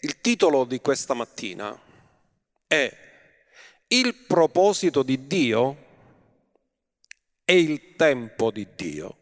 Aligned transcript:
il 0.00 0.20
titolo 0.20 0.64
di 0.64 0.80
questa 0.80 1.14
mattina 1.14 1.78
è 2.66 3.04
Il 3.88 4.14
proposito 4.26 5.02
di 5.02 5.26
Dio 5.26 5.84
e 7.44 7.58
il 7.58 7.94
tempo 7.94 8.50
di 8.50 8.66
Dio. 8.74 9.16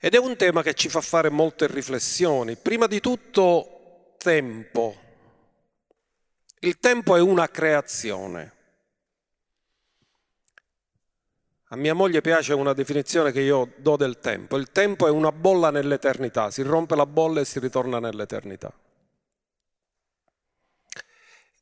Ed 0.00 0.14
è 0.14 0.18
un 0.18 0.36
tema 0.36 0.62
che 0.62 0.74
ci 0.74 0.88
fa 0.88 1.00
fare 1.00 1.30
molte 1.30 1.68
riflessioni. 1.68 2.56
Prima 2.56 2.88
di 2.88 2.98
tutto, 2.98 4.16
tempo. 4.18 4.96
Il 6.58 6.78
tempo 6.80 7.14
è 7.14 7.20
una 7.20 7.48
creazione. 7.48 8.52
A 11.68 11.76
mia 11.76 11.94
moglie 11.94 12.20
piace 12.20 12.52
una 12.52 12.72
definizione 12.72 13.32
che 13.32 13.40
io 13.40 13.72
do 13.76 13.96
del 13.96 14.18
tempo. 14.18 14.56
Il 14.56 14.72
tempo 14.72 15.06
è 15.06 15.10
una 15.10 15.32
bolla 15.32 15.70
nell'eternità, 15.70 16.50
si 16.50 16.62
rompe 16.62 16.96
la 16.96 17.06
bolla 17.06 17.40
e 17.40 17.44
si 17.44 17.60
ritorna 17.60 17.98
nell'eternità. 17.98 18.74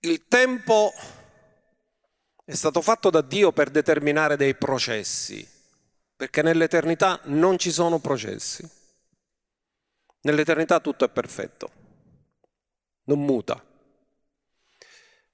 Il 0.03 0.29
tempo 0.29 0.95
è 2.43 2.55
stato 2.55 2.81
fatto 2.81 3.11
da 3.11 3.21
Dio 3.21 3.53
per 3.53 3.69
determinare 3.69 4.39
dei 4.39 4.55
processi, 4.55 5.47
perché 6.17 6.41
nell'eternità 6.41 7.21
non 7.25 7.59
ci 7.59 7.71
sono 7.71 7.99
processi. 7.99 8.67
Nell'eternità 10.23 10.81
tutto 10.81 11.05
è 11.05 11.11
perfetto, 11.11 11.71
non 13.05 13.23
muta. 13.23 13.63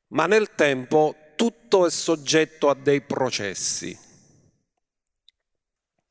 Ma 0.08 0.26
nel 0.26 0.56
tempo 0.56 1.14
tutto 1.36 1.86
è 1.86 1.90
soggetto 1.90 2.68
a 2.68 2.74
dei 2.74 3.02
processi. 3.02 3.96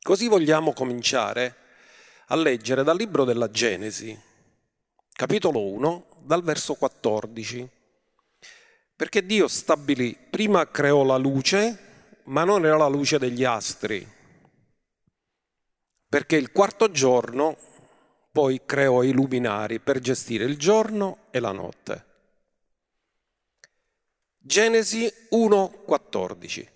Così 0.02 0.30
vogliamo 0.30 0.72
cominciare 0.72 1.58
a 2.28 2.36
leggere 2.38 2.84
dal 2.84 2.96
libro 2.96 3.26
della 3.26 3.50
Genesi, 3.50 4.18
capitolo 5.12 5.62
1, 5.62 6.22
dal 6.22 6.42
verso 6.42 6.76
14. 6.76 7.75
Perché 8.96 9.26
Dio 9.26 9.50
stabilì, 9.50 10.16
prima 10.30 10.72
creò 10.72 11.04
la 11.04 11.18
luce, 11.18 12.22
ma 12.26 12.46
non 12.46 12.66
era 12.66 12.78
la 12.78 12.88
luce 12.88 13.20
degli 13.20 13.44
astri, 13.44 14.08
perché 16.08 16.38
il 16.38 16.54
quarto 16.54 16.90
giorno 16.90 17.58
poi 18.32 18.62
creò 18.66 19.04
i 19.04 19.12
luminari 19.12 19.82
per 19.82 20.00
gestire 20.00 20.46
il 20.46 20.58
giorno 20.58 21.26
e 21.32 21.42
la 21.42 21.52
notte. 21.52 22.06
Genesi 24.38 25.12
1:14. 25.32 26.68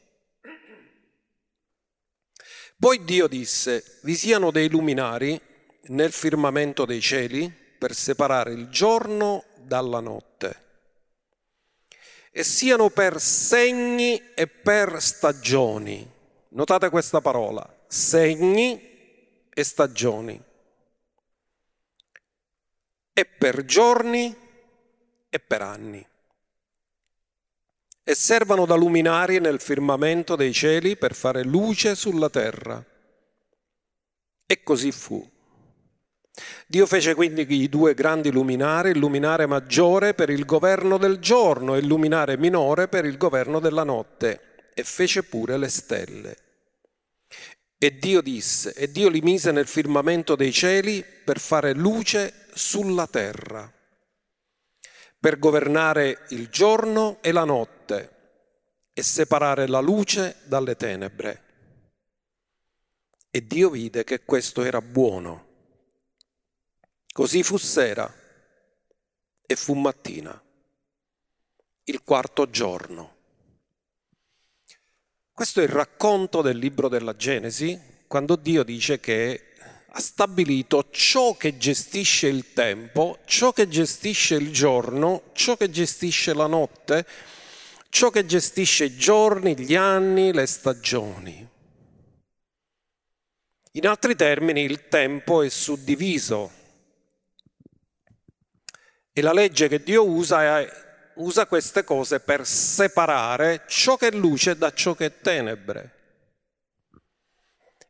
Poi 2.77 3.03
Dio 3.05 3.27
disse, 3.27 3.99
vi 4.03 4.15
siano 4.15 4.51
dei 4.51 4.69
luminari 4.69 5.39
nel 5.83 6.11
firmamento 6.11 6.83
dei 6.83 6.99
cieli 6.99 7.49
per 7.49 7.93
separare 7.93 8.51
il 8.51 8.67
giorno 8.67 9.45
dalla 9.57 10.01
notte 10.01 10.67
e 12.31 12.43
siano 12.43 12.89
per 12.89 13.19
segni 13.19 14.33
e 14.33 14.47
per 14.47 15.01
stagioni. 15.01 16.07
Notate 16.49 16.89
questa 16.89 17.21
parola, 17.21 17.67
segni 17.87 19.47
e 19.49 19.63
stagioni. 19.63 20.41
E 23.13 23.25
per 23.25 23.65
giorni 23.65 24.35
e 25.29 25.39
per 25.39 25.61
anni. 25.61 26.05
E 28.03 28.15
servano 28.15 28.65
da 28.65 28.75
luminari 28.75 29.39
nel 29.39 29.59
firmamento 29.59 30.35
dei 30.35 30.53
cieli 30.53 30.97
per 30.97 31.13
fare 31.13 31.43
luce 31.43 31.95
sulla 31.95 32.29
terra. 32.29 32.83
E 34.45 34.63
così 34.63 34.91
fu. 34.91 35.29
Dio 36.67 36.85
fece 36.85 37.15
quindi 37.15 37.45
i 37.49 37.69
due 37.69 37.93
grandi 37.93 38.31
luminari, 38.31 38.91
il 38.91 38.99
luminare 38.99 39.45
maggiore 39.45 40.13
per 40.13 40.29
il 40.29 40.45
governo 40.45 40.97
del 40.97 41.19
giorno 41.19 41.75
e 41.75 41.79
il 41.79 41.87
luminare 41.87 42.37
minore 42.37 42.87
per 42.87 43.05
il 43.05 43.17
governo 43.17 43.59
della 43.59 43.83
notte, 43.83 44.71
e 44.73 44.83
fece 44.83 45.23
pure 45.23 45.57
le 45.57 45.69
stelle. 45.69 46.37
E 47.77 47.97
Dio 47.97 48.21
disse, 48.21 48.73
e 48.73 48.91
Dio 48.91 49.09
li 49.09 49.21
mise 49.21 49.51
nel 49.51 49.67
firmamento 49.67 50.35
dei 50.35 50.51
cieli 50.51 51.03
per 51.23 51.39
fare 51.39 51.73
luce 51.73 52.47
sulla 52.53 53.07
terra, 53.07 53.71
per 55.17 55.39
governare 55.39 56.25
il 56.29 56.49
giorno 56.49 57.17
e 57.21 57.31
la 57.31 57.45
notte 57.45 58.17
e 58.93 59.01
separare 59.01 59.67
la 59.67 59.79
luce 59.79 60.35
dalle 60.43 60.75
tenebre. 60.75 61.43
E 63.31 63.45
Dio 63.45 63.69
vide 63.69 64.03
che 64.03 64.25
questo 64.25 64.63
era 64.63 64.81
buono. 64.81 65.48
Così 67.19 67.43
fu 67.43 67.57
sera 67.57 68.09
e 69.45 69.55
fu 69.57 69.73
mattina, 69.73 70.41
il 71.83 72.01
quarto 72.01 72.49
giorno. 72.49 73.15
Questo 75.33 75.59
è 75.59 75.63
il 75.63 75.69
racconto 75.69 76.41
del 76.41 76.57
libro 76.57 76.87
della 76.87 77.17
Genesi, 77.17 77.77
quando 78.07 78.37
Dio 78.37 78.63
dice 78.63 79.01
che 79.01 79.47
ha 79.85 79.99
stabilito 79.99 80.87
ciò 80.91 81.35
che 81.35 81.57
gestisce 81.57 82.27
il 82.27 82.53
tempo, 82.53 83.19
ciò 83.25 83.51
che 83.51 83.67
gestisce 83.67 84.35
il 84.35 84.53
giorno, 84.53 85.23
ciò 85.33 85.57
che 85.57 85.69
gestisce 85.69 86.33
la 86.33 86.47
notte, 86.47 87.05
ciò 87.89 88.11
che 88.11 88.25
gestisce 88.25 88.85
i 88.85 88.95
giorni, 88.95 89.59
gli 89.59 89.75
anni, 89.75 90.31
le 90.31 90.45
stagioni. 90.45 91.49
In 93.73 93.87
altri 93.87 94.15
termini, 94.15 94.61
il 94.61 94.87
tempo 94.87 95.41
è 95.41 95.49
suddiviso 95.49 96.58
e 99.19 99.21
la 99.21 99.33
legge 99.33 99.67
che 99.67 99.83
Dio 99.83 100.07
usa 100.07 100.59
è, 100.59 100.71
usa 101.15 101.45
queste 101.45 101.83
cose 101.83 102.21
per 102.21 102.45
separare 102.45 103.63
ciò 103.67 103.97
che 103.97 104.07
è 104.07 104.11
luce 104.11 104.57
da 104.57 104.71
ciò 104.71 104.95
che 104.95 105.05
è 105.05 105.13
tenebre. 105.19 105.93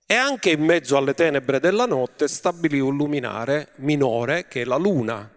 E 0.07 0.15
anche 0.15 0.49
in 0.49 0.63
mezzo 0.63 0.97
alle 0.97 1.13
tenebre 1.13 1.59
della 1.59 1.85
notte 1.85 2.27
stabilì 2.27 2.79
un 2.79 2.97
luminare 2.97 3.69
minore 3.75 4.47
che 4.47 4.61
è 4.61 4.65
la 4.65 4.77
luna, 4.77 5.31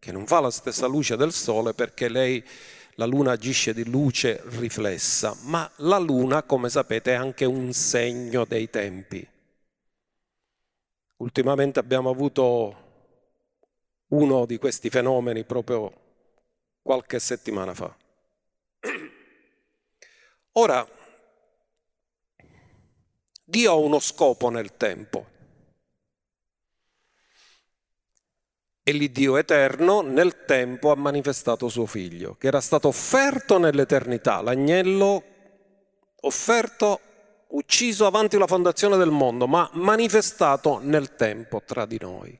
che 0.00 0.10
non 0.10 0.26
fa 0.26 0.40
la 0.40 0.50
stessa 0.50 0.88
luce 0.88 1.16
del 1.16 1.32
sole 1.32 1.74
perché 1.74 2.08
lei, 2.08 2.44
la 2.94 3.06
luna 3.06 3.30
agisce 3.30 3.72
di 3.72 3.88
luce 3.88 4.42
riflessa, 4.58 5.36
ma 5.42 5.70
la 5.76 5.98
luna, 5.98 6.42
come 6.42 6.68
sapete, 6.68 7.12
è 7.12 7.14
anche 7.14 7.44
un 7.44 7.72
segno 7.72 8.44
dei 8.44 8.68
tempi. 8.68 9.24
Ultimamente 11.18 11.78
abbiamo 11.78 12.10
avuto 12.10 12.89
uno 14.10 14.46
di 14.46 14.58
questi 14.58 14.90
fenomeni 14.90 15.44
proprio 15.44 15.92
qualche 16.82 17.18
settimana 17.18 17.74
fa. 17.74 17.94
Ora, 20.52 20.86
Dio 23.44 23.70
ha 23.70 23.74
uno 23.74 23.98
scopo 23.98 24.48
nel 24.48 24.76
tempo. 24.76 25.26
E 28.82 28.92
l'Iddio 28.92 29.36
eterno 29.36 30.00
nel 30.00 30.44
tempo 30.44 30.90
ha 30.90 30.96
manifestato 30.96 31.68
suo 31.68 31.86
figlio, 31.86 32.34
che 32.36 32.46
era 32.48 32.60
stato 32.60 32.88
offerto 32.88 33.58
nell'eternità, 33.58 34.40
l'agnello 34.40 35.22
offerto, 36.22 37.00
ucciso 37.48 38.06
avanti 38.06 38.38
la 38.38 38.46
fondazione 38.46 38.96
del 38.96 39.10
mondo, 39.10 39.46
ma 39.46 39.68
manifestato 39.74 40.78
nel 40.82 41.14
tempo 41.14 41.62
tra 41.64 41.86
di 41.86 41.98
noi. 42.00 42.38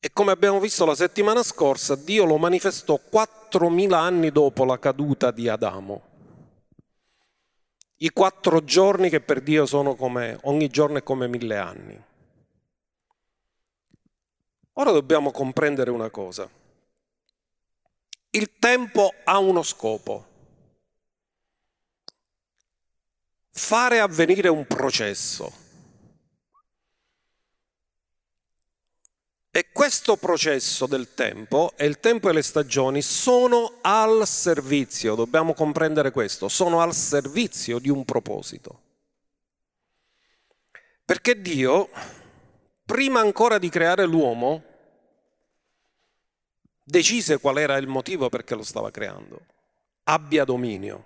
E 0.00 0.12
come 0.12 0.30
abbiamo 0.30 0.60
visto 0.60 0.84
la 0.84 0.94
settimana 0.94 1.42
scorsa, 1.42 1.96
Dio 1.96 2.24
lo 2.24 2.38
manifestò 2.38 3.00
4.000 3.10 3.92
anni 3.92 4.30
dopo 4.30 4.64
la 4.64 4.78
caduta 4.78 5.32
di 5.32 5.48
Adamo. 5.48 6.02
I 7.96 8.10
quattro 8.10 8.62
giorni 8.62 9.08
che 9.08 9.20
per 9.20 9.40
Dio 9.40 9.66
sono 9.66 9.96
come, 9.96 10.38
ogni 10.42 10.68
giorno 10.68 10.98
è 10.98 11.02
come 11.02 11.26
mille 11.26 11.56
anni. 11.56 12.04
Ora 14.74 14.92
dobbiamo 14.92 15.32
comprendere 15.32 15.90
una 15.90 16.10
cosa. 16.10 16.48
Il 18.30 18.58
tempo 18.60 19.12
ha 19.24 19.38
uno 19.38 19.64
scopo. 19.64 20.26
Fare 23.50 23.98
avvenire 23.98 24.48
un 24.48 24.64
processo. 24.64 25.66
E 29.58 29.72
questo 29.72 30.16
processo 30.16 30.86
del 30.86 31.14
tempo 31.14 31.72
e 31.74 31.84
il 31.84 31.98
tempo 31.98 32.28
e 32.28 32.32
le 32.32 32.42
stagioni 32.42 33.02
sono 33.02 33.78
al 33.80 34.24
servizio, 34.24 35.16
dobbiamo 35.16 35.52
comprendere 35.52 36.12
questo, 36.12 36.46
sono 36.46 36.80
al 36.80 36.94
servizio 36.94 37.80
di 37.80 37.88
un 37.88 38.04
proposito. 38.04 38.82
Perché 41.04 41.42
Dio, 41.42 41.88
prima 42.84 43.18
ancora 43.18 43.58
di 43.58 43.68
creare 43.68 44.06
l'uomo, 44.06 44.62
decise 46.84 47.40
qual 47.40 47.58
era 47.58 47.78
il 47.78 47.88
motivo 47.88 48.28
perché 48.28 48.54
lo 48.54 48.62
stava 48.62 48.92
creando. 48.92 49.40
Abbia 50.04 50.44
dominio. 50.44 51.04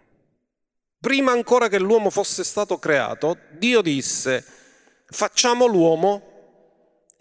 Prima 1.00 1.32
ancora 1.32 1.68
che 1.68 1.78
l'uomo 1.78 2.10
fosse 2.10 2.44
stato 2.44 2.78
creato, 2.78 3.38
Dio 3.52 3.80
disse, 3.80 4.44
facciamo 5.06 5.64
l'uomo 5.64 6.31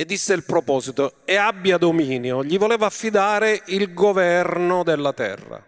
e 0.01 0.05
disse 0.05 0.33
il 0.33 0.43
proposito 0.43 1.17
e 1.25 1.35
abbia 1.35 1.77
dominio, 1.77 2.43
gli 2.43 2.57
voleva 2.57 2.87
affidare 2.87 3.61
il 3.67 3.93
governo 3.93 4.81
della 4.81 5.13
terra. 5.13 5.63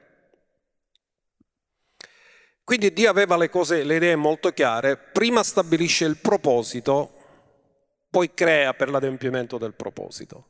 Quindi 2.64 2.92
Dio 2.94 3.12
aveva 3.12 3.38
le, 3.38 3.52
cose, 3.52 3.84
le 3.84 3.98
idee 3.98 4.16
molto 4.16 4.50
chiare, 4.50 4.98
prima 4.98 5.44
stabilisce 5.44 6.06
il 6.06 6.18
proposito, 6.18 7.14
poi 8.10 8.34
crea 8.34 8.74
per 8.74 8.90
l'adempimento 8.90 9.60
del 9.60 9.76
proposito. 9.76 10.48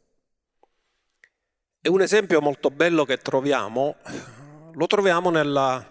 E 1.82 1.90
un 1.90 2.00
esempio 2.00 2.40
molto 2.40 2.70
bello 2.70 3.04
che 3.04 3.18
troviamo, 3.18 3.98
lo 4.72 4.88
troviamo 4.88 5.30
nella, 5.30 5.86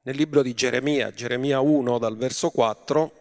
nel 0.00 0.16
libro 0.16 0.40
di 0.40 0.54
Geremia, 0.54 1.10
Geremia 1.10 1.60
1 1.60 1.98
dal 1.98 2.16
verso 2.16 2.48
4, 2.48 3.12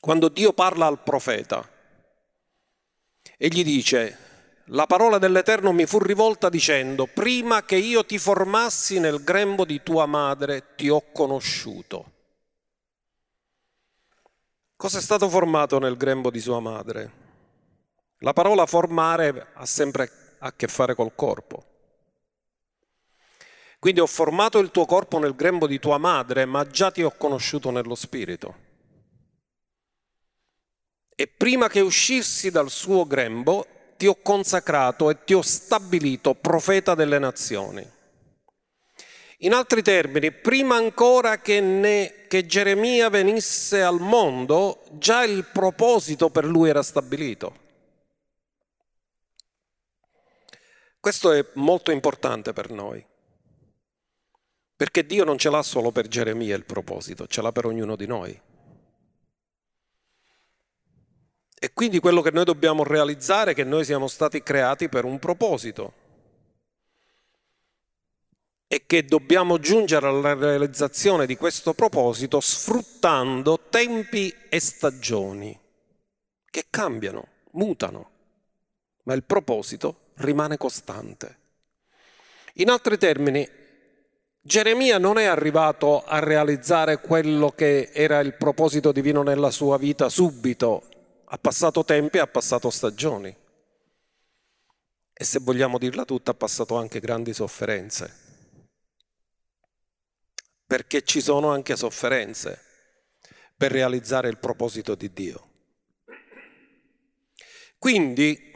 quando 0.00 0.28
Dio 0.30 0.54
parla 0.54 0.86
al 0.86 1.02
profeta 1.02 1.71
e 3.44 3.48
gli 3.48 3.64
dice, 3.64 4.18
la 4.66 4.86
parola 4.86 5.18
dell'Eterno 5.18 5.72
mi 5.72 5.84
fu 5.84 5.98
rivolta 5.98 6.48
dicendo, 6.48 7.08
prima 7.08 7.64
che 7.64 7.74
io 7.74 8.06
ti 8.06 8.16
formassi 8.16 9.00
nel 9.00 9.24
grembo 9.24 9.64
di 9.64 9.82
tua 9.82 10.06
madre 10.06 10.76
ti 10.76 10.88
ho 10.88 11.02
conosciuto. 11.10 12.12
Cosa 14.76 14.98
è 14.98 15.00
stato 15.00 15.28
formato 15.28 15.80
nel 15.80 15.96
grembo 15.96 16.30
di 16.30 16.38
sua 16.38 16.60
madre? 16.60 17.10
La 18.18 18.32
parola 18.32 18.64
formare 18.64 19.48
ha 19.54 19.66
sempre 19.66 20.36
a 20.38 20.52
che 20.52 20.68
fare 20.68 20.94
col 20.94 21.16
corpo. 21.16 21.64
Quindi 23.80 23.98
ho 23.98 24.06
formato 24.06 24.60
il 24.60 24.70
tuo 24.70 24.86
corpo 24.86 25.18
nel 25.18 25.34
grembo 25.34 25.66
di 25.66 25.80
tua 25.80 25.98
madre, 25.98 26.44
ma 26.44 26.64
già 26.68 26.92
ti 26.92 27.02
ho 27.02 27.10
conosciuto 27.10 27.72
nello 27.72 27.96
spirito. 27.96 28.70
E 31.14 31.26
prima 31.26 31.68
che 31.68 31.80
uscissi 31.80 32.50
dal 32.50 32.70
suo 32.70 33.06
grembo, 33.06 33.66
ti 33.96 34.06
ho 34.06 34.16
consacrato 34.20 35.10
e 35.10 35.24
ti 35.24 35.34
ho 35.34 35.42
stabilito 35.42 36.34
profeta 36.34 36.94
delle 36.94 37.18
nazioni. 37.18 37.88
In 39.38 39.52
altri 39.52 39.82
termini, 39.82 40.32
prima 40.32 40.76
ancora 40.76 41.38
che, 41.38 41.60
ne, 41.60 42.26
che, 42.28 42.46
Geremia 42.46 43.08
venisse 43.08 43.82
al 43.82 44.00
mondo, 44.00 44.84
già 44.92 45.24
il 45.24 45.44
proposito 45.44 46.30
per 46.30 46.44
lui 46.44 46.68
era 46.68 46.82
stabilito. 46.82 47.58
Questo 51.00 51.32
è 51.32 51.44
molto 51.54 51.90
importante 51.90 52.52
per 52.52 52.70
noi, 52.70 53.04
perché 54.76 55.04
Dio 55.04 55.24
non 55.24 55.38
ce 55.38 55.50
l'ha 55.50 55.62
solo 55.62 55.90
per 55.90 56.06
Geremia 56.06 56.54
il 56.54 56.64
proposito, 56.64 57.26
ce 57.26 57.42
l'ha 57.42 57.50
per 57.50 57.66
ognuno 57.66 57.96
di 57.96 58.06
noi. 58.06 58.40
E 61.64 61.72
quindi 61.72 62.00
quello 62.00 62.22
che 62.22 62.32
noi 62.32 62.42
dobbiamo 62.42 62.82
realizzare 62.82 63.52
è 63.52 63.54
che 63.54 63.62
noi 63.62 63.84
siamo 63.84 64.08
stati 64.08 64.42
creati 64.42 64.88
per 64.88 65.04
un 65.04 65.20
proposito. 65.20 65.92
E 68.66 68.82
che 68.84 69.04
dobbiamo 69.04 69.60
giungere 69.60 70.08
alla 70.08 70.34
realizzazione 70.34 71.24
di 71.24 71.36
questo 71.36 71.72
proposito 71.72 72.40
sfruttando 72.40 73.60
tempi 73.70 74.34
e 74.48 74.58
stagioni 74.58 75.56
che 76.50 76.64
cambiano, 76.68 77.28
mutano, 77.52 78.10
ma 79.04 79.14
il 79.14 79.22
proposito 79.22 80.10
rimane 80.14 80.56
costante. 80.56 81.38
In 82.54 82.70
altri 82.70 82.98
termini, 82.98 83.48
Geremia 84.40 84.98
non 84.98 85.16
è 85.16 85.26
arrivato 85.26 86.02
a 86.02 86.18
realizzare 86.18 86.98
quello 86.98 87.50
che 87.50 87.90
era 87.92 88.18
il 88.18 88.34
proposito 88.34 88.90
divino 88.90 89.22
nella 89.22 89.52
sua 89.52 89.78
vita 89.78 90.08
subito 90.08 90.90
ha 91.32 91.38
passato 91.38 91.82
tempi 91.82 92.18
e 92.18 92.20
ha 92.20 92.26
passato 92.26 92.68
stagioni. 92.68 93.34
E 95.14 95.24
se 95.24 95.38
vogliamo 95.38 95.78
dirla 95.78 96.04
tutta, 96.04 96.32
ha 96.32 96.34
passato 96.34 96.76
anche 96.76 97.00
grandi 97.00 97.32
sofferenze. 97.32 98.20
Perché 100.66 101.02
ci 101.04 101.22
sono 101.22 101.50
anche 101.50 101.74
sofferenze 101.74 102.60
per 103.56 103.72
realizzare 103.72 104.28
il 104.28 104.36
proposito 104.36 104.94
di 104.94 105.10
Dio. 105.10 105.48
Quindi, 107.78 108.52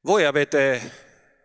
voi 0.00 0.24
avete, 0.24 0.80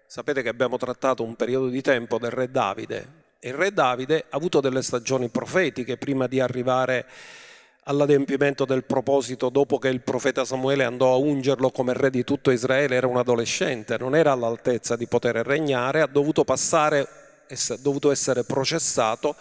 sapete 0.08 0.42
che 0.42 0.50
abbiamo 0.50 0.78
trattato 0.78 1.22
un 1.24 1.36
periodo 1.36 1.68
di 1.68 1.82
tempo 1.84 2.18
del 2.18 2.32
re 2.32 2.50
Davide, 2.50 3.20
il 3.42 3.54
re 3.54 3.72
Davide 3.72 4.26
ha 4.30 4.38
avuto 4.38 4.60
delle 4.60 4.82
stagioni 4.82 5.30
profetiche 5.30 5.98
prima 5.98 6.26
di 6.26 6.40
arrivare 6.40 7.06
a 7.08 7.41
all'adempimento 7.86 8.66
del 8.66 8.84
proposito 8.84 9.50
dopo 9.50 9.80
che 9.80 9.88
il 9.88 10.02
profeta 10.02 10.46
Samuele 10.46 10.84
andò 10.84 11.14
a 11.14 11.18
ungerlo 11.18 11.72
come 11.72 11.94
re 11.94 12.10
di 12.10 12.24
tutto 12.24 12.52
Israele, 12.52 12.96
era 12.96 13.08
un 13.08 13.18
adolescente, 13.18 13.98
non 13.98 14.16
era 14.16 14.32
all'altezza 14.32 14.96
di 14.96 15.08
poter 15.08 15.36
regnare, 15.38 16.02
ha 16.02 16.08
dovuto, 16.08 16.44
passare, 16.44 17.08
ha 17.48 17.78
dovuto 17.80 18.12
essere 18.12 18.44
processato, 18.44 19.36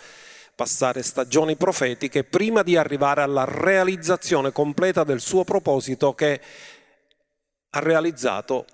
passare 0.55 1.03
stagioni 1.03 1.57
profetiche 1.57 2.25
prima 2.25 2.63
di 2.63 2.77
arrivare 2.77 3.23
alla 3.23 3.45
realizzazione 3.45 4.53
completa 4.53 5.05
del 5.05 5.21
suo 5.21 5.45
proposito 5.45 6.15
che 6.15 6.41
ha 7.71 7.79
realizzato 7.79 8.65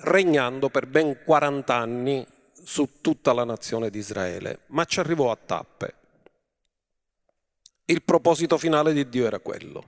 regnando 0.00 0.68
per 0.68 0.86
ben 0.86 1.22
40 1.24 1.74
anni 1.74 2.26
su 2.64 3.00
tutta 3.00 3.32
la 3.32 3.44
nazione 3.44 3.90
di 3.90 3.98
Israele, 3.98 4.60
ma 4.68 4.84
ci 4.84 5.00
arrivò 5.00 5.30
a 5.30 5.38
tappe. 5.44 5.94
Il 7.92 8.02
proposito 8.02 8.56
finale 8.56 8.94
di 8.94 9.06
Dio 9.06 9.26
era 9.26 9.38
quello. 9.38 9.86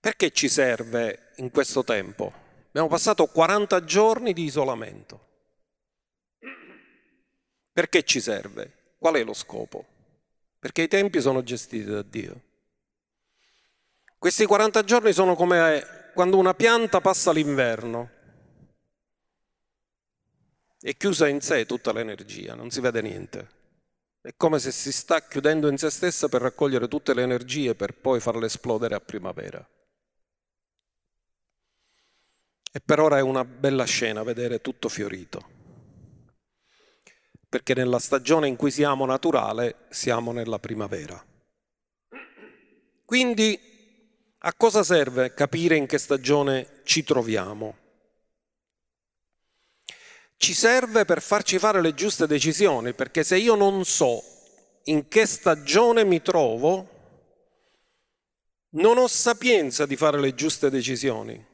Perché 0.00 0.30
ci 0.30 0.48
serve 0.48 1.32
in 1.36 1.50
questo 1.50 1.84
tempo? 1.84 2.32
Abbiamo 2.68 2.88
passato 2.88 3.26
40 3.26 3.84
giorni 3.84 4.32
di 4.32 4.44
isolamento. 4.44 5.26
Perché 7.70 8.02
ci 8.02 8.18
serve? 8.22 8.94
Qual 8.96 9.16
è 9.16 9.24
lo 9.24 9.34
scopo? 9.34 9.84
Perché 10.58 10.80
i 10.80 10.88
tempi 10.88 11.20
sono 11.20 11.42
gestiti 11.42 11.84
da 11.84 12.00
Dio. 12.00 12.40
Questi 14.16 14.46
40 14.46 14.84
giorni 14.84 15.12
sono 15.12 15.34
come 15.34 16.12
quando 16.14 16.38
una 16.38 16.54
pianta 16.54 17.02
passa 17.02 17.30
l'inverno 17.30 18.15
è 20.86 20.96
chiusa 20.96 21.26
in 21.26 21.40
sé 21.40 21.66
tutta 21.66 21.92
l'energia, 21.92 22.54
non 22.54 22.70
si 22.70 22.80
vede 22.80 23.02
niente. 23.02 23.48
È 24.20 24.32
come 24.36 24.60
se 24.60 24.70
si 24.70 24.92
sta 24.92 25.20
chiudendo 25.20 25.68
in 25.68 25.78
se 25.78 25.90
stessa 25.90 26.28
per 26.28 26.40
raccogliere 26.40 26.86
tutte 26.86 27.12
le 27.12 27.22
energie 27.22 27.74
per 27.74 27.94
poi 27.94 28.20
farle 28.20 28.46
esplodere 28.46 28.94
a 28.94 29.00
primavera. 29.00 29.68
E 32.70 32.80
per 32.80 33.00
ora 33.00 33.18
è 33.18 33.20
una 33.20 33.44
bella 33.44 33.82
scena 33.82 34.22
vedere 34.22 34.60
tutto 34.60 34.88
fiorito. 34.88 35.48
Perché 37.48 37.74
nella 37.74 37.98
stagione 37.98 38.46
in 38.46 38.54
cui 38.54 38.70
siamo 38.70 39.06
naturale 39.06 39.86
siamo 39.88 40.30
nella 40.30 40.60
primavera. 40.60 41.20
Quindi 43.04 43.58
a 44.38 44.54
cosa 44.54 44.84
serve 44.84 45.34
capire 45.34 45.74
in 45.74 45.86
che 45.86 45.98
stagione 45.98 46.82
ci 46.84 47.02
troviamo? 47.02 47.85
Ci 50.36 50.54
serve 50.54 51.04
per 51.04 51.22
farci 51.22 51.58
fare 51.58 51.80
le 51.80 51.94
giuste 51.94 52.26
decisioni, 52.26 52.92
perché 52.92 53.24
se 53.24 53.36
io 53.36 53.54
non 53.54 53.84
so 53.84 54.22
in 54.84 55.08
che 55.08 55.26
stagione 55.26 56.04
mi 56.04 56.22
trovo, 56.22 56.88
non 58.70 58.98
ho 58.98 59.06
sapienza 59.06 59.86
di 59.86 59.96
fare 59.96 60.20
le 60.20 60.34
giuste 60.34 60.70
decisioni. 60.70 61.44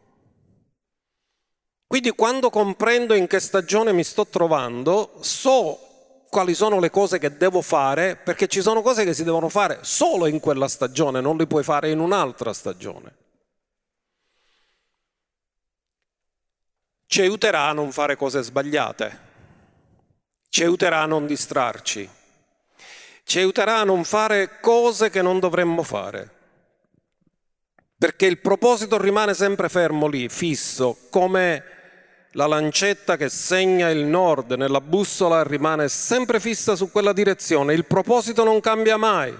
Quindi 1.86 2.10
quando 2.10 2.50
comprendo 2.50 3.14
in 3.14 3.26
che 3.26 3.38
stagione 3.38 3.92
mi 3.92 4.02
sto 4.02 4.26
trovando, 4.26 5.18
so 5.20 5.78
quali 6.30 6.54
sono 6.54 6.80
le 6.80 6.88
cose 6.88 7.18
che 7.18 7.36
devo 7.36 7.60
fare, 7.60 8.16
perché 8.16 8.48
ci 8.48 8.62
sono 8.62 8.80
cose 8.80 9.04
che 9.04 9.12
si 9.12 9.22
devono 9.22 9.50
fare 9.50 9.80
solo 9.82 10.26
in 10.26 10.40
quella 10.40 10.68
stagione, 10.68 11.20
non 11.20 11.36
le 11.36 11.46
puoi 11.46 11.62
fare 11.62 11.90
in 11.90 11.98
un'altra 11.98 12.54
stagione. 12.54 13.21
Ci 17.12 17.20
aiuterà 17.20 17.68
a 17.68 17.72
non 17.74 17.92
fare 17.92 18.16
cose 18.16 18.40
sbagliate, 18.40 19.18
ci 20.48 20.62
aiuterà 20.62 21.02
a 21.02 21.06
non 21.06 21.26
distrarci, 21.26 22.08
ci 23.24 23.38
aiuterà 23.38 23.80
a 23.80 23.84
non 23.84 24.02
fare 24.04 24.60
cose 24.62 25.10
che 25.10 25.20
non 25.20 25.38
dovremmo 25.38 25.82
fare, 25.82 26.30
perché 27.98 28.24
il 28.24 28.38
proposito 28.38 28.98
rimane 28.98 29.34
sempre 29.34 29.68
fermo 29.68 30.06
lì, 30.06 30.30
fisso, 30.30 30.96
come 31.10 31.64
la 32.30 32.46
lancetta 32.46 33.18
che 33.18 33.28
segna 33.28 33.90
il 33.90 34.06
nord 34.06 34.52
nella 34.52 34.80
bussola 34.80 35.42
rimane 35.42 35.88
sempre 35.88 36.40
fissa 36.40 36.74
su 36.76 36.90
quella 36.90 37.12
direzione, 37.12 37.74
il 37.74 37.84
proposito 37.84 38.42
non 38.42 38.58
cambia 38.60 38.96
mai. 38.96 39.36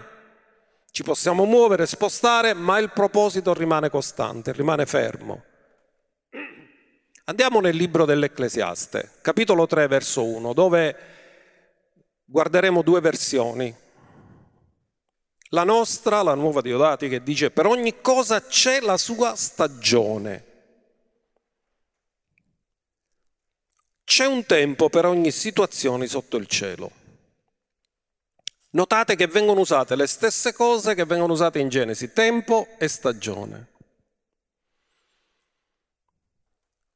Ci 0.91 1.02
possiamo 1.02 1.47
muovere, 1.47 1.87
spostare, 1.87 2.52
ma 2.52 2.76
il 2.76 2.91
proposito 2.91 3.55
rimane 3.55 3.88
costante, 3.88 4.52
rimane 4.52 4.85
fermo. 4.85 5.45
Andiamo 7.25 7.61
nel 7.61 7.76
libro 7.76 8.05
dell'Ecclesiaste, 8.05 9.19
capitolo 9.21 9.69
3, 9.69 9.87
verso 9.87 10.25
1, 10.25 10.52
dove 10.52 10.97
guarderemo 12.25 12.83
due 12.83 13.00
versioni. 13.00 13.73
La 15.50 15.62
nostra, 15.62 16.23
la 16.23 16.35
nuova 16.35 16.61
Diodati, 16.61 17.09
che 17.09 17.23
dice 17.23 17.52
per 17.52 17.67
ogni 17.67 18.00
cosa 18.00 18.45
c'è 18.45 18.81
la 18.81 18.97
sua 18.97 19.37
stagione. 19.37 20.47
C'è 24.02 24.26
un 24.26 24.45
tempo 24.45 24.88
per 24.88 25.07
ogni 25.07 25.31
situazione 25.31 26.09
sotto 26.09 26.37
il 26.37 26.49
cielo. 26.49 26.91
Notate 28.71 29.14
che 29.14 29.29
vengono 29.29 29.61
usate 29.61 29.95
le 29.95 30.09
stesse 30.09 30.52
cose 30.52 30.97
che 30.97 31.05
vengono 31.05 31.35
usate 31.35 31.61
in 31.61 31.69
Genesi, 31.69 32.12
tempo 32.12 32.67
e 32.79 32.88
stagione. 32.88 33.72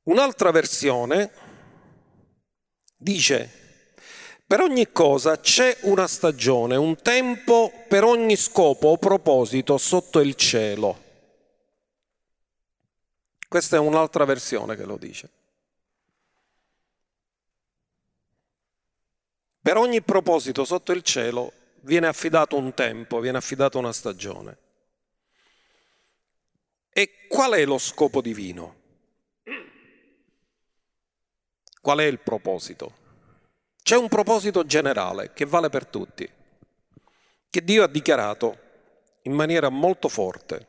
Un'altra 0.06 0.52
versione 0.52 1.30
dice 2.96 3.64
per 4.46 4.60
ogni 4.60 4.92
cosa 4.92 5.40
c'è 5.40 5.76
una 5.82 6.06
stagione, 6.06 6.76
un 6.76 6.94
tempo 7.02 7.72
per 7.88 8.04
ogni 8.04 8.36
scopo 8.36 8.88
o 8.88 8.98
proposito 8.98 9.76
sotto 9.76 10.20
il 10.20 10.36
cielo. 10.36 11.02
Questa 13.48 13.74
è 13.74 13.80
un'altra 13.80 14.24
versione 14.24 14.76
che 14.76 14.84
lo 14.84 14.96
dice. 14.96 15.28
Per 19.60 19.76
ogni 19.76 20.00
proposito 20.02 20.64
sotto 20.64 20.92
il 20.92 21.02
cielo 21.02 21.52
viene 21.80 22.06
affidato 22.06 22.56
un 22.56 22.72
tempo, 22.74 23.18
viene 23.18 23.38
affidata 23.38 23.78
una 23.78 23.92
stagione. 23.92 24.58
E 26.90 27.26
qual 27.26 27.54
è 27.54 27.64
lo 27.64 27.78
scopo 27.78 28.20
divino? 28.20 28.84
Qual 31.86 31.98
è 31.98 32.02
il 32.02 32.18
proposito? 32.18 32.92
C'è 33.80 33.96
un 33.96 34.08
proposito 34.08 34.66
generale 34.66 35.32
che 35.32 35.44
vale 35.44 35.68
per 35.68 35.86
tutti, 35.86 36.28
che 37.48 37.62
Dio 37.62 37.84
ha 37.84 37.86
dichiarato 37.86 38.58
in 39.22 39.32
maniera 39.32 39.68
molto 39.68 40.08
forte 40.08 40.66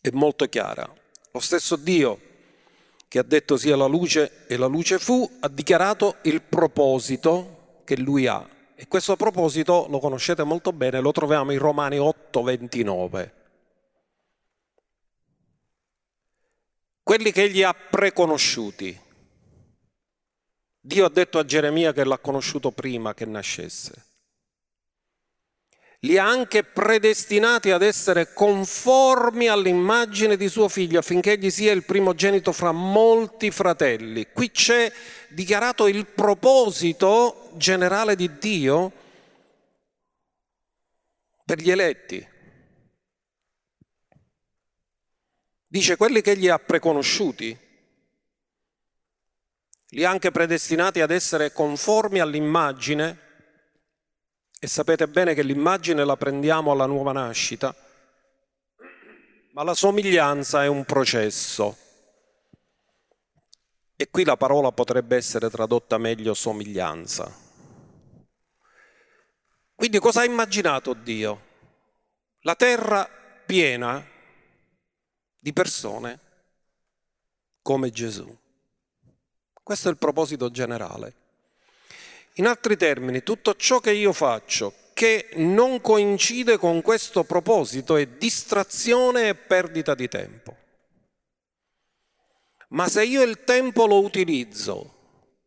e 0.00 0.10
molto 0.12 0.48
chiara. 0.48 0.92
Lo 1.30 1.38
stesso 1.38 1.76
Dio 1.76 2.20
che 3.06 3.20
ha 3.20 3.22
detto 3.22 3.56
sia 3.56 3.76
la 3.76 3.86
luce 3.86 4.44
e 4.48 4.56
la 4.56 4.66
luce 4.66 4.98
fu, 4.98 5.30
ha 5.38 5.48
dichiarato 5.48 6.16
il 6.22 6.42
proposito 6.42 7.82
che 7.84 7.96
lui 7.96 8.26
ha. 8.26 8.44
E 8.74 8.88
questo 8.88 9.14
proposito 9.14 9.86
lo 9.88 10.00
conoscete 10.00 10.42
molto 10.42 10.72
bene, 10.72 10.98
lo 10.98 11.12
troviamo 11.12 11.52
in 11.52 11.60
Romani 11.60 12.00
8, 12.00 12.42
29. 12.42 13.34
Quelli 17.04 17.30
che 17.30 17.42
egli 17.42 17.62
ha 17.62 17.72
preconosciuti, 17.72 19.02
Dio 20.86 21.06
ha 21.06 21.08
detto 21.08 21.38
a 21.38 21.46
Geremia 21.46 21.94
che 21.94 22.04
l'ha 22.04 22.18
conosciuto 22.18 22.70
prima 22.70 23.14
che 23.14 23.24
nascesse. 23.24 24.04
Li 26.00 26.18
ha 26.18 26.26
anche 26.26 26.62
predestinati 26.62 27.70
ad 27.70 27.80
essere 27.80 28.34
conformi 28.34 29.48
all'immagine 29.48 30.36
di 30.36 30.46
suo 30.50 30.68
figlio 30.68 30.98
affinché 30.98 31.32
egli 31.32 31.48
sia 31.48 31.72
il 31.72 31.84
primogenito 31.84 32.52
fra 32.52 32.70
molti 32.70 33.50
fratelli. 33.50 34.26
Qui 34.30 34.50
c'è 34.50 34.92
dichiarato 35.30 35.86
il 35.86 36.04
proposito 36.04 37.48
generale 37.54 38.14
di 38.14 38.36
Dio 38.38 38.92
per 41.46 41.60
gli 41.60 41.70
eletti. 41.70 42.28
Dice 45.66 45.96
quelli 45.96 46.20
che 46.20 46.32
egli 46.32 46.48
ha 46.48 46.58
preconosciuti 46.58 47.63
li 49.94 50.04
ha 50.04 50.10
anche 50.10 50.32
predestinati 50.32 51.00
ad 51.00 51.12
essere 51.12 51.52
conformi 51.52 52.18
all'immagine, 52.18 53.20
e 54.58 54.66
sapete 54.66 55.06
bene 55.06 55.34
che 55.34 55.42
l'immagine 55.42 56.04
la 56.04 56.16
prendiamo 56.16 56.72
alla 56.72 56.86
nuova 56.86 57.12
nascita, 57.12 57.74
ma 59.52 59.62
la 59.62 59.74
somiglianza 59.74 60.64
è 60.64 60.66
un 60.66 60.84
processo. 60.84 61.76
E 63.94 64.10
qui 64.10 64.24
la 64.24 64.36
parola 64.36 64.72
potrebbe 64.72 65.14
essere 65.14 65.48
tradotta 65.48 65.96
meglio 65.96 66.34
somiglianza. 66.34 67.32
Quindi 69.76 70.00
cosa 70.00 70.22
ha 70.22 70.24
immaginato 70.24 70.92
Dio? 70.94 71.52
La 72.40 72.56
terra 72.56 73.08
piena 73.46 74.04
di 75.38 75.52
persone 75.52 76.20
come 77.62 77.90
Gesù. 77.90 78.42
Questo 79.64 79.88
è 79.88 79.90
il 79.90 79.96
proposito 79.96 80.50
generale. 80.50 81.14
In 82.34 82.46
altri 82.46 82.76
termini, 82.76 83.22
tutto 83.22 83.56
ciò 83.56 83.80
che 83.80 83.92
io 83.92 84.12
faccio 84.12 84.74
che 84.92 85.30
non 85.36 85.80
coincide 85.80 86.58
con 86.58 86.82
questo 86.82 87.24
proposito 87.24 87.96
è 87.96 88.06
distrazione 88.06 89.28
e 89.28 89.34
perdita 89.34 89.94
di 89.94 90.06
tempo. 90.06 90.56
Ma 92.68 92.88
se 92.88 93.04
io 93.04 93.22
il 93.22 93.42
tempo 93.44 93.86
lo 93.86 94.02
utilizzo 94.02 94.92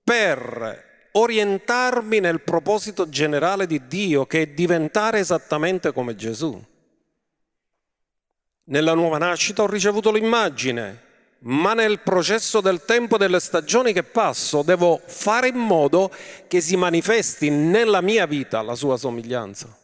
per 0.04 1.10
orientarmi 1.12 2.20
nel 2.20 2.42
proposito 2.42 3.10
generale 3.10 3.68
di 3.68 3.88
Dio, 3.88 4.26
che 4.26 4.42
è 4.42 4.48
diventare 4.48 5.20
esattamente 5.20 5.94
come 5.94 6.16
Gesù, 6.16 6.60
nella 8.64 8.96
nuova 8.96 9.20
nascita 9.20 9.62
ho 9.62 9.68
ricevuto 9.68 10.12
l'immagine, 10.12 11.06
ma 11.40 11.74
nel 11.74 12.00
processo 12.00 12.62
del 12.62 12.84
tempo 12.84 13.18
delle 13.18 13.40
stagioni 13.40 13.94
che 13.94 14.04
passo 14.04 14.64
devo 14.64 15.02
fare 15.06 15.50
in 15.50 15.58
modo 15.58 16.12
che 16.48 16.62
si 16.62 16.76
manifesti 16.76 17.50
nella 17.50 18.02
mia 18.02 18.26
vita 18.26 18.62
la 18.62 18.76
sua 18.76 18.98
somiglianza, 18.98 19.78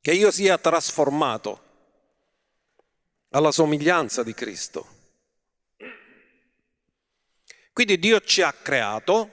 che 0.00 0.12
io 0.12 0.30
sia 0.30 0.58
trasformato 0.58 1.68
alla 3.30 3.52
somiglianza 3.52 4.22
di 4.22 4.34
Cristo. 4.34 4.98
Quindi 7.72 7.98
Dio 7.98 8.20
ci 8.20 8.42
ha 8.42 8.52
creato 8.52 9.30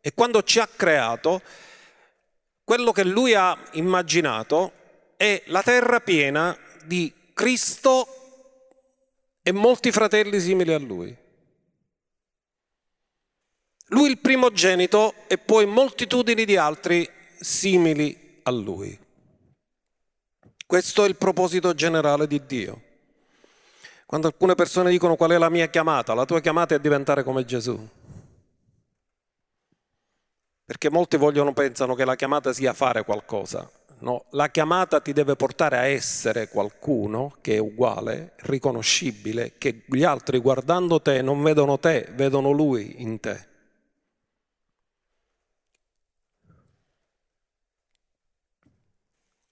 e 0.00 0.12
quando 0.12 0.42
ci 0.42 0.58
ha 0.58 0.66
creato, 0.66 1.40
quello 2.64 2.92
che 2.92 3.04
Lui 3.04 3.34
ha 3.34 3.56
immaginato 3.72 4.72
è 5.16 5.42
la 5.46 5.62
terra 5.62 6.00
piena 6.00 6.58
di 6.84 7.12
Cristo 7.32 8.23
e 9.46 9.52
molti 9.52 9.92
fratelli 9.92 10.40
simili 10.40 10.72
a 10.72 10.78
lui. 10.78 11.14
Lui 13.88 14.08
il 14.08 14.18
primogenito 14.18 15.12
e 15.26 15.36
poi 15.36 15.66
moltitudini 15.66 16.46
di 16.46 16.56
altri 16.56 17.06
simili 17.38 18.40
a 18.44 18.50
lui. 18.50 18.98
Questo 20.66 21.04
è 21.04 21.08
il 21.08 21.16
proposito 21.16 21.74
generale 21.74 22.26
di 22.26 22.46
Dio. 22.46 22.82
Quando 24.06 24.28
alcune 24.28 24.54
persone 24.54 24.88
dicono 24.88 25.14
qual 25.14 25.32
è 25.32 25.36
la 25.36 25.50
mia 25.50 25.68
chiamata, 25.68 26.14
la 26.14 26.24
tua 26.24 26.40
chiamata 26.40 26.74
è 26.74 26.80
diventare 26.80 27.22
come 27.22 27.44
Gesù. 27.44 27.78
Perché 30.64 30.88
molti 30.88 31.18
vogliono, 31.18 31.52
pensano 31.52 31.94
che 31.94 32.06
la 32.06 32.16
chiamata 32.16 32.54
sia 32.54 32.72
fare 32.72 33.04
qualcosa. 33.04 33.70
No, 34.04 34.26
la 34.32 34.50
chiamata 34.50 35.00
ti 35.00 35.14
deve 35.14 35.34
portare 35.34 35.78
a 35.78 35.86
essere 35.86 36.50
qualcuno 36.50 37.38
che 37.40 37.54
è 37.54 37.58
uguale, 37.58 38.34
riconoscibile, 38.40 39.54
che 39.56 39.84
gli 39.86 40.04
altri 40.04 40.40
guardando 40.40 41.00
te 41.00 41.22
non 41.22 41.42
vedono 41.42 41.78
te, 41.78 42.08
vedono 42.12 42.50
lui 42.50 42.96
in 42.98 43.18
te. 43.18 43.48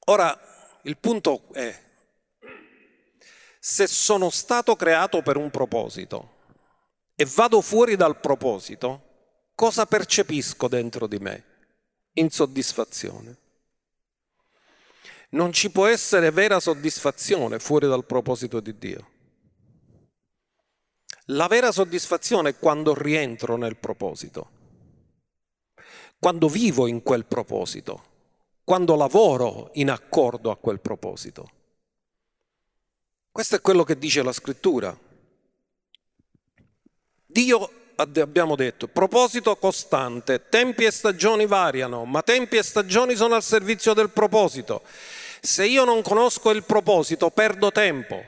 Ora, 0.05 0.39
il 0.83 0.99
punto 0.99 1.45
è, 1.53 1.75
se 3.59 3.87
sono 3.87 4.29
stato 4.29 4.77
creato 4.77 5.23
per 5.23 5.39
un 5.39 5.51
proposito 5.51 6.41
e 7.15 7.27
vado 7.37 7.63
fuori 7.63 7.97
dal 7.97 8.21
proposito, 8.21 9.01
cosa 9.55 9.87
percepisco 9.87 10.69
dentro 10.69 11.07
di 11.07 11.19
me? 11.19 11.45
Insoddisfazione 12.13 13.42
non 15.33 15.53
ci 15.53 15.71
può 15.71 15.87
essere 15.87 16.31
vera 16.31 16.61
soddisfazione 16.61 17.59
fuori 17.59 17.87
dal 17.87 18.05
proposito 18.05 18.61
di 18.61 18.77
Dio. 18.79 19.11
La 21.27 21.47
vera 21.47 21.73
soddisfazione 21.73 22.51
è 22.51 22.59
quando 22.59 22.95
rientro 22.95 23.57
nel 23.57 23.77
proposito, 23.77 24.51
quando 26.19 26.49
vivo 26.49 26.87
in 26.87 27.03
quel 27.03 27.25
proposito, 27.25 28.05
quando 28.65 28.97
lavoro 28.97 29.71
in 29.75 29.91
accordo 29.91 30.51
a 30.51 30.57
quel 30.57 30.81
proposito. 30.81 31.51
Questo 33.31 33.57
è 33.57 33.61
quello 33.61 33.85
che 33.85 33.97
dice 33.97 34.23
la 34.23 34.33
scrittura. 34.33 34.95
Dio, 37.25 37.71
abbiamo 37.97 38.57
detto, 38.57 38.89
proposito 38.89 39.57
costante, 39.57 40.49
tempi 40.51 40.85
e 40.85 40.91
stagioni 40.91 41.47
variano, 41.47 42.05
ma 42.05 42.23
tempi 42.23 42.57
e 42.59 42.63
stagioni 42.63 43.17
sono 43.17 43.35
al 43.35 43.43
servizio 43.43 43.95
del 43.95 44.11
proposito. 44.11 44.83
Se 45.45 45.67
io 45.67 45.85
non 45.85 46.03
conosco 46.03 46.53
il 46.53 46.63
proposito, 46.63 47.31
perdo 47.31 47.73
tempo. 47.73 48.23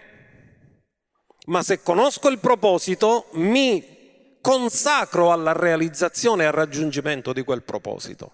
Ma 1.46 1.62
se 1.62 1.80
conosco 1.80 2.28
il 2.28 2.40
proposito, 2.40 3.28
mi 3.34 4.36
consacro 4.40 5.30
alla 5.30 5.52
realizzazione 5.52 6.42
e 6.42 6.46
al 6.46 6.52
raggiungimento 6.52 7.32
di 7.32 7.44
quel 7.44 7.62
proposito. 7.62 8.32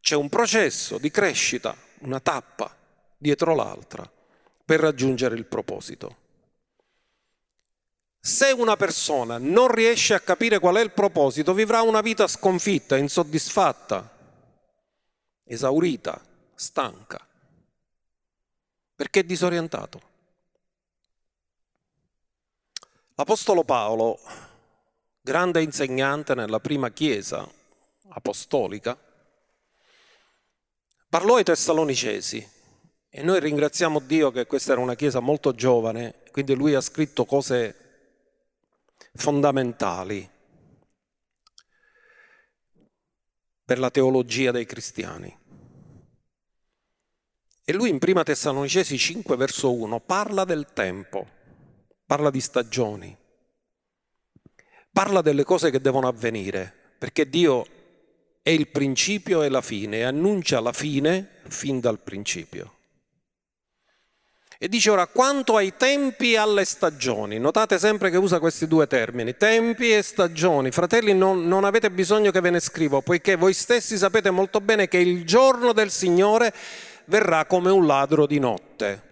C'è 0.00 0.16
un 0.16 0.30
processo 0.30 0.96
di 0.96 1.10
crescita, 1.10 1.76
una 1.98 2.20
tappa 2.20 2.74
dietro 3.18 3.54
l'altra 3.54 4.10
per 4.64 4.80
raggiungere 4.80 5.34
il 5.34 5.44
proposito. 5.44 6.16
Se 8.18 8.50
una 8.50 8.76
persona 8.76 9.36
non 9.36 9.68
riesce 9.68 10.14
a 10.14 10.20
capire 10.20 10.58
qual 10.58 10.76
è 10.76 10.80
il 10.80 10.92
proposito, 10.92 11.52
vivrà 11.52 11.82
una 11.82 12.00
vita 12.00 12.26
sconfitta, 12.26 12.96
insoddisfatta, 12.96 14.10
esaurita, 15.44 16.28
stanca, 16.60 17.26
perché 18.94 19.20
è 19.20 19.24
disorientato. 19.24 20.02
L'Apostolo 23.14 23.64
Paolo, 23.64 24.20
grande 25.22 25.62
insegnante 25.62 26.34
nella 26.34 26.60
prima 26.60 26.90
chiesa 26.90 27.50
apostolica, 28.08 28.98
parlò 31.08 31.36
ai 31.36 31.44
Tessalonicesi 31.44 32.46
e 33.08 33.22
noi 33.22 33.40
ringraziamo 33.40 33.98
Dio 33.98 34.30
che 34.30 34.44
questa 34.46 34.72
era 34.72 34.82
una 34.82 34.96
chiesa 34.96 35.20
molto 35.20 35.54
giovane, 35.54 36.24
quindi 36.30 36.54
lui 36.54 36.74
ha 36.74 36.82
scritto 36.82 37.24
cose 37.24 37.76
fondamentali 39.14 40.28
per 43.64 43.78
la 43.78 43.90
teologia 43.90 44.50
dei 44.50 44.66
cristiani. 44.66 45.39
E 47.70 47.72
lui 47.72 47.88
in 47.88 48.00
prima 48.00 48.24
Tessalonicesi 48.24 48.98
5 48.98 49.36
verso 49.36 49.72
1 49.72 50.00
parla 50.00 50.44
del 50.44 50.66
tempo, 50.74 51.24
parla 52.04 52.28
di 52.28 52.40
stagioni, 52.40 53.16
parla 54.90 55.22
delle 55.22 55.44
cose 55.44 55.70
che 55.70 55.80
devono 55.80 56.08
avvenire, 56.08 56.74
perché 56.98 57.30
Dio 57.30 57.64
è 58.42 58.50
il 58.50 58.66
principio 58.66 59.44
e 59.44 59.48
la 59.48 59.60
fine 59.60 60.02
annuncia 60.02 60.58
la 60.58 60.72
fine 60.72 61.28
fin 61.46 61.78
dal 61.78 62.00
principio. 62.00 62.74
E 64.58 64.68
dice 64.68 64.90
ora 64.90 65.06
quanto 65.06 65.54
ai 65.54 65.74
tempi 65.76 66.32
e 66.32 66.38
alle 66.38 66.64
stagioni, 66.64 67.38
notate 67.38 67.78
sempre 67.78 68.10
che 68.10 68.16
usa 68.16 68.40
questi 68.40 68.66
due 68.66 68.88
termini, 68.88 69.36
tempi 69.36 69.92
e 69.92 70.02
stagioni. 70.02 70.72
Fratelli, 70.72 71.14
non, 71.14 71.46
non, 71.46 71.64
avete 71.64 71.90
bisogno 71.90 72.32
che 72.32 72.40
ve 72.40 72.50
ne 72.50 72.60
scrivo, 72.60 73.00
poiché 73.00 73.36
voi 73.36 73.54
stessi 73.54 73.96
sapete 73.96 74.30
molto 74.30 74.60
bene 74.60 74.88
che 74.88 74.98
il 74.98 75.24
giorno 75.24 75.72
del 75.72 75.92
Signore 75.92 76.52
verrà 77.10 77.44
come 77.44 77.70
un 77.70 77.86
ladro 77.86 78.24
di 78.24 78.38
notte. 78.38 79.08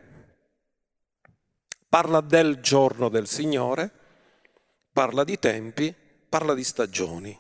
Parla 1.89 2.21
del 2.21 2.61
giorno 2.61 3.09
del 3.09 3.27
Signore, 3.27 3.91
parla 4.93 5.25
di 5.25 5.37
tempi, 5.39 5.93
parla 6.29 6.55
di 6.55 6.63
stagioni. 6.63 7.37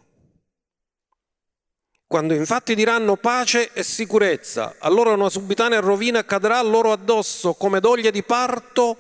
Quando 2.09 2.35
infatti 2.35 2.75
diranno 2.75 3.17
pace 3.17 3.73
e 3.73 3.85
sicurezza, 3.85 4.77
allora 4.81 5.13
una 5.13 5.29
subitanea 5.29 5.79
rovina 5.79 6.25
cadrà 6.25 6.61
loro 6.63 6.91
addosso 6.91 7.55
come 7.55 7.79
doglie 7.79 8.11
di 8.11 8.25
parto 8.25 8.97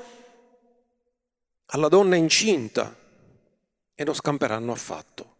alla 1.66 1.88
donna 1.88 2.14
incinta 2.14 2.94
e 3.94 4.04
non 4.04 4.14
scamperanno 4.14 4.70
affatto. 4.70 5.36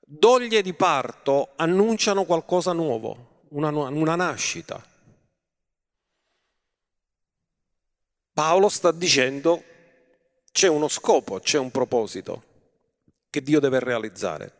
Doglie 0.00 0.60
di 0.60 0.74
parto 0.74 1.50
annunciano 1.56 2.24
qualcosa 2.24 2.72
nuovo, 2.72 3.27
una, 3.50 3.70
una 3.70 4.16
nascita. 4.16 4.84
Paolo 8.32 8.68
sta 8.68 8.92
dicendo 8.92 9.64
c'è 10.52 10.68
uno 10.68 10.88
scopo, 10.88 11.40
c'è 11.40 11.58
un 11.58 11.70
proposito 11.70 12.42
che 13.30 13.42
Dio 13.42 13.60
deve 13.60 13.80
realizzare 13.80 14.52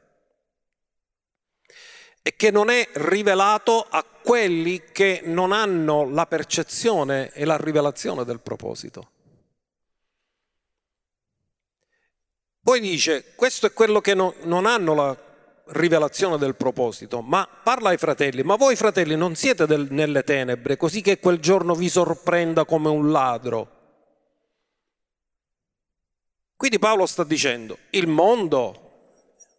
e 2.23 2.37
che 2.37 2.50
non 2.50 2.68
è 2.71 2.88
rivelato 2.95 3.87
a 3.88 4.02
quelli 4.02 4.83
che 4.92 5.23
non 5.25 5.52
hanno 5.52 6.09
la 6.09 6.26
percezione 6.26 7.33
e 7.33 7.45
la 7.45 7.57
rivelazione 7.57 8.25
del 8.25 8.40
proposito. 8.40 9.11
Poi 12.60 12.80
dice, 12.80 13.32
questo 13.34 13.67
è 13.67 13.73
quello 13.73 14.00
che 14.02 14.13
no, 14.13 14.34
non 14.43 14.67
hanno 14.67 14.95
la 14.95 15.17
rivelazione 15.69 16.39
del 16.39 16.54
proposito, 16.54 17.21
ma 17.21 17.47
parla 17.47 17.91
ai 17.91 17.99
fratelli, 17.99 18.43
ma 18.43 18.57
voi 18.57 18.76
fratelli 18.76 19.17
non 19.17 19.35
siete 19.35 19.67
del, 19.67 19.89
nelle 19.91 20.23
tenebre, 20.23 20.76
così 20.76 21.00
che 21.00 21.19
quel 21.19 21.39
giorno 21.39 21.75
vi 21.75 21.89
sorprenda 21.89 22.65
come 22.65 22.89
un 22.89 23.11
ladro. 23.11 23.76
Quindi 26.57 26.78
Paolo 26.78 27.07
sta 27.07 27.25
dicendo, 27.25 27.78
il 27.91 28.07
mondo 28.07 28.83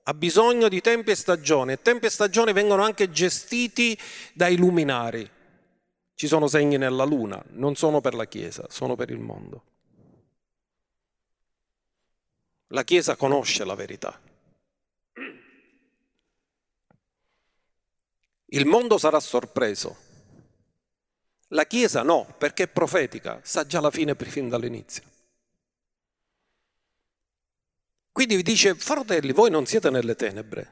ha 0.03 0.13
bisogno 0.13 0.67
di 0.67 0.81
tempi 0.81 1.11
e 1.11 1.15
stagioni 1.15 1.73
e 1.73 1.81
tempi 1.81 2.07
e 2.07 2.09
stagioni 2.09 2.51
vengono 2.51 2.83
anche 2.83 3.09
gestiti 3.09 3.97
dai 4.33 4.57
luminari. 4.57 5.29
Ci 6.15 6.27
sono 6.27 6.47
segni 6.47 6.77
nella 6.77 7.05
luna, 7.05 7.41
non 7.51 7.75
sono 7.75 8.01
per 8.01 8.15
la 8.15 8.25
Chiesa, 8.25 8.65
sono 8.69 8.95
per 8.95 9.09
il 9.11 9.19
mondo. 9.19 9.63
La 12.71 12.83
Chiesa 12.83 13.15
conosce 13.15 13.63
la 13.63 13.75
verità. 13.75 14.19
Il 18.51 18.65
mondo 18.65 18.97
sarà 18.97 19.19
sorpreso. 19.19 20.07
La 21.49 21.65
Chiesa 21.65 22.01
no, 22.03 22.33
perché 22.37 22.63
è 22.63 22.67
profetica, 22.67 23.39
sa 23.43 23.65
già 23.65 23.79
la 23.79 23.91
fine 23.91 24.15
fin 24.15 24.49
dall'inizio. 24.49 25.03
Quindi 28.11 28.35
vi 28.35 28.43
dice, 28.43 28.75
fratelli, 28.75 29.31
voi 29.31 29.49
non 29.49 29.65
siete 29.65 29.89
nelle 29.89 30.15
tenebre, 30.15 30.71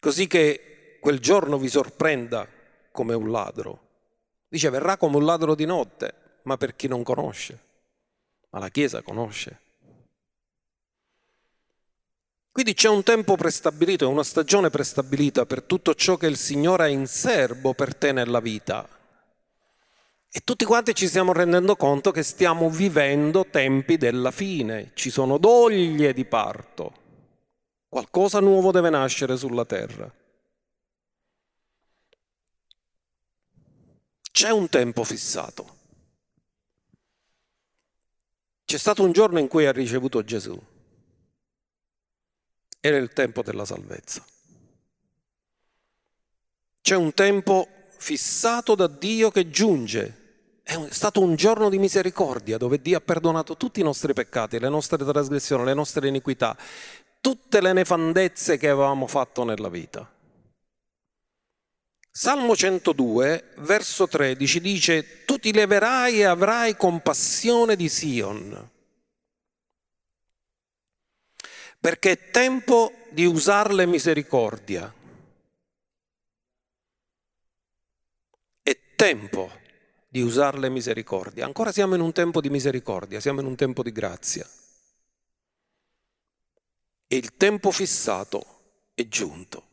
così 0.00 0.26
che 0.26 0.98
quel 1.00 1.20
giorno 1.20 1.58
vi 1.58 1.68
sorprenda 1.68 2.48
come 2.90 3.14
un 3.14 3.30
ladro. 3.30 3.80
Dice, 4.48 4.70
verrà 4.70 4.96
come 4.96 5.16
un 5.16 5.24
ladro 5.24 5.54
di 5.54 5.66
notte, 5.66 6.40
ma 6.42 6.56
per 6.56 6.74
chi 6.74 6.88
non 6.88 7.02
conosce. 7.02 7.58
Ma 8.50 8.58
la 8.58 8.70
Chiesa 8.70 9.02
conosce. 9.02 9.60
Quindi 12.54 12.74
c'è 12.74 12.88
un 12.88 13.02
tempo 13.02 13.34
prestabilito, 13.34 14.08
una 14.08 14.22
stagione 14.22 14.70
prestabilita 14.70 15.44
per 15.44 15.64
tutto 15.64 15.92
ciò 15.96 16.16
che 16.16 16.28
il 16.28 16.36
Signore 16.36 16.84
ha 16.84 16.86
in 16.86 17.08
serbo 17.08 17.74
per 17.74 17.96
te 17.96 18.12
nella 18.12 18.38
vita. 18.38 18.88
E 20.30 20.40
tutti 20.44 20.64
quanti 20.64 20.94
ci 20.94 21.08
stiamo 21.08 21.32
rendendo 21.32 21.74
conto 21.74 22.12
che 22.12 22.22
stiamo 22.22 22.70
vivendo 22.70 23.44
tempi 23.50 23.96
della 23.96 24.30
fine, 24.30 24.92
ci 24.94 25.10
sono 25.10 25.36
doglie 25.38 26.12
di 26.12 26.24
parto, 26.26 26.92
qualcosa 27.88 28.38
nuovo 28.38 28.70
deve 28.70 28.88
nascere 28.88 29.36
sulla 29.36 29.64
terra. 29.64 30.08
C'è 34.30 34.50
un 34.50 34.68
tempo 34.68 35.02
fissato. 35.02 35.78
C'è 38.64 38.78
stato 38.78 39.02
un 39.02 39.10
giorno 39.10 39.40
in 39.40 39.48
cui 39.48 39.66
ha 39.66 39.72
ricevuto 39.72 40.22
Gesù. 40.22 40.56
Era 42.86 42.98
il 42.98 43.14
tempo 43.14 43.42
della 43.42 43.64
salvezza. 43.64 44.22
C'è 46.82 46.94
un 46.94 47.14
tempo 47.14 47.66
fissato 47.96 48.74
da 48.74 48.88
Dio 48.88 49.30
che 49.30 49.48
giunge 49.48 50.24
è 50.62 50.78
stato 50.90 51.22
un 51.22 51.34
giorno 51.34 51.70
di 51.70 51.78
misericordia 51.78 52.58
dove 52.58 52.82
Dio 52.82 52.98
ha 52.98 53.00
perdonato 53.00 53.56
tutti 53.56 53.80
i 53.80 53.82
nostri 53.82 54.12
peccati, 54.12 54.58
le 54.58 54.68
nostre 54.68 55.02
trasgressioni, 55.02 55.64
le 55.64 55.72
nostre 55.72 56.08
iniquità, 56.08 56.54
tutte 57.22 57.62
le 57.62 57.72
nefandezze 57.72 58.58
che 58.58 58.68
avevamo 58.68 59.06
fatto 59.06 59.44
nella 59.44 59.70
vita. 59.70 60.06
Salmo 62.10 62.54
102, 62.54 63.52
verso 63.60 64.06
13 64.06 64.60
dice, 64.60 65.24
tu 65.24 65.38
ti 65.38 65.54
leverai 65.54 66.20
e 66.20 66.24
avrai 66.24 66.76
compassione 66.76 67.76
di 67.76 67.88
Sion, 67.88 68.72
perché 71.84 72.12
è 72.12 72.30
tempo 72.30 72.94
di 73.10 73.26
usarle 73.26 73.84
misericordia. 73.84 74.90
È 78.62 78.80
tempo 78.96 79.50
di 80.08 80.22
usarle 80.22 80.70
misericordia. 80.70 81.44
Ancora 81.44 81.72
siamo 81.72 81.94
in 81.94 82.00
un 82.00 82.14
tempo 82.14 82.40
di 82.40 82.48
misericordia, 82.48 83.20
siamo 83.20 83.40
in 83.40 83.46
un 83.46 83.54
tempo 83.54 83.82
di 83.82 83.92
grazia. 83.92 84.48
E 87.06 87.16
il 87.16 87.36
tempo 87.36 87.70
fissato 87.70 88.46
è 88.94 89.06
giunto. 89.06 89.66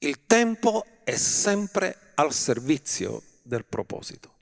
Il 0.00 0.26
tempo 0.26 0.84
è 1.04 1.16
sempre 1.16 2.12
al 2.16 2.34
servizio 2.34 3.22
del 3.40 3.64
proposito. 3.64 4.33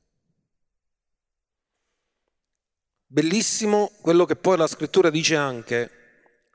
Bellissimo 3.13 3.93
quello 4.01 4.25
che 4.25 4.37
poi 4.37 4.57
la 4.57 4.67
scrittura 4.67 5.11
dice 5.11 5.37
anche. 5.37 5.91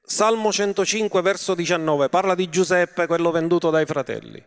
Salmo 0.01 0.51
105, 0.51 1.21
verso 1.21 1.53
19, 1.53 2.09
parla 2.09 2.33
di 2.33 2.49
Giuseppe, 2.49 3.05
quello 3.05 3.29
venduto 3.29 3.69
dai 3.69 3.85
fratelli. 3.85 4.43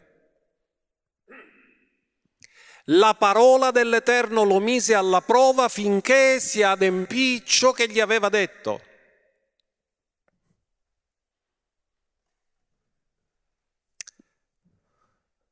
La 2.86 3.14
parola 3.14 3.70
dell'Eterno 3.70 4.42
lo 4.42 4.58
mise 4.58 4.94
alla 4.94 5.20
prova 5.20 5.68
finché 5.68 6.40
si 6.40 6.64
adempì 6.64 7.44
ciò 7.44 7.70
che 7.70 7.88
gli 7.88 8.00
aveva 8.00 8.28
detto. 8.28 8.82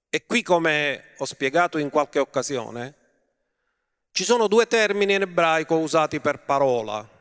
E 0.08 0.26
qui, 0.26 0.42
come 0.42 1.14
ho 1.18 1.24
spiegato 1.24 1.78
in 1.78 1.88
qualche 1.88 2.18
occasione, 2.18 3.07
ci 4.12 4.24
sono 4.24 4.48
due 4.48 4.66
termini 4.66 5.14
in 5.14 5.22
ebraico 5.22 5.76
usati 5.76 6.20
per 6.20 6.44
parola. 6.44 7.16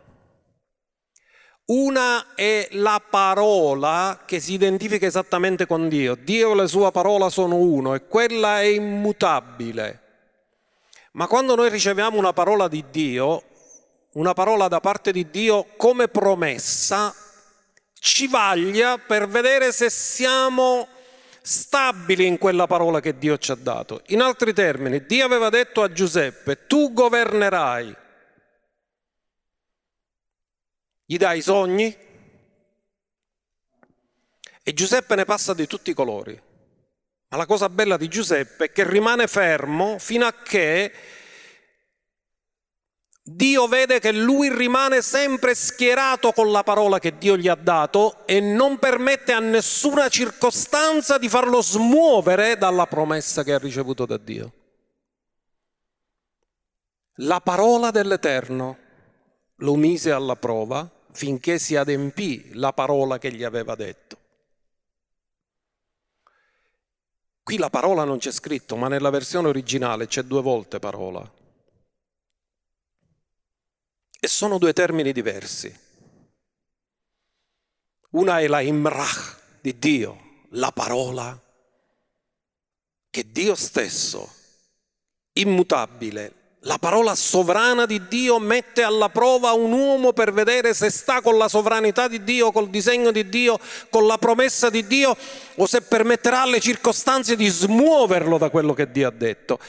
Una 1.65 2.33
è 2.33 2.69
la 2.71 3.01
parola 3.07 4.23
che 4.25 4.39
si 4.39 4.53
identifica 4.53 5.05
esattamente 5.05 5.65
con 5.65 5.89
Dio. 5.89 6.15
Dio 6.15 6.53
e 6.53 6.55
la 6.55 6.67
sua 6.67 6.91
parola 6.91 7.29
sono 7.29 7.55
uno 7.55 7.93
e 7.93 8.07
quella 8.07 8.61
è 8.61 8.65
immutabile. 8.65 10.01
Ma 11.11 11.27
quando 11.27 11.55
noi 11.55 11.69
riceviamo 11.69 12.17
una 12.17 12.31
parola 12.31 12.69
di 12.69 12.85
Dio, 12.89 13.43
una 14.13 14.33
parola 14.33 14.69
da 14.69 14.79
parte 14.79 15.11
di 15.11 15.29
Dio 15.29 15.67
come 15.75 16.07
promessa, 16.07 17.13
ci 17.99 18.27
vaglia 18.27 18.97
per 18.97 19.27
vedere 19.27 19.73
se 19.73 19.89
siamo 19.89 20.87
stabili 21.47 22.25
in 22.25 22.37
quella 22.37 22.67
parola 22.67 22.99
che 22.99 23.17
Dio 23.17 23.37
ci 23.37 23.51
ha 23.51 23.55
dato. 23.55 24.01
In 24.07 24.19
altri 24.19 24.53
termini, 24.53 25.05
Dio 25.05 25.23
aveva 25.23 25.47
detto 25.47 25.81
a 25.81 25.89
Giuseppe, 25.89 26.67
tu 26.67 26.91
governerai. 26.91 27.95
Gli 31.05 31.15
dai 31.15 31.37
i 31.37 31.41
sogni 31.41 31.95
e 34.61 34.73
Giuseppe 34.73 35.15
ne 35.15 35.23
passa 35.23 35.53
di 35.53 35.67
tutti 35.67 35.91
i 35.91 35.93
colori. 35.93 36.37
Ma 37.29 37.37
la 37.37 37.45
cosa 37.45 37.69
bella 37.69 37.95
di 37.95 38.09
Giuseppe 38.09 38.65
è 38.65 38.71
che 38.73 38.85
rimane 38.85 39.27
fermo 39.27 39.99
fino 39.99 40.25
a 40.25 40.33
che 40.33 40.91
Dio 43.29 43.67
vede 43.67 43.99
che 43.99 44.13
lui 44.13 44.49
rimane 44.49 45.01
sempre 45.01 45.53
schierato 45.53 46.31
con 46.31 46.49
la 46.49 46.63
parola 46.63 46.97
che 46.97 47.17
Dio 47.17 47.35
gli 47.35 47.49
ha 47.49 47.55
dato 47.55 48.25
e 48.25 48.39
non 48.39 48.79
permette 48.79 49.33
a 49.33 49.39
nessuna 49.39 50.07
circostanza 50.07 51.17
di 51.17 51.27
farlo 51.27 51.61
smuovere 51.61 52.57
dalla 52.57 52.87
promessa 52.87 53.43
che 53.43 53.51
ha 53.51 53.57
ricevuto 53.57 54.05
da 54.05 54.15
Dio. 54.15 54.51
La 57.15 57.41
parola 57.41 57.91
dell'Eterno 57.91 58.77
lo 59.55 59.75
mise 59.75 60.11
alla 60.11 60.37
prova 60.37 60.89
finché 61.11 61.59
si 61.59 61.75
adempì 61.75 62.51
la 62.53 62.71
parola 62.71 63.17
che 63.17 63.33
gli 63.33 63.43
aveva 63.43 63.75
detto. 63.75 64.17
Qui 67.43 67.57
la 67.57 67.69
parola 67.69 68.05
non 68.05 68.19
c'è 68.19 68.31
scritto, 68.31 68.77
ma 68.77 68.87
nella 68.87 69.09
versione 69.09 69.49
originale 69.49 70.07
c'è 70.07 70.23
due 70.23 70.41
volte 70.41 70.79
parola. 70.79 71.36
E 74.19 74.27
sono 74.27 74.57
due 74.57 74.73
termini 74.73 75.11
diversi. 75.11 75.85
Una 78.11 78.39
è 78.39 78.47
la 78.47 78.61
imrach 78.61 79.37
di 79.61 79.77
Dio, 79.77 80.45
la 80.51 80.71
parola 80.71 81.39
che 83.09 83.31
Dio 83.31 83.55
stesso, 83.55 84.31
immutabile, 85.33 86.33
la 86.61 86.77
parola 86.79 87.15
sovrana 87.15 87.85
di 87.85 88.07
Dio 88.07 88.39
mette 88.39 88.81
alla 88.81 89.09
prova 89.09 89.51
un 89.51 89.71
uomo 89.71 90.13
per 90.13 90.33
vedere 90.33 90.73
se 90.73 90.89
sta 90.89 91.21
con 91.21 91.37
la 91.37 91.47
sovranità 91.47 92.07
di 92.07 92.23
Dio, 92.23 92.51
col 92.51 92.69
disegno 92.69 93.11
di 93.11 93.29
Dio, 93.29 93.59
con 93.89 94.07
la 94.07 94.17
promessa 94.17 94.69
di 94.69 94.85
Dio 94.87 95.15
o 95.55 95.65
se 95.65 95.81
permetterà 95.81 96.41
alle 96.41 96.59
circostanze 96.59 97.35
di 97.35 97.47
smuoverlo 97.47 98.37
da 98.37 98.49
quello 98.49 98.73
che 98.73 98.91
Dio 98.91 99.07
ha 99.07 99.11
detto. 99.11 99.59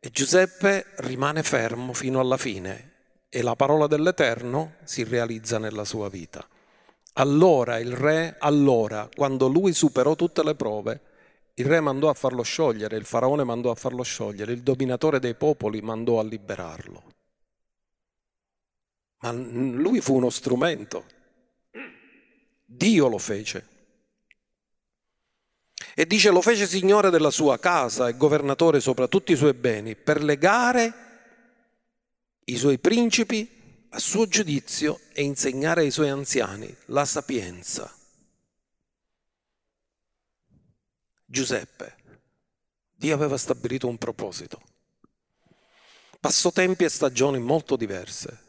E 0.00 0.10
Giuseppe 0.10 0.86
rimane 0.96 1.42
fermo 1.42 1.92
fino 1.92 2.20
alla 2.20 2.36
fine 2.36 2.92
e 3.34 3.42
la 3.42 3.56
parola 3.56 3.88
dell'Eterno 3.88 4.74
si 4.84 5.02
realizza 5.02 5.58
nella 5.58 5.84
sua 5.84 6.08
vita. 6.08 6.46
Allora 7.14 7.80
il 7.80 7.90
re, 7.90 8.36
allora, 8.38 9.08
quando 9.12 9.48
lui 9.48 9.72
superò 9.72 10.14
tutte 10.14 10.44
le 10.44 10.54
prove, 10.54 11.00
il 11.54 11.66
re 11.66 11.80
mandò 11.80 12.08
a 12.08 12.14
farlo 12.14 12.42
sciogliere, 12.42 12.96
il 12.96 13.04
faraone 13.04 13.42
mandò 13.42 13.72
a 13.72 13.74
farlo 13.74 14.04
sciogliere, 14.04 14.52
il 14.52 14.62
dominatore 14.62 15.18
dei 15.18 15.34
popoli 15.34 15.82
mandò 15.82 16.20
a 16.20 16.22
liberarlo. 16.22 17.02
Ma 19.22 19.32
lui 19.32 20.00
fu 20.00 20.14
uno 20.14 20.30
strumento. 20.30 21.04
Dio 22.64 23.08
lo 23.08 23.18
fece. 23.18 23.66
E 25.96 26.06
dice 26.06 26.30
lo 26.30 26.40
fece 26.40 26.68
signore 26.68 27.10
della 27.10 27.30
sua 27.30 27.58
casa 27.58 28.06
e 28.06 28.16
governatore 28.16 28.78
sopra 28.78 29.08
tutti 29.08 29.32
i 29.32 29.36
suoi 29.36 29.54
beni 29.54 29.96
per 29.96 30.22
legare 30.22 31.03
i 32.46 32.56
suoi 32.56 32.78
principi 32.78 33.86
a 33.90 33.98
suo 33.98 34.26
giudizio 34.26 35.00
e 35.12 35.22
insegnare 35.22 35.82
ai 35.82 35.90
suoi 35.90 36.08
anziani 36.08 36.74
la 36.86 37.04
sapienza. 37.04 37.92
Giuseppe, 41.24 41.96
Dio 42.94 43.14
aveva 43.14 43.36
stabilito 43.36 43.88
un 43.88 43.96
proposito. 43.96 44.60
Passò 46.20 46.50
tempi 46.50 46.84
e 46.84 46.88
stagioni 46.88 47.38
molto 47.38 47.76
diverse. 47.76 48.42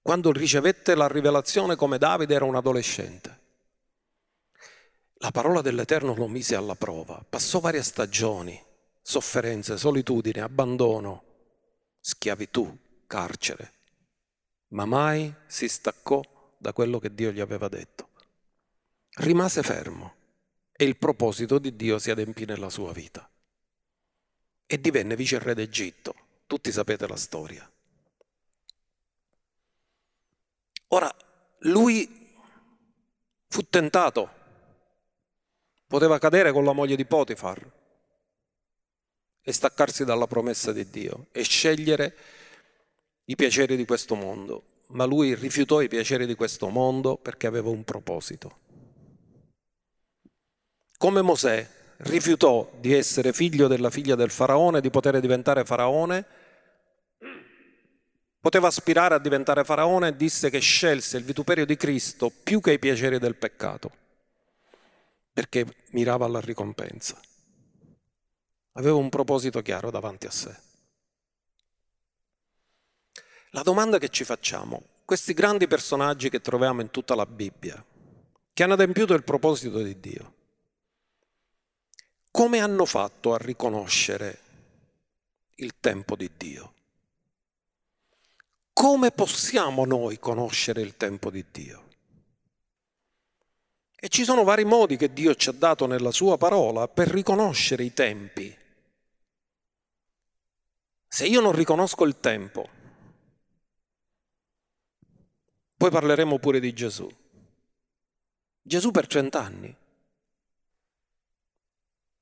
Quando 0.00 0.32
ricevette 0.32 0.94
la 0.94 1.06
rivelazione 1.06 1.76
come 1.76 1.98
Davide 1.98 2.34
era 2.34 2.44
un 2.44 2.56
adolescente. 2.56 3.40
La 5.14 5.30
parola 5.30 5.60
dell'Eterno 5.60 6.14
lo 6.14 6.26
mise 6.26 6.56
alla 6.56 6.74
prova. 6.74 7.24
Passò 7.28 7.60
varie 7.60 7.82
stagioni, 7.82 8.60
sofferenze, 9.00 9.78
solitudine, 9.78 10.40
abbandono, 10.40 11.22
schiavitù, 12.00 12.76
carcere, 13.12 13.72
ma 14.68 14.86
mai 14.86 15.34
si 15.46 15.68
staccò 15.68 16.22
da 16.56 16.72
quello 16.72 16.98
che 16.98 17.12
Dio 17.12 17.30
gli 17.30 17.40
aveva 17.40 17.68
detto. 17.68 18.08
Rimase 19.16 19.62
fermo 19.62 20.14
e 20.72 20.86
il 20.86 20.96
proposito 20.96 21.58
di 21.58 21.76
Dio 21.76 21.98
si 21.98 22.10
adempì 22.10 22.46
nella 22.46 22.70
sua 22.70 22.90
vita. 22.92 23.28
E 24.64 24.80
divenne 24.80 25.14
viceré 25.14 25.52
d'Egitto. 25.54 26.14
Tutti 26.46 26.72
sapete 26.72 27.06
la 27.06 27.16
storia. 27.16 27.70
Ora, 30.88 31.14
lui 31.58 32.34
fu 33.46 33.68
tentato, 33.68 34.30
poteva 35.86 36.18
cadere 36.18 36.50
con 36.50 36.64
la 36.64 36.72
moglie 36.72 36.96
di 36.96 37.04
Potifar 37.04 37.72
e 39.42 39.52
staccarsi 39.52 40.06
dalla 40.06 40.26
promessa 40.26 40.72
di 40.72 40.88
Dio 40.88 41.26
e 41.30 41.42
scegliere 41.42 42.40
i 43.24 43.36
piaceri 43.36 43.76
di 43.76 43.84
questo 43.84 44.14
mondo, 44.14 44.64
ma 44.88 45.04
lui 45.04 45.34
rifiutò 45.34 45.80
i 45.80 45.88
piaceri 45.88 46.26
di 46.26 46.34
questo 46.34 46.68
mondo 46.68 47.16
perché 47.16 47.46
aveva 47.46 47.70
un 47.70 47.84
proposito. 47.84 48.58
Come 50.96 51.22
Mosè 51.22 51.68
rifiutò 51.98 52.70
di 52.78 52.92
essere 52.92 53.32
figlio 53.32 53.68
della 53.68 53.90
figlia 53.90 54.14
del 54.14 54.30
faraone, 54.30 54.80
di 54.80 54.90
poter 54.90 55.18
diventare 55.20 55.64
faraone, 55.64 56.26
poteva 58.40 58.66
aspirare 58.66 59.14
a 59.14 59.18
diventare 59.18 59.62
faraone 59.62 60.08
e 60.08 60.16
disse 60.16 60.50
che 60.50 60.58
scelse 60.58 61.16
il 61.16 61.24
vituperio 61.24 61.64
di 61.64 61.76
Cristo 61.76 62.30
più 62.30 62.60
che 62.60 62.72
i 62.72 62.78
piaceri 62.78 63.18
del 63.18 63.36
peccato, 63.36 63.90
perché 65.32 65.64
mirava 65.90 66.26
alla 66.26 66.40
ricompensa. 66.40 67.20
Aveva 68.72 68.96
un 68.96 69.08
proposito 69.08 69.62
chiaro 69.62 69.90
davanti 69.90 70.26
a 70.26 70.30
sé. 70.30 70.70
La 73.54 73.62
domanda 73.62 73.98
che 73.98 74.08
ci 74.08 74.24
facciamo, 74.24 74.82
questi 75.04 75.34
grandi 75.34 75.66
personaggi 75.66 76.30
che 76.30 76.40
troviamo 76.40 76.80
in 76.80 76.90
tutta 76.90 77.14
la 77.14 77.26
Bibbia, 77.26 77.84
che 78.50 78.62
hanno 78.62 78.72
adempiuto 78.72 79.12
il 79.12 79.24
proposito 79.24 79.82
di 79.82 80.00
Dio, 80.00 80.34
come 82.30 82.60
hanno 82.60 82.86
fatto 82.86 83.34
a 83.34 83.36
riconoscere 83.36 84.38
il 85.56 85.74
tempo 85.80 86.16
di 86.16 86.30
Dio? 86.34 86.72
Come 88.72 89.10
possiamo 89.10 89.84
noi 89.84 90.18
conoscere 90.18 90.80
il 90.80 90.96
tempo 90.96 91.30
di 91.30 91.44
Dio? 91.52 91.88
E 93.94 94.08
ci 94.08 94.24
sono 94.24 94.44
vari 94.44 94.64
modi 94.64 94.96
che 94.96 95.12
Dio 95.12 95.34
ci 95.34 95.50
ha 95.50 95.52
dato 95.52 95.86
nella 95.86 96.10
sua 96.10 96.38
parola 96.38 96.88
per 96.88 97.08
riconoscere 97.08 97.84
i 97.84 97.92
tempi. 97.92 98.56
Se 101.06 101.26
io 101.26 101.42
non 101.42 101.52
riconosco 101.52 102.06
il 102.06 102.18
tempo, 102.18 102.80
poi 105.82 105.90
parleremo 105.90 106.38
pure 106.38 106.60
di 106.60 106.72
Gesù. 106.72 107.10
Gesù 108.62 108.92
per 108.92 109.08
cent'anni 109.08 109.76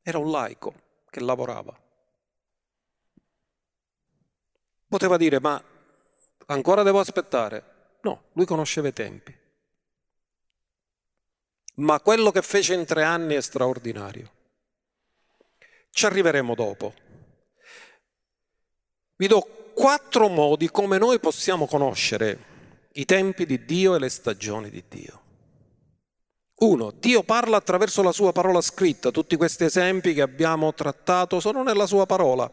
era 0.00 0.16
un 0.16 0.30
laico 0.30 0.72
che 1.10 1.20
lavorava. 1.20 1.78
Poteva 4.88 5.18
dire, 5.18 5.40
ma 5.40 5.62
ancora 6.46 6.82
devo 6.82 7.00
aspettare? 7.00 7.98
No, 8.00 8.28
lui 8.32 8.46
conosceva 8.46 8.88
i 8.88 8.94
tempi. 8.94 9.38
Ma 11.74 12.00
quello 12.00 12.30
che 12.30 12.40
fece 12.40 12.72
in 12.72 12.86
tre 12.86 13.02
anni 13.02 13.34
è 13.34 13.42
straordinario. 13.42 14.32
Ci 15.90 16.06
arriveremo 16.06 16.54
dopo. 16.54 16.94
Vi 19.16 19.26
do 19.26 19.42
quattro 19.74 20.28
modi 20.28 20.70
come 20.70 20.96
noi 20.96 21.20
possiamo 21.20 21.66
conoscere 21.66 22.49
i 22.94 23.04
tempi 23.04 23.46
di 23.46 23.64
Dio 23.64 23.94
e 23.94 23.98
le 23.98 24.08
stagioni 24.08 24.70
di 24.70 24.82
Dio. 24.88 25.20
Uno, 26.60 26.90
Dio 26.90 27.22
parla 27.22 27.56
attraverso 27.56 28.02
la 28.02 28.12
sua 28.12 28.32
parola 28.32 28.60
scritta, 28.60 29.10
tutti 29.10 29.36
questi 29.36 29.64
esempi 29.64 30.12
che 30.12 30.20
abbiamo 30.20 30.74
trattato 30.74 31.40
sono 31.40 31.62
nella 31.62 31.86
sua 31.86 32.04
parola. 32.04 32.50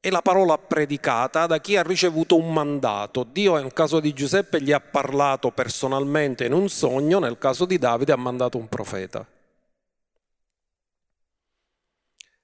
E 0.00 0.10
la 0.10 0.22
parola 0.22 0.56
predicata 0.58 1.46
da 1.46 1.60
chi 1.60 1.76
ha 1.76 1.82
ricevuto 1.82 2.36
un 2.36 2.52
mandato. 2.52 3.22
Dio 3.24 3.54
nel 3.56 3.72
caso 3.72 4.00
di 4.00 4.12
Giuseppe 4.14 4.62
gli 4.62 4.72
ha 4.72 4.80
parlato 4.80 5.50
personalmente 5.50 6.44
in 6.46 6.52
un 6.52 6.68
sogno, 6.68 7.18
nel 7.18 7.38
caso 7.38 7.66
di 7.66 7.78
Davide 7.78 8.12
ha 8.12 8.16
mandato 8.16 8.58
un 8.58 8.68
profeta. 8.68 9.26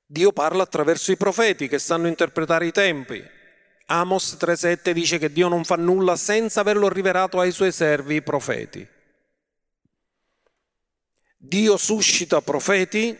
Dio 0.05 0.33
parla 0.33 0.63
attraverso 0.63 1.13
i 1.13 1.17
profeti 1.17 1.67
che 1.67 1.79
sanno 1.79 2.07
interpretare 2.07 2.67
i 2.67 2.73
tempi. 2.73 3.37
Amos 3.91 4.37
3:7 4.39 4.93
dice 4.93 5.17
che 5.19 5.33
Dio 5.33 5.49
non 5.49 5.65
fa 5.65 5.77
nulla 5.77 6.15
senza 6.17 6.61
averlo 6.61 6.89
rivelato 6.91 7.41
ai 7.41 7.53
suoi 7.53 7.73
servi, 7.73 8.17
i 8.17 8.23
profeti. 8.23 8.87
Dio 11.39 11.77
suscita 11.79 12.43
profeti 12.43 13.17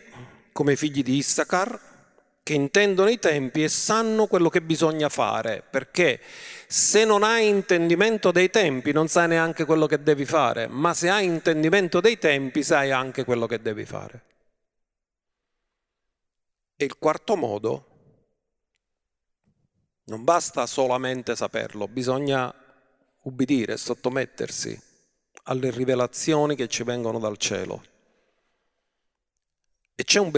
come 0.51 0.75
figli 0.75 1.01
di 1.01 1.15
Issachar 1.15 1.87
che 2.43 2.53
intendono 2.53 3.09
i 3.09 3.17
tempi 3.17 3.63
e 3.63 3.69
sanno 3.69 4.27
quello 4.27 4.49
che 4.49 4.61
bisogna 4.61 5.09
fare, 5.09 5.63
perché 5.67 6.19
se 6.67 7.03
non 7.03 7.23
hai 7.23 7.47
intendimento 7.47 8.31
dei 8.31 8.51
tempi 8.51 8.91
non 8.91 9.07
sai 9.07 9.27
neanche 9.27 9.65
quello 9.65 9.87
che 9.87 10.03
devi 10.03 10.25
fare, 10.25 10.67
ma 10.67 10.93
se 10.93 11.09
hai 11.09 11.25
intendimento 11.25 11.99
dei 11.99 12.19
tempi 12.19 12.61
sai 12.61 12.91
anche 12.91 13.23
quello 13.23 13.47
che 13.47 13.61
devi 13.61 13.85
fare. 13.85 14.23
E 16.75 16.85
il 16.85 16.97
quarto 16.97 17.35
modo, 17.35 17.88
non 20.09 20.23
basta 20.23 20.65
solamente 20.65 21.35
saperlo, 21.35 21.87
bisogna 21.87 22.53
ubbidire, 23.23 23.77
sottomettersi 23.77 24.79
alle 25.43 25.71
rivelazioni 25.71 26.55
che 26.55 26.67
ci 26.67 26.83
vengono 26.83 27.17
dal 27.17 27.37
cielo. 27.37 27.83
E 29.95 30.03
c'è 30.03 30.19
un 30.19 30.31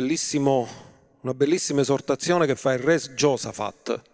una 1.22 1.34
bellissima 1.34 1.82
esortazione 1.82 2.46
che 2.46 2.56
fa 2.56 2.74
il 2.74 2.80
re 2.80 2.98
Giosafat 3.14 4.10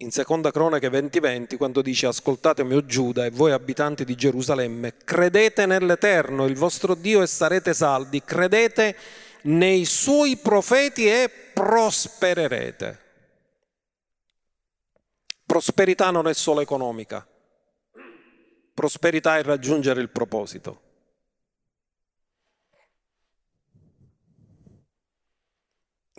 in 0.00 0.10
seconda 0.10 0.50
cronache 0.50 0.90
20:20 0.90 1.56
quando 1.56 1.80
dice 1.80 2.06
ascoltatemi 2.06 2.74
o 2.74 2.84
Giuda 2.84 3.24
e 3.24 3.30
voi 3.30 3.52
abitanti 3.52 4.04
di 4.04 4.14
Gerusalemme, 4.14 4.98
credete 5.04 5.64
nell'Eterno, 5.64 6.44
il 6.44 6.54
vostro 6.54 6.94
Dio 6.94 7.22
e 7.22 7.26
sarete 7.26 7.72
saldi, 7.72 8.22
credete 8.22 8.94
nei 9.42 9.86
suoi 9.86 10.36
profeti 10.36 11.08
e 11.08 11.30
prospererete. 11.54 13.05
Prosperità 15.46 16.10
non 16.10 16.28
è 16.28 16.34
solo 16.34 16.60
economica, 16.60 17.26
prosperità 18.74 19.38
è 19.38 19.42
raggiungere 19.42 20.02
il 20.02 20.10
proposito. 20.10 20.82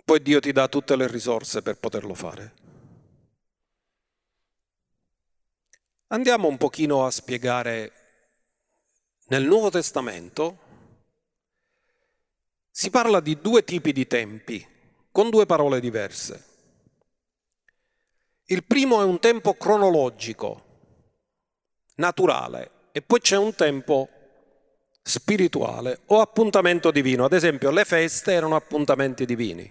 poi 0.08 0.22
Dio 0.22 0.40
ti 0.40 0.52
dà 0.52 0.68
tutte 0.68 0.96
le 0.96 1.06
risorse 1.06 1.60
per 1.60 1.76
poterlo 1.76 2.14
fare. 2.14 2.54
Andiamo 6.06 6.48
un 6.48 6.56
pochino 6.56 7.04
a 7.04 7.10
spiegare 7.10 7.92
nel 9.26 9.44
Nuovo 9.44 9.68
Testamento 9.68 10.58
si 12.70 12.88
parla 12.88 13.20
di 13.20 13.38
due 13.38 13.62
tipi 13.64 13.92
di 13.92 14.06
tempi 14.06 14.66
con 15.12 15.28
due 15.28 15.44
parole 15.44 15.78
diverse. 15.78 16.47
Il 18.50 18.64
primo 18.64 19.02
è 19.02 19.04
un 19.04 19.18
tempo 19.18 19.52
cronologico, 19.52 20.64
naturale, 21.96 22.70
e 22.92 23.02
poi 23.02 23.20
c'è 23.20 23.36
un 23.36 23.54
tempo 23.54 24.08
spirituale 25.02 26.00
o 26.06 26.20
appuntamento 26.22 26.90
divino. 26.90 27.26
Ad 27.26 27.34
esempio, 27.34 27.70
le 27.70 27.84
feste 27.84 28.32
erano 28.32 28.56
appuntamenti 28.56 29.26
divini. 29.26 29.70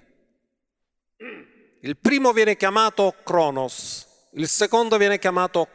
Il 1.79 1.97
primo 1.97 2.31
viene 2.33 2.55
chiamato 2.55 3.15
Kronos, 3.23 4.29
il 4.33 4.47
secondo 4.47 4.97
viene 4.97 5.17
chiamato 5.17 5.67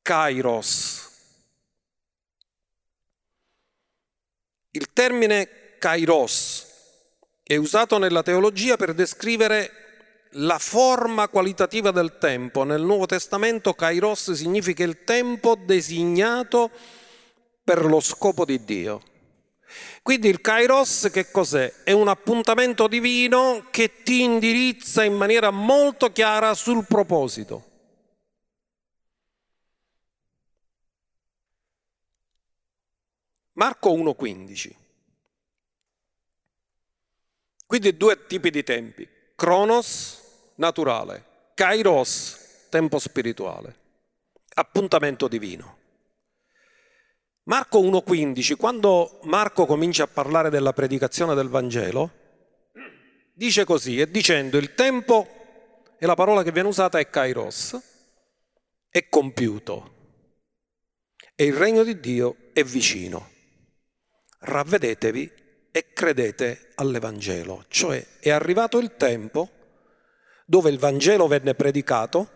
Kairos. 0.00 1.10
Il 4.70 4.92
termine 4.92 5.76
Kairos 5.78 6.66
è 7.42 7.56
usato 7.56 7.98
nella 7.98 8.22
teologia 8.22 8.76
per 8.76 8.94
descrivere 8.94 9.83
la 10.34 10.58
forma 10.58 11.28
qualitativa 11.28 11.90
del 11.90 12.18
tempo. 12.18 12.64
Nel 12.64 12.82
Nuovo 12.82 13.06
Testamento 13.06 13.74
Kairos 13.74 14.32
significa 14.32 14.82
il 14.82 15.04
tempo 15.04 15.54
designato 15.54 16.70
per 17.62 17.84
lo 17.84 18.00
scopo 18.00 18.44
di 18.44 18.64
Dio. 18.64 19.02
Quindi 20.02 20.28
il 20.28 20.40
Kairos 20.40 21.08
che 21.12 21.30
cos'è? 21.30 21.82
È 21.82 21.92
un 21.92 22.08
appuntamento 22.08 22.86
divino 22.86 23.66
che 23.70 24.02
ti 24.02 24.22
indirizza 24.22 25.02
in 25.04 25.14
maniera 25.14 25.50
molto 25.50 26.12
chiara 26.12 26.54
sul 26.54 26.84
proposito. 26.86 27.72
Marco 33.52 33.90
1,15. 33.92 34.74
Quindi 37.66 37.96
due 37.96 38.26
tipi 38.26 38.50
di 38.50 38.62
tempi. 38.62 39.08
Cronos, 39.34 40.23
naturale. 40.56 41.24
Kairos, 41.54 42.66
tempo 42.68 42.98
spirituale. 42.98 43.76
Appuntamento 44.54 45.28
divino. 45.28 45.78
Marco 47.44 47.80
1,15, 47.80 48.56
quando 48.56 49.20
Marco 49.24 49.66
comincia 49.66 50.04
a 50.04 50.08
parlare 50.08 50.48
della 50.48 50.72
predicazione 50.72 51.34
del 51.34 51.48
Vangelo, 51.48 52.10
dice 53.34 53.64
così, 53.64 54.00
e 54.00 54.10
dicendo 54.10 54.56
il 54.56 54.74
tempo, 54.74 55.28
e 55.98 56.06
la 56.06 56.14
parola 56.14 56.42
che 56.42 56.52
viene 56.52 56.68
usata 56.68 56.98
è 56.98 57.10
kairos, 57.10 57.78
è 58.88 59.08
compiuto, 59.10 59.92
e 61.34 61.44
il 61.44 61.54
regno 61.54 61.82
di 61.82 62.00
Dio 62.00 62.36
è 62.52 62.62
vicino. 62.62 63.30
Ravvedetevi 64.38 65.32
e 65.70 65.92
credete 65.92 66.70
all'Evangelo, 66.76 67.64
cioè 67.68 68.06
è 68.20 68.30
arrivato 68.30 68.78
il 68.78 68.96
tempo 68.96 69.63
dove 70.44 70.70
il 70.70 70.78
Vangelo 70.78 71.26
venne 71.26 71.54
predicato, 71.54 72.28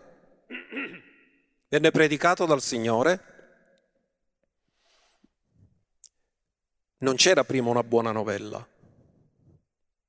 venne 1.67 1.91
predicato 1.91 2.45
dal 2.45 2.61
Signore, 2.61 3.29
Non 7.01 7.15
c'era 7.15 7.45
prima 7.45 7.69
una 7.69 7.83
buona 7.83 8.11
novella, 8.11 8.65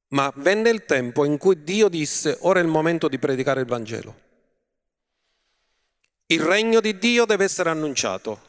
ma 0.09 0.33
venne 0.35 0.71
il 0.71 0.85
tempo 0.87 1.25
in 1.25 1.39
cui 1.39 1.63
Dio 1.63 1.89
disse 1.89 2.37
ora 2.41 2.59
è 2.59 2.63
il 2.63 2.69
momento 2.69 3.07
di 3.07 3.17
predicare 3.19 3.61
il 3.61 3.67
Vangelo. 3.67 4.29
Il 6.27 6.43
regno 6.43 6.81
di 6.81 6.99
Dio 6.99 7.27
deve 7.27 7.45
essere 7.45 7.71
annunciato. 7.71 8.49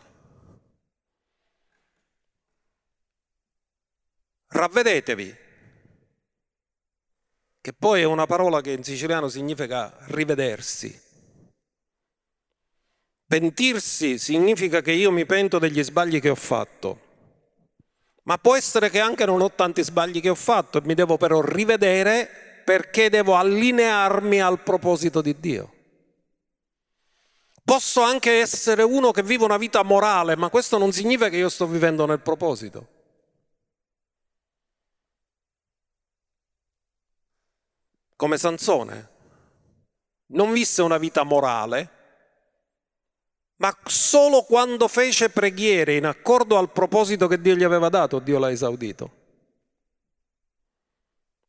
Ravvedetevi, 4.48 5.38
che 7.62 7.74
poi 7.74 8.02
è 8.02 8.06
una 8.06 8.26
parola 8.26 8.60
che 8.60 8.72
in 8.72 8.84
siciliano 8.84 9.30
significa 9.30 9.96
rivedersi. 10.08 11.00
Pentirsi 13.26 14.18
significa 14.18 14.82
che 14.82 14.92
io 14.92 15.12
mi 15.12 15.26
pento 15.26 15.60
degli 15.60 15.82
sbagli 15.82 16.20
che 16.20 16.30
ho 16.30 16.36
fatto 16.36 17.10
ma 18.24 18.38
può 18.38 18.56
essere 18.56 18.90
che 18.90 19.00
anche 19.00 19.26
non 19.26 19.42
ho 19.42 19.52
tanti 19.52 19.84
sbagli 19.84 20.22
che 20.22 20.30
ho 20.30 20.36
fatto 20.36 20.78
e 20.78 20.82
mi 20.86 20.94
devo 20.94 21.18
però 21.18 21.42
rivedere 21.42 22.62
perché 22.64 23.10
devo 23.10 23.36
allinearmi 23.36 24.40
al 24.40 24.62
proposito 24.62 25.22
di 25.22 25.36
Dio. 25.40 25.74
Posso 27.64 28.02
anche 28.02 28.40
essere 28.40 28.84
uno 28.84 29.12
che 29.12 29.24
vive 29.24 29.44
una 29.44 29.58
vita 29.58 29.82
morale, 29.84 30.36
ma 30.36 30.50
questo 30.50 30.78
non 30.78 30.92
significa 30.92 31.30
che 31.30 31.38
io 31.38 31.50
sto 31.50 31.66
vivendo 31.66 32.06
nel 32.06 32.20
proposito. 32.20 32.88
Come 38.22 38.38
Sansone. 38.38 39.10
Non 40.28 40.54
visse 40.54 40.84
una 40.84 41.00
vita 41.00 41.24
morale, 41.24 41.90
ma 43.56 43.76
solo 43.86 44.44
quando 44.44 44.88
fece 44.88 45.32
preghiere 45.32 45.96
in 45.96 46.06
accordo 46.06 46.60
al 46.60 46.70
proposito 46.70 47.28
che 47.28 47.42
Dio 47.42 47.56
gli 47.56 47.64
aveva 47.64 47.90
dato, 47.90 48.20
Dio 48.20 48.38
l'ha 48.38 48.52
esaudito. 48.52 49.12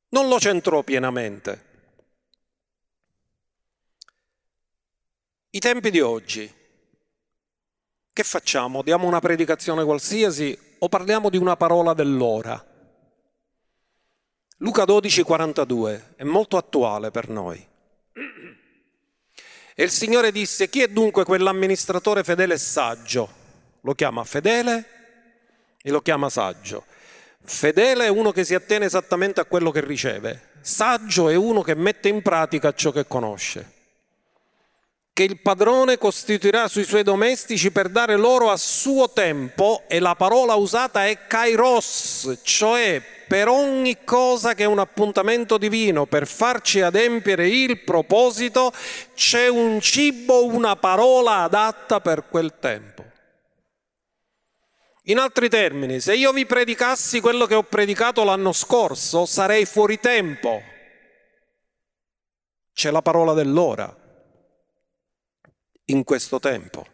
Non 0.08 0.28
lo 0.28 0.40
centrò 0.40 0.82
pienamente. 0.82 1.64
I 5.50 5.58
tempi 5.58 5.90
di 5.90 6.00
oggi, 6.00 6.50
che 8.14 8.22
facciamo? 8.22 8.80
Diamo 8.80 9.06
una 9.06 9.20
predicazione 9.20 9.84
qualsiasi 9.84 10.58
o 10.78 10.88
parliamo 10.88 11.28
di 11.28 11.36
una 11.36 11.54
parola 11.54 11.92
dell'ora? 11.92 12.71
Luca 14.62 14.84
12, 14.84 15.24
42 15.24 16.14
è 16.14 16.22
molto 16.22 16.56
attuale 16.56 17.10
per 17.10 17.28
noi. 17.28 17.66
E 19.74 19.82
il 19.82 19.90
Signore 19.90 20.30
disse, 20.30 20.68
chi 20.68 20.82
è 20.82 20.86
dunque 20.86 21.24
quell'amministratore 21.24 22.22
fedele 22.22 22.54
e 22.54 22.58
saggio? 22.58 23.28
Lo 23.80 23.94
chiama 23.94 24.22
fedele 24.22 24.84
e 25.82 25.90
lo 25.90 26.00
chiama 26.00 26.30
saggio. 26.30 26.84
Fedele 27.42 28.04
è 28.04 28.08
uno 28.08 28.30
che 28.30 28.44
si 28.44 28.54
attiene 28.54 28.84
esattamente 28.84 29.40
a 29.40 29.46
quello 29.46 29.72
che 29.72 29.84
riceve. 29.84 30.50
Saggio 30.60 31.28
è 31.28 31.34
uno 31.34 31.62
che 31.62 31.74
mette 31.74 32.08
in 32.08 32.22
pratica 32.22 32.72
ciò 32.72 32.92
che 32.92 33.08
conosce. 33.08 33.72
Che 35.12 35.24
il 35.24 35.40
padrone 35.40 35.98
costituirà 35.98 36.68
sui 36.68 36.84
suoi 36.84 37.02
domestici 37.02 37.72
per 37.72 37.88
dare 37.88 38.14
loro 38.16 38.48
a 38.48 38.56
suo 38.56 39.10
tempo, 39.10 39.82
e 39.88 39.98
la 39.98 40.14
parola 40.14 40.54
usata 40.54 41.04
è 41.04 41.26
kairos, 41.26 42.38
cioè 42.44 43.02
per 43.32 43.48
ogni 43.48 44.04
cosa 44.04 44.52
che 44.52 44.64
è 44.64 44.66
un 44.66 44.78
appuntamento 44.78 45.56
divino, 45.56 46.04
per 46.04 46.26
farci 46.26 46.82
adempiere 46.82 47.48
il 47.48 47.80
proposito, 47.80 48.70
c'è 49.14 49.48
un 49.48 49.80
cibo, 49.80 50.44
una 50.44 50.76
parola 50.76 51.44
adatta 51.44 52.02
per 52.02 52.28
quel 52.28 52.58
tempo. 52.58 53.02
In 55.04 55.16
altri 55.16 55.48
termini, 55.48 55.98
se 55.98 56.14
io 56.14 56.30
vi 56.32 56.44
predicassi 56.44 57.20
quello 57.20 57.46
che 57.46 57.54
ho 57.54 57.62
predicato 57.62 58.22
l'anno 58.22 58.52
scorso, 58.52 59.24
sarei 59.24 59.64
fuori 59.64 59.98
tempo. 59.98 60.60
C'è 62.74 62.90
la 62.90 63.00
parola 63.00 63.32
dell'ora 63.32 63.96
in 65.86 66.04
questo 66.04 66.38
tempo. 66.38 66.84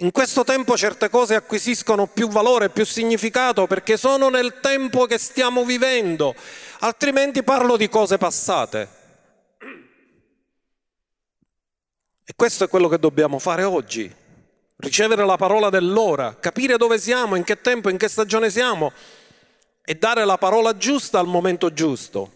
In 0.00 0.12
questo 0.12 0.44
tempo 0.44 0.76
certe 0.76 1.10
cose 1.10 1.34
acquisiscono 1.34 2.06
più 2.06 2.28
valore, 2.28 2.70
più 2.70 2.86
significato 2.86 3.66
perché 3.66 3.98
sono 3.98 4.30
nel 4.30 4.60
tempo 4.60 5.04
che 5.04 5.18
stiamo 5.18 5.64
vivendo, 5.64 6.34
altrimenti 6.80 7.42
parlo 7.42 7.76
di 7.76 7.88
cose 7.88 8.16
passate. 8.16 8.88
E 12.24 12.32
questo 12.34 12.64
è 12.64 12.68
quello 12.68 12.88
che 12.88 12.98
dobbiamo 12.98 13.38
fare 13.38 13.64
oggi 13.64 14.14
ricevere 14.80 15.24
la 15.24 15.36
parola 15.36 15.68
dell'ora, 15.68 16.36
capire 16.38 16.76
dove 16.76 16.98
siamo, 16.98 17.36
in 17.36 17.44
che 17.44 17.60
tempo, 17.60 17.90
in 17.90 17.98
che 17.98 18.08
stagione 18.08 18.50
siamo 18.50 18.92
e 19.84 19.94
dare 19.94 20.24
la 20.24 20.38
parola 20.38 20.76
giusta 20.76 21.18
al 21.18 21.26
momento 21.26 21.72
giusto. 21.72 22.32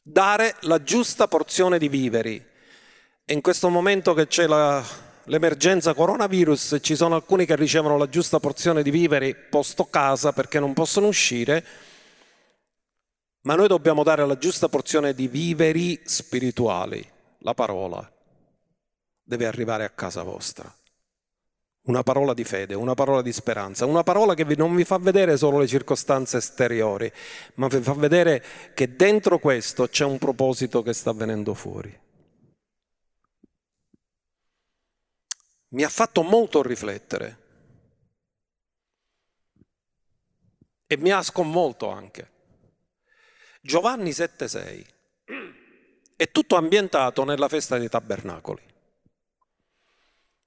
Dare 0.00 0.56
la 0.60 0.82
giusta 0.82 1.28
porzione 1.28 1.78
di 1.78 1.88
viveri. 1.88 2.44
E 3.24 3.32
in 3.32 3.40
questo 3.40 3.68
momento 3.68 4.14
che 4.14 4.26
c'è 4.26 4.46
la, 4.46 4.84
l'emergenza 5.24 5.94
coronavirus, 5.94 6.78
ci 6.80 6.96
sono 6.96 7.14
alcuni 7.14 7.46
che 7.46 7.56
ricevono 7.56 7.96
la 7.96 8.08
giusta 8.08 8.40
porzione 8.40 8.82
di 8.82 8.90
viveri 8.90 9.34
posto 9.34 9.84
casa 9.84 10.32
perché 10.32 10.58
non 10.58 10.72
possono 10.72 11.06
uscire, 11.06 11.64
ma 13.42 13.54
noi 13.54 13.68
dobbiamo 13.68 14.02
dare 14.02 14.26
la 14.26 14.38
giusta 14.38 14.68
porzione 14.68 15.14
di 15.14 15.28
viveri 15.28 16.00
spirituali, 16.04 17.06
la 17.38 17.54
parola 17.54 18.10
deve 19.22 19.46
arrivare 19.46 19.84
a 19.84 19.90
casa 19.90 20.22
vostra. 20.22 20.72
Una 21.84 22.04
parola 22.04 22.32
di 22.32 22.44
fede, 22.44 22.74
una 22.74 22.94
parola 22.94 23.22
di 23.22 23.32
speranza, 23.32 23.86
una 23.86 24.04
parola 24.04 24.34
che 24.34 24.44
non 24.56 24.72
vi 24.72 24.84
fa 24.84 24.98
vedere 24.98 25.36
solo 25.36 25.58
le 25.58 25.66
circostanze 25.66 26.36
esteriori, 26.36 27.10
ma 27.54 27.66
vi 27.66 27.80
fa 27.80 27.94
vedere 27.94 28.44
che 28.72 28.94
dentro 28.94 29.40
questo 29.40 29.88
c'è 29.88 30.04
un 30.04 30.18
proposito 30.18 30.82
che 30.82 30.92
sta 30.92 31.12
venendo 31.12 31.54
fuori. 31.54 31.98
Mi 35.72 35.84
ha 35.84 35.88
fatto 35.88 36.22
molto 36.22 36.62
riflettere 36.62 37.38
e 40.86 40.96
mi 40.98 41.10
ha 41.10 41.22
sconvolto 41.22 41.88
anche. 41.88 42.30
Giovanni 43.60 44.10
7,6 44.10 44.86
è 46.16 46.30
tutto 46.30 46.56
ambientato 46.56 47.24
nella 47.24 47.48
festa 47.48 47.78
dei 47.78 47.88
tabernacoli. 47.88 48.62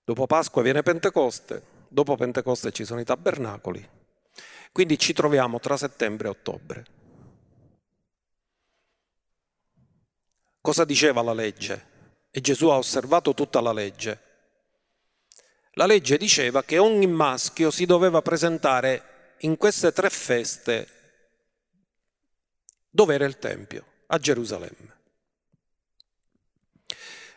Dopo 0.04 0.28
Pasqua 0.28 0.62
viene 0.62 0.84
Pentecoste, 0.84 1.64
dopo 1.88 2.16
Pentecoste 2.16 2.72
ci 2.72 2.86
sono 2.86 3.00
i 3.00 3.06
tabernacoli. 3.06 3.90
Quindi 4.72 5.00
ci 5.00 5.14
troviamo 5.14 5.60
tra 5.60 5.78
settembre 5.78 6.28
e 6.28 6.32
ottobre. 6.32 6.86
Cosa 10.62 10.86
diceva 10.86 11.24
la 11.24 11.34
legge? 11.34 11.94
E 12.30 12.42
Gesù 12.42 12.68
ha 12.68 12.78
osservato 12.78 13.34
tutta 13.34 13.62
la 13.62 13.72
legge. 13.72 14.25
La 15.76 15.86
legge 15.86 16.18
diceva 16.18 16.64
che 16.64 16.78
ogni 16.78 17.08
maschio 17.08 17.72
si 17.72 17.86
doveva 17.86 18.22
presentare 18.22 19.36
in 19.40 19.58
queste 19.58 19.92
tre 19.92 20.10
feste 20.10 20.88
dove 22.90 23.14
era 23.14 23.26
il 23.26 23.38
Tempio, 23.40 23.86
a 24.08 24.18
Gerusalemme. 24.18 24.94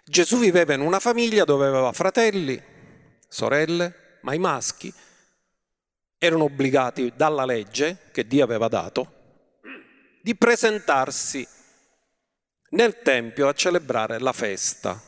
Gesù 0.04 0.38
viveva 0.38 0.72
in 0.72 0.80
una 0.80 1.00
famiglia 1.00 1.44
dove 1.44 1.66
aveva 1.66 1.92
fratelli, 1.92 2.60
sorelle, 3.28 4.18
ma 4.22 4.34
i 4.34 4.38
maschi 4.38 4.92
erano 6.16 6.44
obbligati 6.44 7.12
dalla 7.14 7.44
legge 7.44 8.08
che 8.12 8.26
Dio 8.26 8.44
aveva 8.44 8.68
dato 8.68 9.16
di 10.22 10.36
presentarsi 10.36 11.46
nel 12.70 13.00
Tempio 13.02 13.48
a 13.48 13.54
celebrare 13.54 14.18
la 14.18 14.32
festa. 14.32 15.00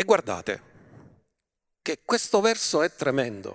E 0.00 0.04
guardate 0.04 0.62
che 1.82 2.00
questo 2.06 2.40
verso 2.40 2.80
è 2.80 2.90
tremendo. 2.90 3.54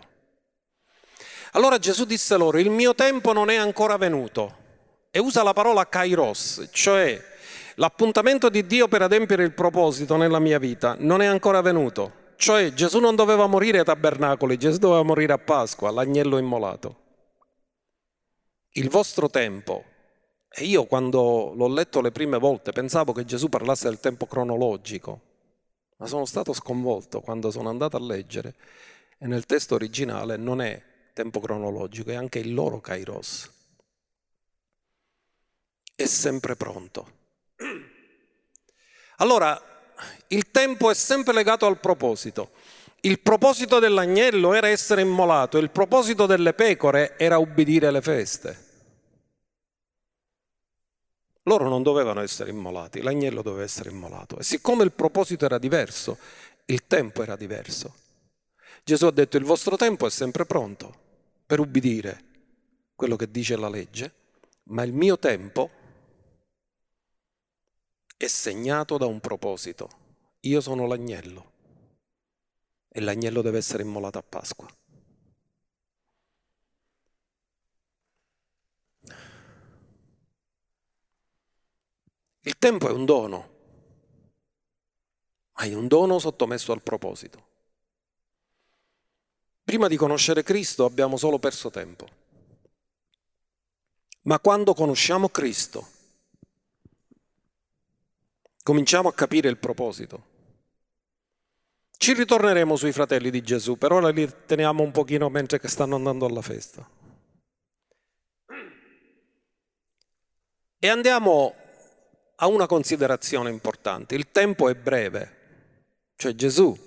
Allora 1.54 1.80
Gesù 1.80 2.06
disse 2.06 2.38
loro, 2.38 2.60
il 2.60 2.70
mio 2.70 2.94
tempo 2.94 3.34
non 3.34 3.50
è 3.50 3.56
ancora 3.56 3.98
venuto 3.98 4.56
e 5.10 5.18
usa 5.18 5.42
la 5.42 5.54
parola 5.54 5.90
kairos, 5.90 6.68
cioè 6.70 7.20
l'appuntamento 7.78 8.50
di 8.50 8.64
Dio 8.68 8.88
per 8.88 9.02
adempiere 9.02 9.44
il 9.44 9.54
proposito 9.54 10.18
nella 10.18 10.38
mia 10.38 10.60
vita 10.60 10.96
non 11.00 11.24
è 11.24 11.26
ancora 11.26 11.62
venuto. 11.62 12.34
Cioè 12.36 12.74
Gesù 12.74 13.00
non 13.00 13.16
doveva 13.16 13.48
morire 13.48 13.80
ai 13.80 13.86
tabernacoli, 13.86 14.60
Gesù 14.60 14.78
doveva 14.78 15.02
morire 15.02 15.34
a 15.34 15.40
Pasqua, 15.40 15.90
l'agnello 15.90 16.38
immolato. 16.38 17.00
Il 18.74 18.90
vostro 18.90 19.32
tempo, 19.32 19.84
e 20.48 20.66
io 20.66 20.86
quando 20.86 21.54
l'ho 21.56 21.68
letto 21.68 22.02
le 22.02 22.12
prime 22.12 22.38
volte 22.38 22.72
pensavo 22.72 23.14
che 23.14 23.26
Gesù 23.26 23.50
parlasse 23.50 23.90
del 23.90 24.00
tempo 24.00 24.28
cronologico, 24.28 25.34
ma 25.98 26.08
sono 26.08 26.26
stato 26.26 26.54
sconvolto 26.54 27.22
quando 27.22 27.52
sono 27.52 27.70
andato 27.70 27.98
a 27.98 28.02
leggere 28.02 28.56
e 29.18 29.28
nel 29.28 29.46
testo 29.46 29.76
originale 29.76 30.38
non 30.38 30.62
è 30.62 30.82
tempo 31.14 31.40
cronologico, 31.40 32.12
è 32.12 32.16
anche 32.16 32.40
il 32.40 32.54
loro 32.54 32.82
kairos 32.82 33.54
è 35.96 36.06
sempre 36.06 36.56
pronto. 36.56 37.14
Allora, 39.18 39.60
il 40.28 40.52
tempo 40.52 40.92
è 40.92 40.94
sempre 40.94 41.34
legato 41.34 41.66
al 41.66 41.80
proposito. 41.80 42.52
Il 43.02 43.22
proposito 43.22 43.80
dell'agnello 43.80 44.54
era 44.54 44.68
essere 44.68 45.02
immolato, 45.02 45.58
il 45.58 45.70
proposito 45.70 46.26
delle 46.26 46.54
pecore 46.54 47.18
era 47.18 47.38
ubbidire 47.38 47.88
alle 47.88 48.02
feste. 48.02 48.64
Loro 51.48 51.70
non 51.70 51.84
dovevano 51.84 52.22
essere 52.22 52.50
immolati, 52.50 53.02
l'agnello 53.02 53.42
doveva 53.42 53.64
essere 53.64 53.92
immolato. 53.92 54.38
E 54.40 54.44
siccome 54.44 54.84
il 54.84 54.92
proposito 54.92 55.46
era 55.46 55.60
diverso, 55.60 56.18
il 56.66 56.88
tempo 56.88 57.22
era 57.22 57.36
diverso. 57.36 57.94
Gesù 58.84 59.06
ha 59.06 59.12
detto 59.12 59.38
il 59.38 59.44
vostro 59.44 59.78
tempo 59.78 60.08
è 60.08 60.10
sempre 60.10 60.46
pronto 60.46 61.04
per 61.46 61.60
ubbidire 61.60 62.24
quello 62.96 63.16
che 63.16 63.30
dice 63.30 63.58
la 63.58 63.70
legge, 63.70 64.14
ma 64.66 64.84
il 64.84 64.94
mio 64.94 65.20
tempo 65.20 65.70
è 68.18 68.28
segnato 68.28 68.98
da 68.98 69.06
un 69.06 69.20
proposito. 69.20 69.90
Io 70.42 70.62
sono 70.62 70.88
l'agnello 70.88 71.52
e 72.90 73.02
l'agnello 73.02 73.42
deve 73.42 73.60
essere 73.60 73.84
immolato 73.84 74.18
a 74.18 74.24
Pasqua. 74.28 74.68
Il 82.46 82.58
tempo 82.58 82.88
è 82.88 82.92
un 82.92 83.06
dono, 83.06 83.50
ma 85.54 85.64
è 85.64 85.74
un 85.74 85.88
dono 85.88 86.18
sottomesso 86.18 86.72
al 86.72 86.82
proposito. 86.82 87.44
Prima 89.64 89.88
di 89.88 89.98
conoscere 89.98 90.44
Cristo 90.44 90.86
abbiamo 90.86 91.18
solo 91.18 91.40
perso 91.40 91.70
tempo, 91.70 92.08
ma 94.24 94.40
quando 94.40 94.74
conosciamo 94.74 95.30
Cristo 95.30 95.94
Cominciamo 98.66 99.10
a 99.10 99.14
capire 99.14 99.48
il 99.48 99.58
proposito. 99.58 100.24
Ci 101.96 102.14
ritorneremo 102.14 102.76
sui 102.76 102.92
fratelli 102.92 103.30
di 103.30 103.44
Gesù, 103.44 103.78
per 103.78 103.92
ora 103.92 104.10
li 104.10 104.28
teniamo 104.48 104.82
un 104.82 104.90
pochino 104.90 105.30
mentre 105.30 105.60
stanno 105.68 105.96
andando 105.96 106.26
alla 106.26 106.42
festa. 106.42 106.90
E 110.80 110.88
andiamo 110.88 111.54
a 112.36 112.48
una 112.48 112.66
considerazione 112.66 113.50
importante. 113.50 114.16
Il 114.16 114.32
tempo 114.32 114.70
è 114.70 114.76
breve, 114.76 115.36
cioè 116.16 116.34
Gesù 116.36 116.86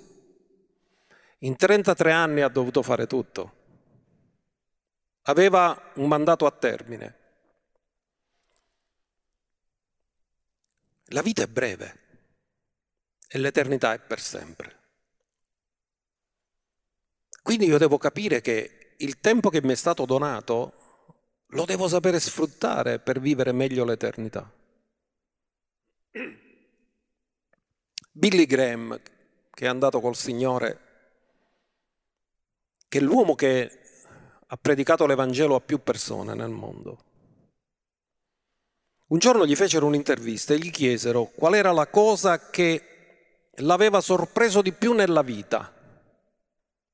in 1.42 1.56
33 1.56 2.10
anni 2.10 2.40
ha 2.40 2.48
dovuto 2.48 2.82
fare 2.82 3.06
tutto. 3.06 3.56
Aveva 5.22 5.92
un 5.94 6.08
mandato 6.08 6.46
a 6.46 6.50
termine. 6.50 7.16
La 11.10 11.22
vita 11.22 11.42
è 11.42 11.46
breve 11.46 11.98
e 13.28 13.38
l'eternità 13.38 13.92
è 13.92 13.98
per 13.98 14.20
sempre. 14.20 14.76
Quindi 17.42 17.66
io 17.66 17.78
devo 17.78 17.98
capire 17.98 18.40
che 18.40 18.94
il 18.98 19.20
tempo 19.20 19.48
che 19.48 19.62
mi 19.62 19.72
è 19.72 19.76
stato 19.76 20.04
donato 20.04 20.72
lo 21.52 21.64
devo 21.64 21.88
sapere 21.88 22.20
sfruttare 22.20 22.98
per 22.98 23.20
vivere 23.20 23.52
meglio 23.52 23.84
l'eternità. 23.84 24.50
Billy 28.12 28.46
Graham, 28.46 29.00
che 29.50 29.64
è 29.64 29.68
andato 29.68 30.00
col 30.00 30.16
Signore, 30.16 30.80
che 32.88 32.98
è 32.98 33.00
l'uomo 33.00 33.34
che 33.34 33.80
ha 34.46 34.56
predicato 34.56 35.06
l'Evangelo 35.06 35.54
a 35.54 35.60
più 35.60 35.82
persone 35.82 36.34
nel 36.34 36.50
mondo. 36.50 37.04
Un 39.08 39.18
giorno 39.18 39.46
gli 39.46 39.56
fecero 39.56 39.86
un'intervista 39.86 40.54
e 40.54 40.58
gli 40.58 40.70
chiesero 40.70 41.26
qual 41.26 41.54
era 41.54 41.72
la 41.72 41.86
cosa 41.88 42.50
che 42.50 43.50
l'aveva 43.56 44.00
sorpreso 44.00 44.62
di 44.62 44.72
più 44.72 44.92
nella 44.92 45.22
vita. 45.22 45.72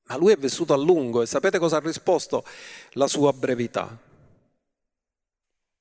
Ma 0.07 0.15
lui 0.17 0.31
è 0.31 0.37
vissuto 0.37 0.73
a 0.73 0.77
lungo 0.77 1.21
e 1.21 1.25
sapete 1.25 1.59
cosa 1.59 1.77
ha 1.77 1.81
risposto? 1.81 2.45
La 2.91 3.07
sua 3.07 3.33
brevità. 3.33 3.97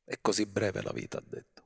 È 0.04 0.18
così 0.20 0.46
breve 0.46 0.82
la 0.82 0.92
vita, 0.92 1.18
ha 1.18 1.22
detto. 1.24 1.63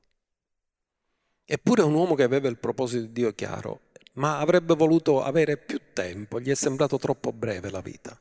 Eppure 1.51 1.81
è 1.81 1.85
un 1.85 1.95
uomo 1.95 2.13
che 2.13 2.21
aveva 2.21 2.47
il 2.47 2.59
proposito 2.59 3.07
di 3.07 3.11
Dio 3.11 3.33
chiaro, 3.33 3.89
ma 4.13 4.37
avrebbe 4.37 4.75
voluto 4.75 5.23
avere 5.23 5.57
più 5.57 5.81
tempo, 5.93 6.39
gli 6.39 6.51
è 6.51 6.53
sembrato 6.53 6.99
troppo 6.99 7.33
breve 7.33 7.71
la 7.71 7.81
vita. 7.81 8.15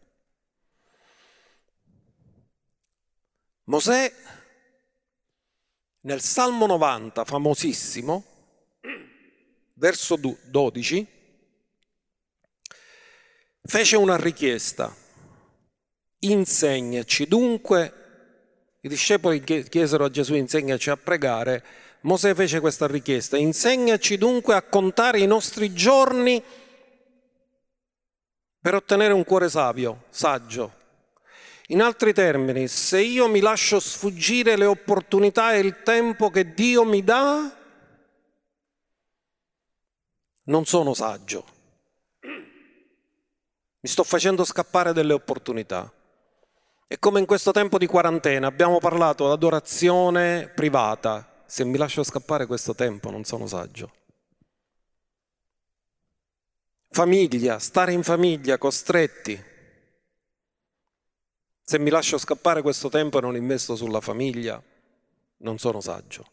Mosè 3.65 4.11
nel 6.01 6.23
Salmo 6.23 6.65
90, 6.65 7.27
famosissimo, 7.27 8.25
verso 9.75 10.17
12, 10.17 11.07
fece 13.61 13.97
una 13.97 14.17
richiesta. 14.17 14.97
Insegnaci 16.21 17.29
dunque, 17.29 17.93
i 18.81 18.89
discepoli 18.89 19.45
chiesero 19.45 20.07
a 20.07 20.11
Gesù 20.11 20.35
insegnaci 20.35 20.89
a 20.89 20.97
pregare, 20.97 21.63
Mosè 22.03 22.35
fece 22.35 22.61
questa 22.61 22.87
richiesta, 22.87 23.37
insegnaci 23.37 24.17
dunque 24.19 24.55
a 24.55 24.63
contare 24.63 25.19
i 25.19 25.27
nostri 25.27 25.73
giorni 25.73 26.43
per 28.61 28.75
ottenere 28.75 29.13
un 29.13 29.25
cuore 29.25 29.49
savio, 29.49 30.05
saggio, 30.11 30.75
in 31.69 31.83
altri 31.83 32.13
termini, 32.13 32.67
se 32.69 33.01
io 33.01 33.29
mi 33.29 33.41
lascio 33.41 33.81
sfuggire 33.81 34.57
le 34.57 34.65
opportunità 34.65 35.53
e 35.53 35.59
il 35.59 35.83
tempo 35.83 36.31
che 36.31 36.55
Dio 36.55 36.85
mi 36.85 37.03
dà, 37.03 37.55
non 40.45 40.65
sono 40.65 40.95
saggio. 40.95 41.45
Mi 43.81 43.89
sto 43.89 44.03
facendo 44.03 44.45
scappare 44.45 44.93
delle 44.93 45.13
opportunità. 45.13 45.93
E 46.87 46.99
come 46.99 47.21
in 47.21 47.27
questo 47.27 47.53
tempo 47.53 47.77
di 47.77 47.87
quarantena 47.87 48.47
abbiamo 48.47 48.79
parlato 48.79 49.27
di 49.27 49.33
adorazione 49.33 50.51
privata, 50.55 51.38
se 51.49 51.65
mi 51.65 51.79
lascio 51.79 52.03
scappare 52.03 52.45
questo 52.45 52.75
tempo 52.75 53.11
non 53.11 53.25
sono 53.25 53.47
saggio. 53.47 53.91
Famiglia, 56.91 57.59
stare 57.59 57.93
in 57.93 58.03
famiglia, 58.03 58.59
costretti, 58.59 59.43
se 61.63 61.79
mi 61.79 61.89
lascio 61.89 62.19
scappare 62.19 62.61
questo 62.61 62.91
tempo 62.91 63.17
e 63.17 63.21
non 63.23 63.35
investo 63.35 63.77
sulla 63.77 64.03
famiglia, 64.03 64.63
non 65.39 65.57
sono 65.57 65.81
saggio. 65.81 66.27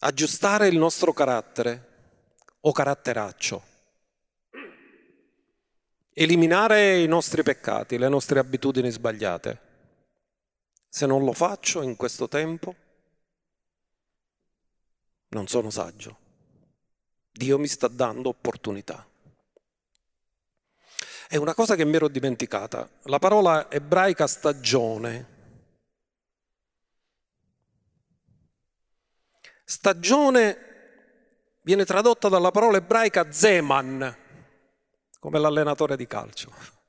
Aggiustare 0.00 0.68
il 0.68 0.76
nostro 0.76 1.14
carattere 1.14 1.88
o 2.60 2.70
caratteraccio. 2.70 3.62
Eliminare 6.12 7.00
i 7.00 7.06
nostri 7.06 7.42
peccati, 7.42 7.96
le 7.96 8.08
nostre 8.08 8.38
abitudini 8.38 8.90
sbagliate. 8.90 9.71
Se 10.94 11.06
non 11.06 11.24
lo 11.24 11.32
faccio 11.32 11.80
in 11.80 11.96
questo 11.96 12.28
tempo, 12.28 12.74
non 15.28 15.46
sono 15.46 15.70
saggio. 15.70 16.18
Dio 17.30 17.58
mi 17.58 17.66
sta 17.66 17.88
dando 17.88 18.28
opportunità. 18.28 19.08
È 21.28 21.36
una 21.36 21.54
cosa 21.54 21.76
che 21.76 21.86
mi 21.86 21.96
ero 21.96 22.08
dimenticata. 22.08 22.86
La 23.04 23.18
parola 23.18 23.70
ebraica 23.70 24.26
stagione. 24.26 25.28
Stagione 29.64 30.58
viene 31.62 31.86
tradotta 31.86 32.28
dalla 32.28 32.50
parola 32.50 32.76
ebraica 32.76 33.32
zeman, 33.32 34.16
come 35.18 35.38
l'allenatore 35.38 35.96
di 35.96 36.06
calcio. 36.06 36.81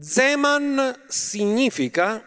Zeman 0.00 1.04
significa 1.08 2.22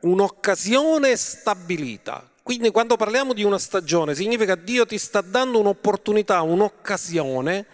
un'occasione 0.00 1.16
stabilita. 1.16 2.30
Quindi 2.42 2.70
quando 2.70 2.96
parliamo 2.96 3.32
di 3.32 3.42
una 3.42 3.58
stagione 3.58 4.14
significa 4.14 4.54
Dio 4.54 4.86
ti 4.86 4.98
sta 4.98 5.22
dando 5.22 5.58
un'opportunità, 5.58 6.42
un'occasione 6.42 7.66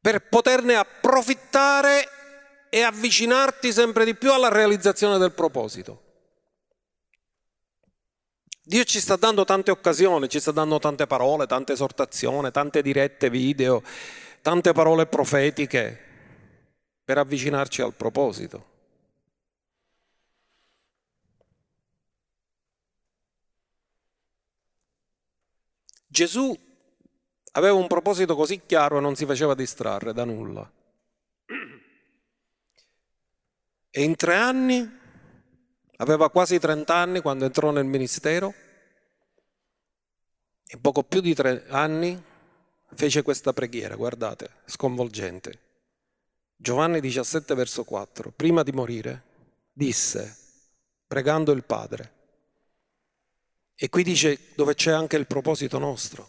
per 0.00 0.28
poterne 0.28 0.74
approfittare 0.74 2.08
e 2.68 2.82
avvicinarti 2.82 3.72
sempre 3.72 4.04
di 4.04 4.14
più 4.14 4.32
alla 4.32 4.48
realizzazione 4.48 5.16
del 5.16 5.32
proposito. 5.32 6.02
Dio 8.64 8.84
ci 8.84 9.00
sta 9.00 9.16
dando 9.16 9.44
tante 9.44 9.70
occasioni, 9.70 10.28
ci 10.28 10.40
sta 10.40 10.50
dando 10.50 10.78
tante 10.78 11.06
parole, 11.06 11.46
tante 11.46 11.72
esortazioni, 11.72 12.50
tante 12.50 12.82
dirette 12.82 13.30
video, 13.30 13.82
tante 14.42 14.72
parole 14.72 15.06
profetiche 15.06 16.10
per 17.04 17.18
avvicinarci 17.18 17.82
al 17.82 17.94
proposito. 17.94 18.70
Gesù 26.06 26.54
aveva 27.52 27.74
un 27.74 27.86
proposito 27.86 28.36
così 28.36 28.62
chiaro 28.66 28.98
e 28.98 29.00
non 29.00 29.16
si 29.16 29.24
faceva 29.24 29.54
distrarre 29.54 30.12
da 30.12 30.24
nulla. 30.24 30.70
E 33.94 34.02
in 34.02 34.16
tre 34.16 34.36
anni, 34.36 35.00
aveva 35.96 36.30
quasi 36.30 36.58
30 36.58 36.94
anni 36.94 37.20
quando 37.20 37.44
entrò 37.44 37.70
nel 37.70 37.84
ministero, 37.84 38.54
in 40.66 40.80
poco 40.80 41.02
più 41.02 41.20
di 41.20 41.34
tre 41.34 41.66
anni 41.68 42.22
fece 42.94 43.22
questa 43.22 43.52
preghiera, 43.52 43.94
guardate, 43.96 44.50
sconvolgente. 44.64 45.71
Giovanni 46.62 47.00
17 47.00 47.56
verso 47.56 47.82
4, 47.82 48.30
prima 48.30 48.62
di 48.62 48.70
morire, 48.70 49.22
disse, 49.72 50.36
pregando 51.08 51.50
il 51.50 51.64
Padre, 51.64 52.12
e 53.74 53.88
qui 53.88 54.04
dice 54.04 54.38
dove 54.54 54.74
c'è 54.74 54.92
anche 54.92 55.16
il 55.16 55.26
proposito 55.26 55.80
nostro, 55.80 56.28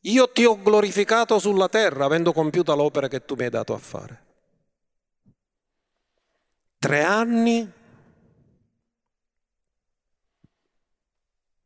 io 0.00 0.32
ti 0.32 0.46
ho 0.46 0.62
glorificato 0.62 1.38
sulla 1.38 1.68
terra 1.68 2.06
avendo 2.06 2.32
compiuta 2.32 2.72
l'opera 2.72 3.06
che 3.06 3.22
tu 3.22 3.34
mi 3.34 3.42
hai 3.42 3.50
dato 3.50 3.74
a 3.74 3.78
fare. 3.78 4.24
Tre 6.78 7.02
anni 7.02 7.70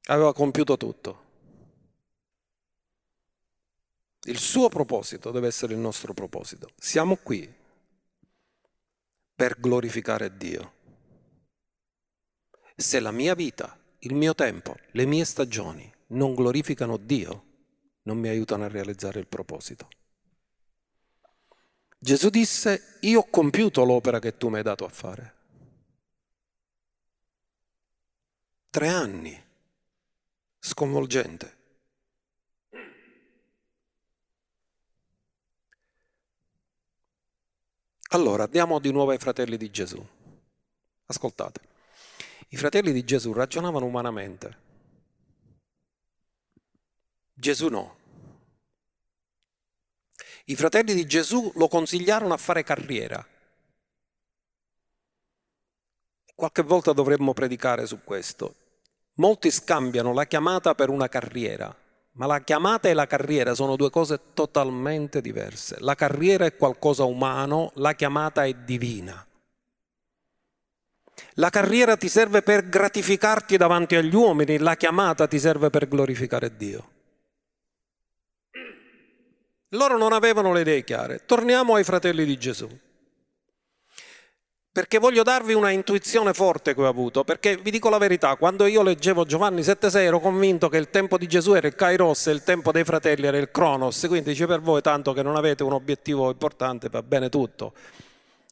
aveva 0.06 0.34
compiuto 0.34 0.76
tutto. 0.76 1.21
Il 4.24 4.38
suo 4.38 4.68
proposito 4.68 5.30
deve 5.30 5.48
essere 5.48 5.72
il 5.72 5.80
nostro 5.80 6.14
proposito. 6.14 6.70
Siamo 6.78 7.16
qui 7.16 7.52
per 9.34 9.58
glorificare 9.58 10.36
Dio. 10.36 10.74
Se 12.76 13.00
la 13.00 13.10
mia 13.10 13.34
vita, 13.34 13.76
il 14.00 14.14
mio 14.14 14.34
tempo, 14.34 14.76
le 14.92 15.06
mie 15.06 15.24
stagioni 15.24 15.92
non 16.08 16.34
glorificano 16.34 16.96
Dio, 16.96 17.44
non 18.02 18.18
mi 18.18 18.28
aiutano 18.28 18.64
a 18.64 18.68
realizzare 18.68 19.18
il 19.18 19.26
proposito. 19.26 19.88
Gesù 21.98 22.30
disse, 22.30 22.98
io 23.02 23.20
ho 23.20 23.28
compiuto 23.28 23.84
l'opera 23.84 24.18
che 24.18 24.36
tu 24.36 24.48
mi 24.48 24.56
hai 24.56 24.62
dato 24.62 24.84
a 24.84 24.88
fare. 24.88 25.34
Tre 28.70 28.88
anni, 28.88 29.44
sconvolgente. 30.58 31.60
Allora, 38.12 38.44
andiamo 38.44 38.78
di 38.78 38.92
nuovo 38.92 39.12
ai 39.12 39.18
fratelli 39.18 39.56
di 39.56 39.70
Gesù. 39.70 40.06
Ascoltate, 41.06 41.60
i 42.48 42.56
fratelli 42.58 42.92
di 42.92 43.04
Gesù 43.04 43.32
ragionavano 43.32 43.86
umanamente. 43.86 44.58
Gesù 47.32 47.68
no. 47.68 47.96
I 50.44 50.56
fratelli 50.56 50.92
di 50.92 51.06
Gesù 51.06 51.52
lo 51.54 51.68
consigliarono 51.68 52.34
a 52.34 52.36
fare 52.36 52.62
carriera. 52.62 53.26
Qualche 56.34 56.62
volta 56.62 56.92
dovremmo 56.92 57.32
predicare 57.32 57.86
su 57.86 58.04
questo. 58.04 58.54
Molti 59.14 59.50
scambiano 59.50 60.12
la 60.12 60.26
chiamata 60.26 60.74
per 60.74 60.90
una 60.90 61.08
carriera. 61.08 61.74
Ma 62.12 62.26
la 62.26 62.40
chiamata 62.40 62.88
e 62.88 62.94
la 62.94 63.06
carriera 63.06 63.54
sono 63.54 63.76
due 63.76 63.88
cose 63.88 64.20
totalmente 64.34 65.20
diverse. 65.20 65.76
La 65.80 65.94
carriera 65.94 66.44
è 66.44 66.56
qualcosa 66.56 67.04
umano, 67.04 67.72
la 67.76 67.94
chiamata 67.94 68.44
è 68.44 68.52
divina. 68.52 69.26
La 71.36 71.48
carriera 71.48 71.96
ti 71.96 72.08
serve 72.08 72.42
per 72.42 72.68
gratificarti 72.68 73.56
davanti 73.56 73.94
agli 73.94 74.14
uomini, 74.14 74.58
la 74.58 74.76
chiamata 74.76 75.26
ti 75.26 75.38
serve 75.38 75.70
per 75.70 75.88
glorificare 75.88 76.54
Dio. 76.56 76.90
Loro 79.70 79.96
non 79.96 80.12
avevano 80.12 80.52
le 80.52 80.60
idee 80.60 80.84
chiare. 80.84 81.24
Torniamo 81.24 81.76
ai 81.76 81.84
fratelli 81.84 82.26
di 82.26 82.36
Gesù. 82.36 82.68
Perché 84.74 84.96
voglio 84.96 85.22
darvi 85.22 85.52
una 85.52 85.68
intuizione 85.68 86.32
forte 86.32 86.74
che 86.74 86.80
ho 86.80 86.88
avuto, 86.88 87.24
perché 87.24 87.58
vi 87.58 87.70
dico 87.70 87.90
la 87.90 87.98
verità, 87.98 88.36
quando 88.36 88.64
io 88.64 88.82
leggevo 88.82 89.26
Giovanni 89.26 89.60
7,6 89.60 89.96
ero 89.98 90.18
convinto 90.18 90.70
che 90.70 90.78
il 90.78 90.88
tempo 90.88 91.18
di 91.18 91.26
Gesù 91.26 91.52
era 91.52 91.66
il 91.66 91.74
Kairos 91.74 92.28
e 92.28 92.30
il 92.30 92.42
tempo 92.42 92.72
dei 92.72 92.82
fratelli 92.82 93.26
era 93.26 93.36
il 93.36 93.50
Cronos, 93.50 94.06
quindi 94.08 94.30
dice 94.30 94.46
per 94.46 94.62
voi 94.62 94.80
tanto 94.80 95.12
che 95.12 95.22
non 95.22 95.36
avete 95.36 95.62
un 95.62 95.74
obiettivo 95.74 96.30
importante 96.30 96.88
va 96.88 97.02
bene 97.02 97.28
tutto. 97.28 97.74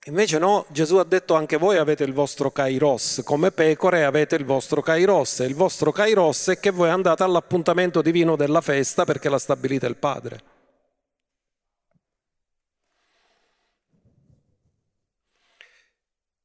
Invece 0.08 0.38
no, 0.38 0.66
Gesù 0.68 0.96
ha 0.96 1.04
detto 1.04 1.36
anche 1.36 1.56
voi 1.56 1.78
avete 1.78 2.04
il 2.04 2.12
vostro 2.12 2.50
Kairos, 2.50 3.22
come 3.24 3.50
pecore 3.50 4.04
avete 4.04 4.34
il 4.34 4.44
vostro 4.44 4.82
Kairos 4.82 5.40
e 5.40 5.46
il 5.46 5.54
vostro 5.54 5.90
Kairos 5.90 6.48
è 6.48 6.60
che 6.60 6.68
voi 6.68 6.90
andate 6.90 7.22
all'appuntamento 7.22 8.02
divino 8.02 8.36
della 8.36 8.60
festa 8.60 9.06
perché 9.06 9.30
la 9.30 9.38
stabilite 9.38 9.86
il 9.86 9.96
Padre. 9.96 10.59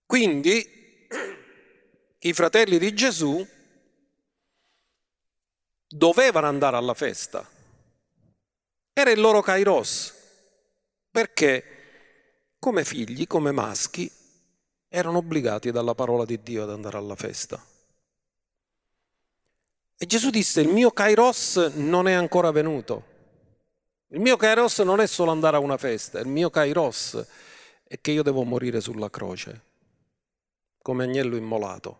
Quindi 0.06 1.08
i 2.20 2.34
fratelli 2.34 2.78
di 2.78 2.93
Gesù 2.93 3.45
dovevano 5.88 6.47
andare 6.47 6.78
alla 6.78 6.93
festa. 6.93 7.47
Era 8.93 9.12
il 9.12 9.20
loro 9.20 9.41
kairos, 9.41 10.14
perché 11.12 11.64
come 12.60 12.84
figli, 12.84 13.28
come 13.28 13.51
maschi, 13.51 14.12
erano 14.88 15.18
obbligati 15.18 15.72
dalla 15.72 15.93
parola 15.93 16.24
di 16.24 16.41
Dio 16.41 16.64
ad 16.64 16.70
andare 16.70 16.97
alla 16.97 17.16
festa. 17.16 17.64
E 19.97 20.06
Gesù 20.06 20.30
disse, 20.30 20.62
il 20.62 20.70
mio 20.70 20.91
kairos 20.91 21.56
non 21.76 22.08
è 22.08 22.14
ancora 22.14 22.51
venuto. 22.51 23.14
Il 24.10 24.20
mio 24.20 24.38
kairos 24.38 24.80
non 24.80 24.99
è 24.99 25.08
solo 25.08 25.32
andare 25.32 25.58
a 25.58 25.60
una 25.60 25.78
festa, 25.78 26.20
il 26.20 26.28
mio 26.28 26.49
kairos 26.49 27.26
è 27.84 27.99
che 27.99 28.12
io 28.12 28.24
devo 28.24 28.43
morire 28.43 28.82
sulla 28.82 29.10
croce 29.10 29.74
come 30.86 31.06
agnello 31.06 31.36
immolato. 31.36 32.00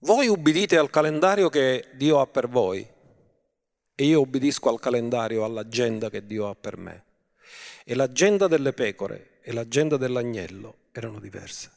Voi 0.00 0.28
ubbidite 0.28 0.76
al 0.76 0.90
calendario 0.90 1.48
che 1.48 1.92
Dio 1.94 2.20
ha 2.20 2.26
per 2.26 2.46
voi 2.46 2.86
e 3.94 4.04
io 4.04 4.20
ubbidisco 4.20 4.68
al 4.68 4.78
calendario, 4.78 5.46
all'agenda 5.46 6.10
che 6.10 6.26
Dio 6.26 6.50
ha 6.50 6.54
per 6.54 6.76
me. 6.76 7.04
E 7.86 7.94
l'agenda 7.94 8.48
delle 8.48 8.74
pecore 8.74 9.38
e 9.40 9.54
l'agenda 9.54 9.96
dell'agnello 9.96 10.74
erano 10.92 11.20
diverse. 11.20 11.72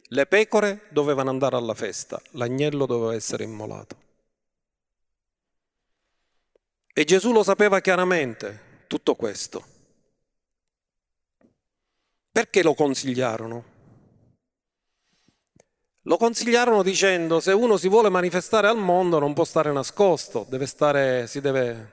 Le 0.00 0.26
pecore 0.26 0.82
dovevano 0.90 1.30
andare 1.30 1.56
alla 1.56 1.74
festa, 1.74 2.22
l'agnello 2.34 2.86
doveva 2.86 3.12
essere 3.12 3.42
immolato. 3.42 3.96
E 6.92 7.02
Gesù 7.02 7.32
lo 7.32 7.42
sapeva 7.42 7.80
chiaramente, 7.80 8.84
tutto 8.86 9.16
questo. 9.16 9.74
Perché 12.36 12.62
lo 12.62 12.74
consigliarono? 12.74 13.64
Lo 16.02 16.18
consigliarono 16.18 16.82
dicendo 16.82 17.40
se 17.40 17.52
uno 17.52 17.78
si 17.78 17.88
vuole 17.88 18.10
manifestare 18.10 18.68
al 18.68 18.76
mondo 18.76 19.18
non 19.18 19.32
può 19.32 19.44
stare 19.44 19.72
nascosto, 19.72 20.44
deve 20.46 20.66
stare, 20.66 21.26
si 21.28 21.40
deve 21.40 21.92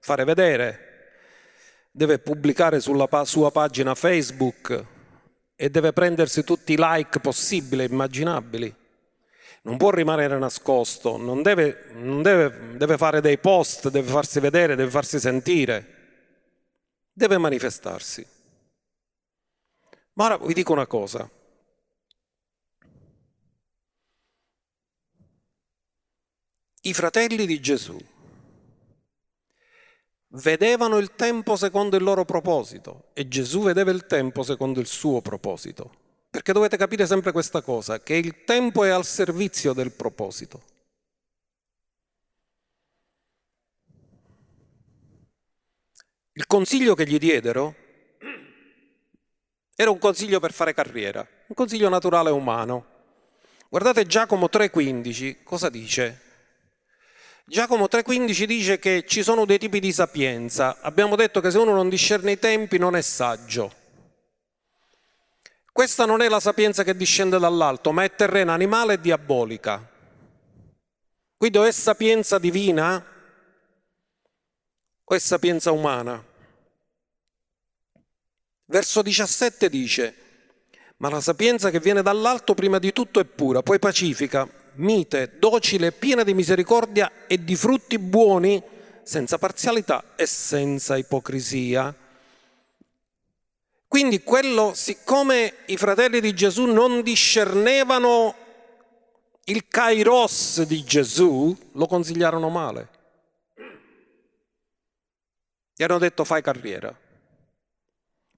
fare 0.00 0.24
vedere, 0.24 0.78
deve 1.92 2.18
pubblicare 2.18 2.80
sulla 2.80 3.08
sua 3.22 3.52
pagina 3.52 3.94
Facebook 3.94 4.84
e 5.54 5.70
deve 5.70 5.92
prendersi 5.92 6.42
tutti 6.42 6.72
i 6.72 6.76
like 6.76 7.20
possibili 7.20 7.84
e 7.84 7.86
immaginabili. 7.86 8.74
Non 9.62 9.76
può 9.76 9.90
rimanere 9.90 10.36
nascosto, 10.40 11.16
non 11.16 11.40
deve, 11.40 11.90
non 11.92 12.20
deve, 12.20 12.76
deve 12.76 12.96
fare 12.96 13.20
dei 13.20 13.38
post, 13.38 13.90
deve 13.90 14.10
farsi 14.10 14.40
vedere, 14.40 14.74
deve 14.74 14.90
farsi 14.90 15.20
sentire, 15.20 15.86
deve 17.12 17.38
manifestarsi. 17.38 18.33
Ma 20.14 20.24
ora 20.26 20.38
vi 20.38 20.54
dico 20.54 20.72
una 20.72 20.86
cosa. 20.86 21.28
I 26.82 26.92
fratelli 26.92 27.46
di 27.46 27.60
Gesù 27.60 27.98
vedevano 30.28 30.98
il 30.98 31.14
tempo 31.14 31.56
secondo 31.56 31.96
il 31.96 32.02
loro 32.02 32.24
proposito 32.24 33.10
e 33.14 33.26
Gesù 33.26 33.62
vedeva 33.62 33.90
il 33.90 34.06
tempo 34.06 34.42
secondo 34.42 34.80
il 34.80 34.86
suo 34.86 35.20
proposito. 35.20 36.02
Perché 36.30 36.52
dovete 36.52 36.76
capire 36.76 37.06
sempre 37.06 37.32
questa 37.32 37.62
cosa, 37.62 38.02
che 38.02 38.14
il 38.14 38.44
tempo 38.44 38.84
è 38.84 38.90
al 38.90 39.04
servizio 39.04 39.72
del 39.72 39.92
proposito. 39.92 40.62
Il 46.32 46.46
consiglio 46.46 46.94
che 46.94 47.06
gli 47.06 47.18
diedero 47.18 47.83
era 49.76 49.90
un 49.90 49.98
consiglio 49.98 50.40
per 50.40 50.52
fare 50.52 50.74
carriera, 50.74 51.26
un 51.46 51.54
consiglio 51.54 51.88
naturale 51.88 52.28
e 52.30 52.32
umano. 52.32 52.86
Guardate 53.68 54.06
Giacomo 54.06 54.48
3,15, 54.50 55.42
cosa 55.42 55.68
dice? 55.68 56.20
Giacomo 57.46 57.86
3,15 57.90 58.44
dice 58.44 58.78
che 58.78 59.04
ci 59.06 59.22
sono 59.22 59.44
dei 59.44 59.58
tipi 59.58 59.80
di 59.80 59.92
sapienza. 59.92 60.78
Abbiamo 60.80 61.16
detto 61.16 61.40
che 61.40 61.50
se 61.50 61.58
uno 61.58 61.72
non 61.74 61.88
discerne 61.88 62.32
i 62.32 62.38
tempi 62.38 62.78
non 62.78 62.96
è 62.96 63.02
saggio. 63.02 63.82
Questa 65.72 66.06
non 66.06 66.22
è 66.22 66.28
la 66.28 66.40
sapienza 66.40 66.84
che 66.84 66.96
discende 66.96 67.38
dall'alto, 67.38 67.90
ma 67.90 68.04
è 68.04 68.14
terrena, 68.14 68.52
animale 68.52 68.94
e 68.94 69.00
diabolica. 69.00 69.90
Quindi 71.36 71.58
o 71.58 71.64
è 71.64 71.72
sapienza 71.72 72.38
divina 72.38 73.04
o 75.04 75.14
è 75.14 75.18
sapienza 75.18 75.72
umana. 75.72 76.32
Verso 78.66 79.02
17 79.02 79.68
dice, 79.68 80.14
ma 80.98 81.10
la 81.10 81.20
sapienza 81.20 81.70
che 81.70 81.80
viene 81.80 82.02
dall'alto 82.02 82.54
prima 82.54 82.78
di 82.78 82.92
tutto 82.92 83.20
è 83.20 83.24
pura, 83.24 83.62
poi 83.62 83.78
pacifica, 83.78 84.48
mite, 84.74 85.36
docile, 85.38 85.92
piena 85.92 86.22
di 86.22 86.32
misericordia 86.34 87.26
e 87.26 87.44
di 87.44 87.56
frutti 87.56 87.98
buoni, 87.98 88.62
senza 89.02 89.36
parzialità 89.36 90.02
e 90.16 90.24
senza 90.24 90.96
ipocrisia. 90.96 91.94
Quindi 93.86 94.22
quello, 94.22 94.72
siccome 94.74 95.56
i 95.66 95.76
fratelli 95.76 96.20
di 96.20 96.34
Gesù 96.34 96.64
non 96.64 97.02
discernevano 97.02 98.34
il 99.44 99.68
kairos 99.68 100.62
di 100.62 100.82
Gesù, 100.82 101.56
lo 101.72 101.86
consigliarono 101.86 102.48
male. 102.48 102.88
Gli 105.76 105.82
hanno 105.82 105.98
detto 105.98 106.24
fai 106.24 106.40
carriera. 106.40 106.96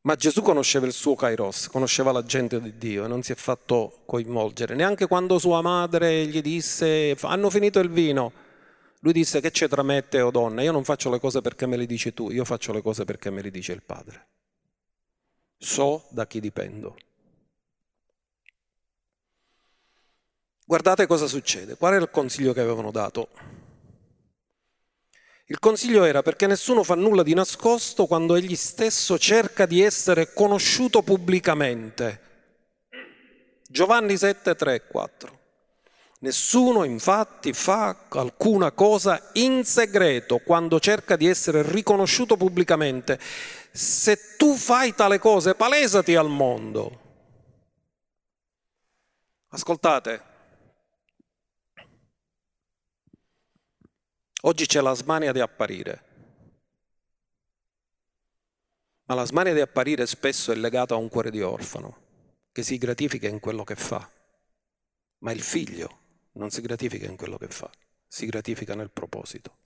Ma 0.07 0.15
Gesù 0.15 0.41
conosceva 0.41 0.87
il 0.87 0.93
suo 0.93 1.17
Kairos, 1.17 1.67
conosceva 1.67 2.13
la 2.13 2.23
gente 2.23 2.61
di 2.61 2.79
Dio 2.79 3.05
e 3.05 3.09
non 3.09 3.25
si 3.25 3.33
è 3.33 3.35
fatto 3.35 4.03
coinvolgere. 4.07 4.77
Neanche 4.77 5.09
quando 5.09 5.41
sua 5.41 5.61
madre 5.63 6.27
gli 6.27 6.41
disse 6.41 7.17
hanno 7.23 7.51
finito 7.51 7.81
il 7.81 7.91
vino, 7.91 8.33
lui 9.01 9.13
disse 9.13 9.41
che 9.41 9.51
c'è 9.51 9.69
tra 9.69 9.83
me 9.83 9.97
e 9.97 10.09
te 10.09 10.21
o 10.21 10.31
donna, 10.31 10.63
io 10.63 10.71
non 10.71 10.85
faccio 10.85 11.11
le 11.11 11.19
cose 11.19 11.41
perché 11.41 11.67
me 11.67 11.77
le 11.77 11.87
dici 11.87 12.15
tu, 12.15 12.31
io 12.31 12.45
faccio 12.45 12.73
le 12.73 12.83
cose 12.83 13.05
perché 13.05 13.31
me 13.31 13.43
le 13.43 13.51
dice 13.51 13.73
il 13.73 13.83
Padre. 13.83 14.27
So 15.59 16.07
da 16.11 16.25
chi 16.29 16.39
dipendo. 16.39 16.97
Guardate 20.65 21.07
cosa 21.09 21.27
succede. 21.27 21.77
Qual 21.77 21.95
era 21.95 22.05
il 22.05 22.11
consiglio 22.11 22.53
che 22.53 22.61
avevano 22.61 22.93
dato? 22.93 23.31
Il 25.49 25.61
consiglio 25.61 26.03
era 26.03 26.23
perché 26.23 26.49
nessuno 26.49 26.83
fa 26.83 26.97
nulla 26.97 27.23
di 27.23 27.33
nascosto 27.33 28.07
quando 28.07 28.35
egli 28.35 28.57
stesso 28.57 29.17
cerca 29.17 29.65
di 29.65 29.81
essere 29.81 30.33
conosciuto 30.33 31.03
pubblicamente. 31.03 32.21
Giovanni 33.69 34.17
7, 34.17 34.57
3, 34.57 34.87
4. 34.89 35.39
Nessuno 36.19 36.83
infatti 36.83 37.53
fa 37.53 38.07
alcuna 38.09 38.73
cosa 38.73 39.31
in 39.35 39.65
segreto 39.65 40.39
quando 40.39 40.81
cerca 40.81 41.15
di 41.15 41.29
essere 41.29 41.63
riconosciuto 41.63 42.37
pubblicamente. 42.37 43.21
Se 43.71 44.37
tu 44.37 44.57
fai 44.57 44.97
tale 44.97 45.21
cose, 45.21 45.55
palesati 45.55 46.17
al 46.17 46.29
mondo. 46.29 47.01
Ascoltate, 49.51 50.26
Oggi 54.43 54.67
c'è 54.67 54.81
la 54.81 54.95
smania 54.95 55.33
di 55.33 55.41
apparire, 55.41 56.05
ma 59.07 59.15
la 59.15 59.25
smania 59.25 59.55
di 59.55 59.61
apparire 59.61 60.07
spesso 60.07 60.53
è 60.53 60.55
legata 60.55 60.95
a 60.95 60.99
un 60.99 61.09
cuore 61.09 61.31
di 61.31 61.41
orfano 61.41 62.05
che 62.53 62.63
si 62.63 62.77
gratifica 62.77 63.29
in 63.29 63.41
quello 63.41 63.65
che 63.65 63.77
fa, 63.77 64.09
ma 65.19 65.33
il 65.33 65.41
figlio 65.41 66.01
non 66.33 66.51
si 66.51 66.61
gratifica 66.61 67.07
in 67.07 67.17
quello 67.17 67.39
che 67.39 67.49
fa, 67.49 67.71
si 68.07 68.27
gratifica 68.27 68.75
nel 68.75 68.91
proposito 68.91 69.59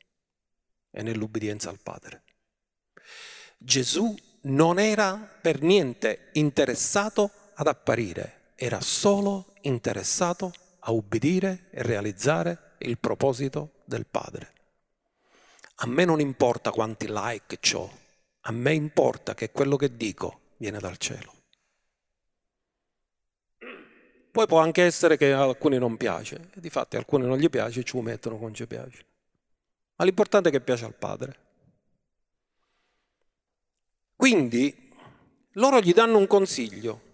e 0.91 1.03
nell'ubbidienza 1.03 1.69
al 1.69 1.81
Padre. 1.83 2.23
Gesù 3.59 4.15
non 4.43 4.79
era 4.79 5.17
per 5.17 5.63
niente 5.63 6.29
interessato 6.35 7.31
ad 7.55 7.67
apparire, 7.67 8.53
era 8.55 8.81
solo 8.81 9.53
interessato 9.63 10.53
a 10.79 10.93
ubbidire 10.93 11.67
e 11.71 11.83
realizzare 11.83 12.77
il 12.79 12.99
proposito 12.99 13.83
del 13.85 14.07
Padre. 14.07 14.59
A 15.83 15.87
me 15.87 16.05
non 16.05 16.21
importa 16.21 16.71
quanti 16.73 17.07
like 17.09 17.59
ho, 17.75 17.91
a 18.41 18.53
me 18.53 18.75
importa 18.75 19.35
che 19.35 19.51
quello 19.51 19.77
che 19.77 19.97
dico 19.97 20.41
viene 20.59 20.79
dal 20.79 20.99
cielo. 20.99 21.35
Poi 24.31 24.47
può 24.47 24.61
anche 24.61 24.83
essere 24.83 25.17
che 25.17 25.33
a 25.33 25.43
alcuni 25.43 25.79
non 25.79 25.97
piace, 25.97 26.51
e 26.55 26.61
difatti 26.61 26.97
a 26.97 26.99
alcuni 26.99 27.27
non 27.27 27.39
gli 27.39 27.49
piace, 27.49 27.83
ci 27.83 27.99
mettono 27.99 28.37
con 28.37 28.55
ci 28.55 28.67
piace. 28.67 29.05
Ma 29.97 30.05
l'importante 30.05 30.51
è 30.51 30.53
che 30.53 30.61
piace 30.61 30.85
al 30.85 30.95
Padre. 30.95 31.39
Quindi 34.15 34.93
loro 35.53 35.81
gli 35.81 35.95
danno 35.95 36.19
un 36.19 36.27
consiglio. 36.27 37.09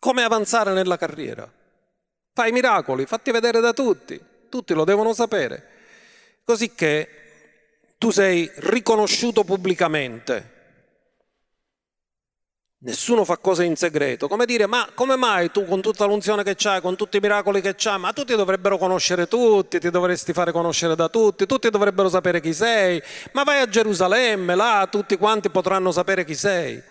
Come 0.00 0.22
avanzare 0.24 0.72
nella 0.72 0.96
carriera? 0.96 1.50
Fai 2.32 2.50
miracoli, 2.50 3.06
fatti 3.06 3.30
vedere 3.30 3.60
da 3.60 3.72
tutti, 3.72 4.20
tutti 4.48 4.74
lo 4.74 4.84
devono 4.84 5.14
sapere, 5.14 5.71
così 6.44 6.74
che 6.74 7.08
tu 7.98 8.10
sei 8.10 8.50
riconosciuto 8.56 9.44
pubblicamente. 9.44 10.50
Nessuno 12.84 13.24
fa 13.24 13.36
cose 13.36 13.64
in 13.64 13.76
segreto. 13.76 14.26
Come 14.26 14.44
dire, 14.44 14.66
ma 14.66 14.88
come 14.92 15.14
mai 15.14 15.52
tu 15.52 15.64
con 15.64 15.80
tutta 15.80 16.04
l'unzione 16.04 16.42
che 16.42 16.56
c'hai, 16.56 16.80
con 16.80 16.96
tutti 16.96 17.18
i 17.18 17.20
miracoli 17.20 17.60
che 17.60 17.76
c'hai, 17.76 18.00
ma 18.00 18.12
tutti 18.12 18.34
dovrebbero 18.34 18.76
conoscere 18.76 19.28
tutti, 19.28 19.78
ti 19.78 19.88
dovresti 19.88 20.32
fare 20.32 20.50
conoscere 20.50 20.96
da 20.96 21.08
tutti, 21.08 21.46
tutti 21.46 21.70
dovrebbero 21.70 22.08
sapere 22.08 22.40
chi 22.40 22.52
sei, 22.52 23.00
ma 23.32 23.44
vai 23.44 23.60
a 23.60 23.68
Gerusalemme, 23.68 24.56
là 24.56 24.88
tutti 24.90 25.16
quanti 25.16 25.48
potranno 25.48 25.92
sapere 25.92 26.24
chi 26.24 26.34
sei. 26.34 26.82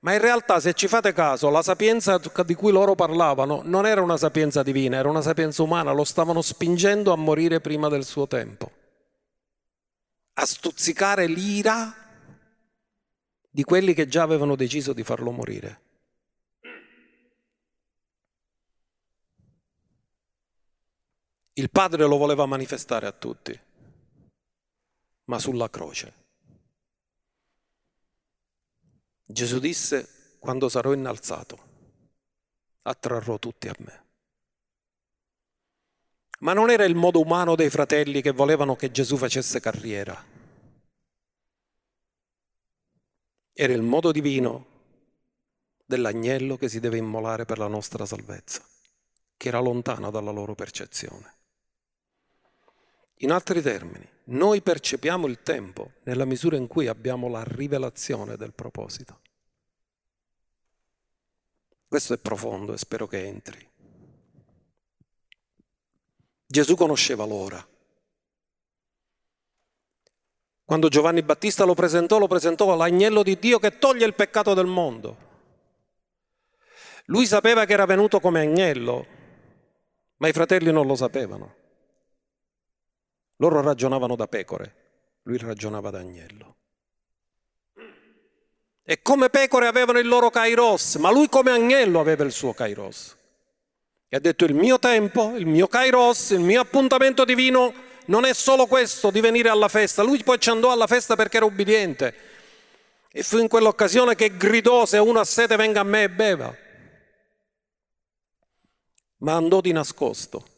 Ma 0.00 0.12
in 0.12 0.20
realtà, 0.20 0.60
se 0.60 0.74
ci 0.74 0.86
fate 0.86 1.12
caso, 1.12 1.50
la 1.50 1.62
sapienza 1.62 2.20
di 2.44 2.54
cui 2.54 2.70
loro 2.70 2.94
parlavano 2.94 3.62
non 3.64 3.84
era 3.84 4.00
una 4.00 4.16
sapienza 4.16 4.62
divina, 4.62 4.96
era 4.96 5.08
una 5.08 5.22
sapienza 5.22 5.62
umana, 5.62 5.90
lo 5.90 6.04
stavano 6.04 6.40
spingendo 6.40 7.12
a 7.12 7.16
morire 7.16 7.60
prima 7.60 7.88
del 7.88 8.04
suo 8.04 8.28
tempo, 8.28 8.70
a 10.34 10.46
stuzzicare 10.46 11.26
l'ira 11.26 11.92
di 13.50 13.64
quelli 13.64 13.92
che 13.92 14.06
già 14.06 14.22
avevano 14.22 14.54
deciso 14.54 14.92
di 14.92 15.02
farlo 15.02 15.32
morire. 15.32 15.80
Il 21.54 21.70
Padre 21.72 22.06
lo 22.06 22.16
voleva 22.18 22.46
manifestare 22.46 23.08
a 23.08 23.10
tutti, 23.10 23.58
ma 25.24 25.40
sulla 25.40 25.68
croce. 25.68 26.26
Gesù 29.30 29.58
disse, 29.58 30.36
quando 30.38 30.68
sarò 30.68 30.92
innalzato, 30.94 31.58
attrarrò 32.82 33.38
tutti 33.38 33.68
a 33.68 33.74
me. 33.78 34.04
Ma 36.40 36.54
non 36.54 36.70
era 36.70 36.84
il 36.84 36.94
modo 36.94 37.20
umano 37.20 37.54
dei 37.54 37.68
fratelli 37.68 38.22
che 38.22 38.30
volevano 38.30 38.74
che 38.74 38.90
Gesù 38.90 39.16
facesse 39.16 39.60
carriera 39.60 40.36
Era 43.60 43.72
il 43.72 43.82
modo 43.82 44.12
divino 44.12 44.66
dell'agnello 45.84 46.56
che 46.56 46.68
si 46.68 46.78
deve 46.78 46.96
immolare 46.96 47.44
per 47.44 47.58
la 47.58 47.66
nostra 47.66 48.06
salvezza, 48.06 48.64
che 49.36 49.48
era 49.48 49.58
lontano 49.58 50.12
dalla 50.12 50.30
loro 50.30 50.54
percezione. 50.54 51.37
In 53.18 53.32
altri 53.32 53.62
termini, 53.62 54.08
noi 54.24 54.62
percepiamo 54.62 55.26
il 55.26 55.42
tempo 55.42 55.92
nella 56.04 56.24
misura 56.24 56.56
in 56.56 56.66
cui 56.66 56.86
abbiamo 56.86 57.28
la 57.28 57.42
rivelazione 57.44 58.36
del 58.36 58.52
proposito. 58.52 59.20
Questo 61.88 62.14
è 62.14 62.18
profondo 62.18 62.74
e 62.74 62.78
spero 62.78 63.06
che 63.06 63.26
entri. 63.26 63.66
Gesù 66.46 66.76
conosceva 66.76 67.24
l'ora 67.24 67.66
quando 70.68 70.88
Giovanni 70.88 71.22
Battista 71.22 71.64
lo 71.64 71.72
presentò, 71.72 72.18
lo 72.18 72.26
presentò 72.26 72.70
all'agnello 72.70 73.22
di 73.22 73.38
Dio 73.38 73.58
che 73.58 73.78
toglie 73.78 74.04
il 74.04 74.12
peccato 74.12 74.52
del 74.52 74.66
mondo. 74.66 75.16
Lui 77.06 77.24
sapeva 77.24 77.64
che 77.64 77.72
era 77.72 77.86
venuto 77.86 78.20
come 78.20 78.40
agnello, 78.40 79.06
ma 80.18 80.28
i 80.28 80.32
fratelli 80.34 80.70
non 80.70 80.86
lo 80.86 80.94
sapevano. 80.94 81.54
Loro 83.40 83.60
ragionavano 83.60 84.16
da 84.16 84.26
pecore, 84.26 84.74
lui 85.22 85.38
ragionava 85.38 85.90
da 85.90 85.98
agnello. 85.98 86.56
E 88.82 89.00
come 89.02 89.28
pecore 89.30 89.66
avevano 89.66 89.98
il 89.98 90.08
loro 90.08 90.30
kairos, 90.30 90.96
ma 90.96 91.10
lui 91.10 91.28
come 91.28 91.52
agnello 91.52 92.00
aveva 92.00 92.24
il 92.24 92.32
suo 92.32 92.52
kairos. 92.52 93.16
E 94.08 94.16
ha 94.16 94.18
detto 94.18 94.44
il 94.44 94.54
mio 94.54 94.78
tempo, 94.78 95.36
il 95.36 95.46
mio 95.46 95.68
kairos, 95.68 96.30
il 96.30 96.40
mio 96.40 96.60
appuntamento 96.60 97.24
divino 97.24 97.72
non 98.06 98.24
è 98.24 98.32
solo 98.32 98.66
questo 98.66 99.10
di 99.10 99.20
venire 99.20 99.50
alla 99.50 99.68
festa, 99.68 100.02
lui 100.02 100.22
poi 100.24 100.40
ci 100.40 100.50
andò 100.50 100.72
alla 100.72 100.86
festa 100.86 101.14
perché 101.14 101.36
era 101.36 101.46
ubbidiente. 101.46 102.14
E 103.12 103.22
fu 103.22 103.38
in 103.38 103.48
quell'occasione 103.48 104.16
che 104.16 104.36
gridò 104.36 104.84
se 104.84 104.98
uno 104.98 105.20
ha 105.20 105.24
sete 105.24 105.54
venga 105.54 105.80
a 105.80 105.84
me 105.84 106.04
e 106.04 106.10
beva, 106.10 106.56
ma 109.18 109.34
andò 109.34 109.60
di 109.60 109.70
nascosto 109.70 110.56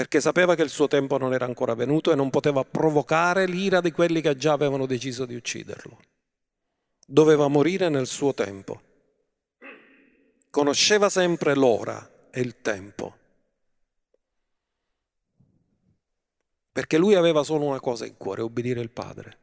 perché 0.00 0.22
sapeva 0.22 0.54
che 0.54 0.62
il 0.62 0.70
suo 0.70 0.88
tempo 0.88 1.18
non 1.18 1.34
era 1.34 1.44
ancora 1.44 1.74
venuto 1.74 2.10
e 2.10 2.14
non 2.14 2.30
poteva 2.30 2.64
provocare 2.64 3.44
l'ira 3.44 3.82
di 3.82 3.92
quelli 3.92 4.22
che 4.22 4.34
già 4.34 4.54
avevano 4.54 4.86
deciso 4.86 5.26
di 5.26 5.34
ucciderlo. 5.34 5.98
Doveva 7.06 7.48
morire 7.48 7.90
nel 7.90 8.06
suo 8.06 8.32
tempo. 8.32 8.80
Conosceva 10.48 11.10
sempre 11.10 11.54
l'ora 11.54 12.30
e 12.30 12.40
il 12.40 12.62
tempo. 12.62 13.18
perché 16.72 16.96
lui 16.96 17.14
aveva 17.14 17.42
solo 17.42 17.66
una 17.66 17.80
cosa 17.80 18.06
in 18.06 18.16
cuore, 18.16 18.40
obbedire 18.40 18.80
il 18.80 18.88
Padre. 18.88 19.38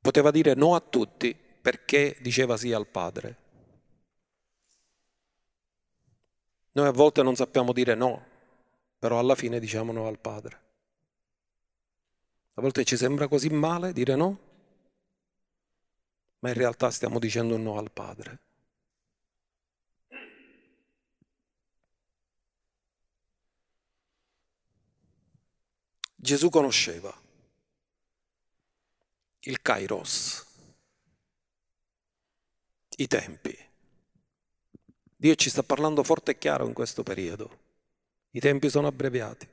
Poteva 0.00 0.30
dire 0.30 0.54
no 0.54 0.76
a 0.76 0.80
tutti 0.80 1.34
perché 1.34 2.16
diceva 2.20 2.56
sì 2.56 2.72
al 2.72 2.86
Padre. 2.86 3.41
Noi 6.72 6.86
a 6.86 6.90
volte 6.90 7.22
non 7.22 7.36
sappiamo 7.36 7.72
dire 7.72 7.94
no, 7.94 8.24
però 8.98 9.18
alla 9.18 9.34
fine 9.34 9.60
diciamo 9.60 9.92
no 9.92 10.06
al 10.06 10.18
Padre. 10.18 10.60
A 12.54 12.60
volte 12.60 12.84
ci 12.84 12.96
sembra 12.96 13.28
così 13.28 13.48
male 13.50 13.92
dire 13.92 14.14
no, 14.14 14.38
ma 16.40 16.48
in 16.48 16.54
realtà 16.54 16.90
stiamo 16.90 17.18
dicendo 17.18 17.56
no 17.56 17.78
al 17.78 17.90
Padre. 17.90 18.40
Gesù 26.14 26.48
conosceva 26.50 27.12
il 29.40 29.60
Kairos, 29.60 30.46
i 32.96 33.06
tempi. 33.08 33.70
Dio 35.22 35.36
ci 35.36 35.50
sta 35.50 35.62
parlando 35.62 36.02
forte 36.02 36.32
e 36.32 36.38
chiaro 36.38 36.66
in 36.66 36.72
questo 36.72 37.04
periodo. 37.04 37.58
I 38.32 38.40
tempi 38.40 38.68
sono 38.68 38.88
abbreviati. 38.88 39.48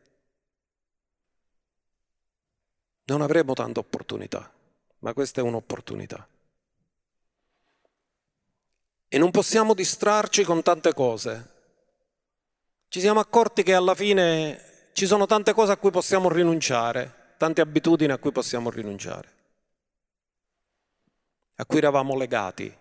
Non 3.03 3.21
avremo 3.21 3.53
tante 3.53 3.77
opportunità, 3.77 4.51
ma 4.97 5.13
questa 5.13 5.41
è 5.41 5.43
un'opportunità. 5.43 6.27
E 9.09 9.17
non 9.19 9.29
possiamo 9.29 9.75
distrarci 9.75 10.43
con 10.43 10.63
tante 10.63 10.91
cose. 10.95 11.49
Ci 12.87 12.99
siamo 12.99 13.19
accorti 13.19 13.61
che 13.61 13.75
alla 13.75 13.93
fine 13.93 14.89
ci 14.93 15.05
sono 15.05 15.27
tante 15.27 15.53
cose 15.53 15.73
a 15.73 15.77
cui 15.77 15.91
possiamo 15.91 16.29
rinunciare, 16.29 17.35
tante 17.37 17.61
abitudini 17.61 18.11
a 18.11 18.17
cui 18.17 18.31
possiamo 18.31 18.71
rinunciare, 18.71 19.33
a 21.57 21.65
cui 21.67 21.77
eravamo 21.77 22.15
legati. 22.17 22.75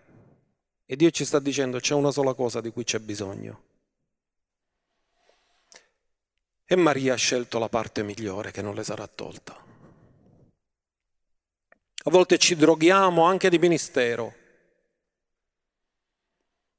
E 0.90 0.96
Dio 0.96 1.10
ci 1.10 1.26
sta 1.26 1.38
dicendo 1.38 1.80
c'è 1.80 1.92
una 1.92 2.10
sola 2.10 2.32
cosa 2.32 2.62
di 2.62 2.70
cui 2.70 2.82
c'è 2.82 2.98
bisogno. 2.98 3.62
E 6.64 6.76
Maria 6.76 7.12
ha 7.12 7.16
scelto 7.16 7.58
la 7.58 7.68
parte 7.68 8.02
migliore 8.02 8.52
che 8.52 8.62
non 8.62 8.74
le 8.74 8.82
sarà 8.84 9.06
tolta. 9.06 9.54
A 12.04 12.10
volte 12.10 12.38
ci 12.38 12.56
droghiamo 12.56 13.22
anche 13.22 13.50
di 13.50 13.58
ministero 13.58 14.32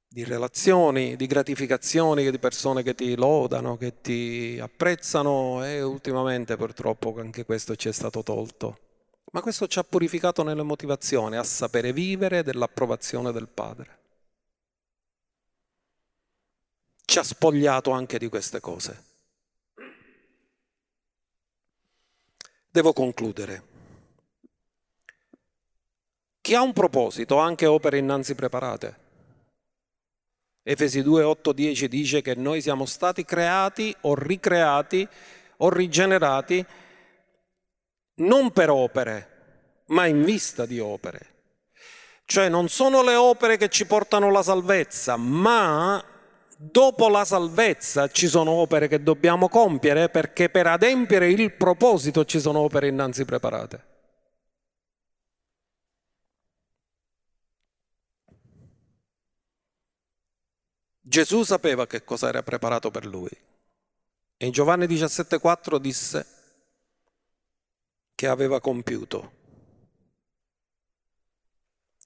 di 0.07 0.23
relazioni, 0.23 1.15
di 1.15 1.27
gratificazioni 1.27 2.31
di 2.31 2.39
persone 2.39 2.81
che 2.81 2.95
ti 2.95 3.15
lodano, 3.15 3.77
che 3.77 4.01
ti 4.01 4.57
apprezzano 4.59 5.63
e 5.63 5.83
ultimamente 5.83 6.57
purtroppo 6.57 7.15
anche 7.19 7.45
questo 7.45 7.75
ci 7.75 7.89
è 7.89 7.91
stato 7.91 8.23
tolto. 8.23 8.79
Ma 9.33 9.41
questo 9.41 9.67
ci 9.67 9.77
ha 9.77 9.83
purificato 9.83 10.41
nelle 10.41 10.63
motivazioni, 10.63 11.37
a 11.37 11.43
sapere 11.43 11.93
vivere 11.93 12.41
dell'approvazione 12.41 13.31
del 13.31 13.47
Padre. 13.47 13.98
Ci 17.09 17.17
ha 17.17 17.23
spogliato 17.23 17.89
anche 17.89 18.19
di 18.19 18.29
queste 18.29 18.59
cose. 18.59 19.03
Devo 22.69 22.93
concludere. 22.93 23.63
Chi 26.39 26.53
ha 26.53 26.61
un 26.61 26.71
proposito 26.71 27.39
ha 27.39 27.45
anche 27.45 27.65
opere 27.65 27.97
innanzi 27.97 28.35
preparate. 28.35 29.07
Efesi 30.61 31.01
2, 31.01 31.23
8, 31.23 31.51
10 31.51 31.87
dice 31.87 32.21
che 32.21 32.35
noi 32.35 32.61
siamo 32.61 32.85
stati 32.85 33.25
creati 33.25 33.95
o 34.01 34.13
ricreati 34.13 35.07
o 35.57 35.69
rigenerati 35.69 36.63
non 38.17 38.51
per 38.51 38.69
opere, 38.69 39.83
ma 39.87 40.05
in 40.05 40.23
vista 40.23 40.67
di 40.67 40.79
opere. 40.79 41.27
Cioè 42.25 42.49
non 42.49 42.69
sono 42.69 43.01
le 43.01 43.15
opere 43.15 43.57
che 43.57 43.69
ci 43.69 43.87
portano 43.87 44.27
alla 44.27 44.43
salvezza, 44.43 45.17
ma 45.17 46.08
dopo 46.61 47.07
la 47.07 47.23
salvezza 47.23 48.09
ci 48.09 48.27
sono 48.27 48.51
opere 48.51 48.89
che 48.89 49.01
dobbiamo 49.01 49.47
compiere 49.47 50.09
perché 50.09 50.49
per 50.49 50.67
adempiere 50.67 51.29
il 51.29 51.53
proposito 51.53 52.25
ci 52.25 52.41
sono 52.41 52.59
opere 52.59 52.89
innanzi 52.89 53.23
preparate. 53.23 53.87
Gesù 60.99 61.43
sapeva 61.43 61.87
che 61.87 62.03
cosa 62.03 62.27
era 62.27 62.43
preparato 62.43 62.91
per 62.91 63.05
lui. 63.05 63.29
E 64.35 64.45
in 64.45 64.51
Giovanni 64.51 64.85
17,4 64.85 65.77
disse 65.77 66.25
che 68.15 68.27
aveva 68.27 68.59
compiuto 68.59 69.31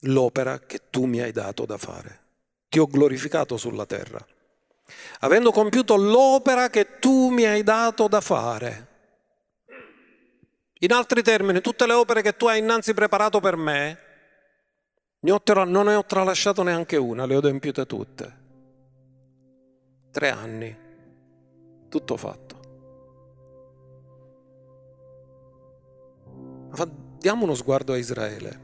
l'opera 0.01 0.59
che 0.59 0.89
tu 0.91 1.05
mi 1.05 1.21
hai 1.21 1.31
dato 1.31 1.65
da 1.65 1.77
fare. 1.77 2.21
Ti 2.69 2.79
ho 2.79 2.85
glorificato 2.85 3.57
sulla 3.57 3.85
terra 3.85 4.25
avendo 5.19 5.51
compiuto 5.51 5.95
l'opera 5.95 6.69
che 6.69 6.99
tu 6.99 7.29
mi 7.29 7.45
hai 7.45 7.63
dato 7.63 8.07
da 8.07 8.21
fare. 8.21 8.87
In 10.79 10.91
altri 10.91 11.21
termini, 11.21 11.61
tutte 11.61 11.85
le 11.85 11.93
opere 11.93 12.21
che 12.21 12.35
tu 12.35 12.47
hai 12.47 12.59
innanzi 12.59 12.93
preparato 12.93 13.39
per 13.39 13.55
me, 13.55 13.99
non 15.21 15.85
ne 15.85 15.95
ho 15.95 16.05
tralasciato 16.05 16.63
neanche 16.63 16.97
una, 16.97 17.25
le 17.25 17.35
ho 17.35 17.37
adempiute 17.37 17.85
tutte. 17.85 18.41
Tre 20.11 20.29
anni, 20.29 20.77
tutto 21.89 22.17
fatto. 22.17 22.61
Diamo 27.23 27.45
uno 27.45 27.53
sguardo 27.53 27.93
a 27.93 27.97
Israele. 27.97 28.59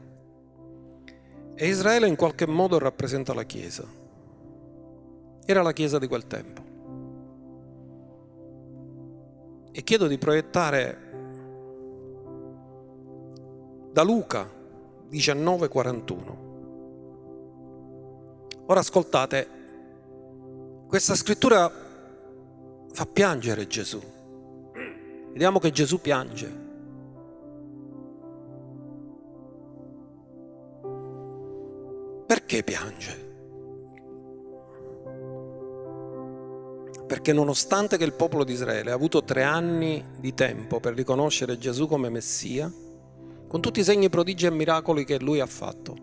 E 1.54 1.66
Israele 1.66 2.06
in 2.06 2.16
qualche 2.16 2.46
modo 2.46 2.78
rappresenta 2.78 3.32
la 3.32 3.44
Chiesa. 3.44 3.99
Era 5.44 5.62
la 5.62 5.72
Chiesa 5.72 5.98
di 5.98 6.06
quel 6.06 6.26
tempo. 6.26 6.62
E 9.72 9.82
chiedo 9.82 10.06
di 10.06 10.18
proiettare 10.18 10.98
da 13.92 14.02
Luca 14.02 14.48
19:41. 15.08 16.48
Ora 18.66 18.80
ascoltate, 18.80 19.48
questa 20.86 21.14
scrittura 21.14 21.70
fa 22.92 23.06
piangere 23.06 23.66
Gesù. 23.66 24.00
Vediamo 25.32 25.58
che 25.58 25.70
Gesù 25.70 26.00
piange. 26.00 26.68
Perché 32.26 32.62
piange? 32.62 33.29
Perché 37.10 37.32
nonostante 37.32 37.96
che 37.96 38.04
il 38.04 38.12
popolo 38.12 38.44
di 38.44 38.52
Israele 38.52 38.92
ha 38.92 38.94
avuto 38.94 39.24
tre 39.24 39.42
anni 39.42 40.00
di 40.20 40.32
tempo 40.32 40.78
per 40.78 40.94
riconoscere 40.94 41.58
Gesù 41.58 41.88
come 41.88 42.08
Messia, 42.08 42.72
con 43.48 43.60
tutti 43.60 43.80
i 43.80 43.82
segni, 43.82 44.08
prodigi 44.08 44.46
e 44.46 44.52
miracoli 44.52 45.04
che 45.04 45.18
lui 45.18 45.40
ha 45.40 45.46
fatto, 45.46 45.96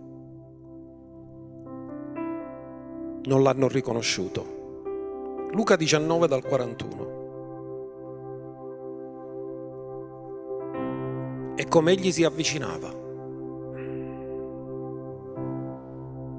non 3.23 3.41
l'hanno 3.41 3.69
riconosciuto. 3.69 5.47
Luca 5.53 5.77
19 5.77 6.27
dal 6.27 6.43
41. 6.43 7.15
E 11.55 11.65
come 11.69 11.93
egli 11.93 12.11
si 12.11 12.25
avvicinava. 12.25 12.89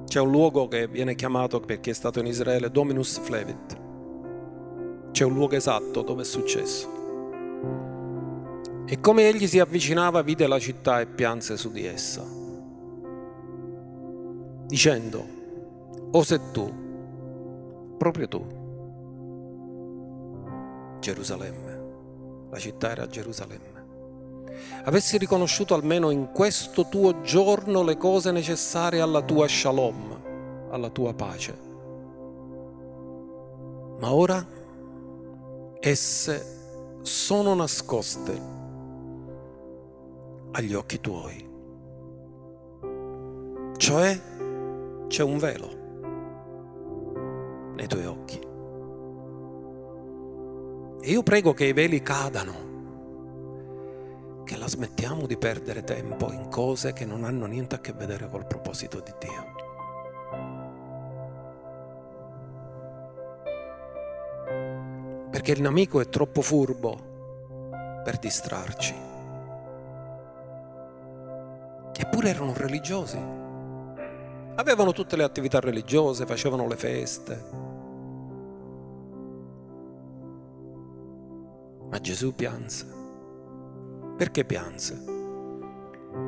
C'è 0.05 0.19
un 0.19 0.29
luogo 0.29 0.67
che 0.67 0.87
viene 0.87 1.15
chiamato, 1.15 1.59
per 1.59 1.79
chi 1.79 1.89
è 1.89 1.93
stato 1.93 2.19
in 2.19 2.27
Israele, 2.27 2.69
Dominus 2.69 3.17
Flevit 3.17 3.78
c'è 5.19 5.25
un 5.25 5.33
luogo 5.33 5.57
esatto 5.57 6.01
dove 6.01 6.21
è 6.21 6.25
successo. 6.25 6.87
E 8.85 9.01
come 9.01 9.27
egli 9.27 9.47
si 9.47 9.59
avvicinava 9.59 10.21
vide 10.21 10.47
la 10.47 10.59
città 10.59 11.01
e 11.01 11.07
pianse 11.07 11.57
su 11.57 11.73
di 11.73 11.85
essa, 11.85 12.23
dicendo, 14.65 15.25
o 16.11 16.23
se 16.23 16.39
tu, 16.53 16.73
proprio 17.97 18.29
tu, 18.29 18.45
Gerusalemme, 21.01 21.81
la 22.49 22.57
città 22.57 22.91
era 22.91 23.05
Gerusalemme, 23.05 23.87
avessi 24.85 25.17
riconosciuto 25.17 25.73
almeno 25.73 26.11
in 26.11 26.31
questo 26.31 26.87
tuo 26.87 27.19
giorno 27.19 27.83
le 27.83 27.97
cose 27.97 28.31
necessarie 28.31 29.01
alla 29.01 29.21
tua 29.21 29.49
shalom, 29.49 30.69
alla 30.69 30.89
tua 30.89 31.13
pace. 31.13 31.67
Ma 33.99 34.13
ora 34.13 34.58
esse 35.81 36.97
sono 37.01 37.53
nascoste 37.53 38.41
agli 40.51 40.73
occhi 40.73 40.99
tuoi. 40.99 41.47
Cioè 43.77 44.21
c'è 45.07 45.23
un 45.23 45.37
velo 45.37 45.77
nei 47.75 47.87
tuoi 47.87 48.05
occhi. 48.05 48.39
E 51.01 51.11
io 51.11 51.23
prego 51.23 51.53
che 51.53 51.63
i 51.65 51.71
veli 51.71 52.01
cadano, 52.01 52.67
che 54.43 54.57
la 54.57 54.67
smettiamo 54.67 55.25
di 55.25 55.37
perdere 55.37 55.85
tempo 55.85 56.29
in 56.33 56.49
cose 56.49 56.91
che 56.91 57.05
non 57.05 57.23
hanno 57.23 57.45
niente 57.45 57.75
a 57.75 57.79
che 57.79 57.93
vedere 57.93 58.27
col 58.27 58.45
proposito 58.45 58.99
di 58.99 59.13
Dio. 59.17 59.58
Perché 65.29 65.51
il 65.51 65.61
nemico 65.61 65.99
è 65.99 66.09
troppo 66.09 66.41
furbo 66.41 67.07
per 68.03 68.17
distrarci. 68.17 68.95
Eppure 71.95 72.29
erano 72.29 72.53
religiosi. 72.55 73.19
Avevano 74.55 74.93
tutte 74.93 75.15
le 75.15 75.23
attività 75.23 75.59
religiose, 75.59 76.25
facevano 76.25 76.67
le 76.67 76.75
feste. 76.75 77.43
Ma 81.89 81.99
Gesù 81.99 82.33
pianse. 82.33 82.87
Perché 84.17 84.45
pianse? 84.45 85.03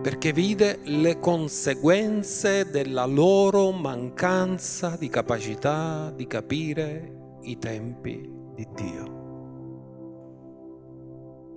Perché 0.01 0.31
vide 0.33 0.79
le 0.83 1.19
conseguenze 1.19 2.69
della 2.69 3.05
loro 3.05 3.71
mancanza 3.71 4.95
di 4.97 5.09
capacità 5.09 6.11
di 6.15 6.27
capire 6.27 7.37
i 7.41 7.57
tempi 7.57 8.39
di 8.61 8.67
Dio. 8.75 9.19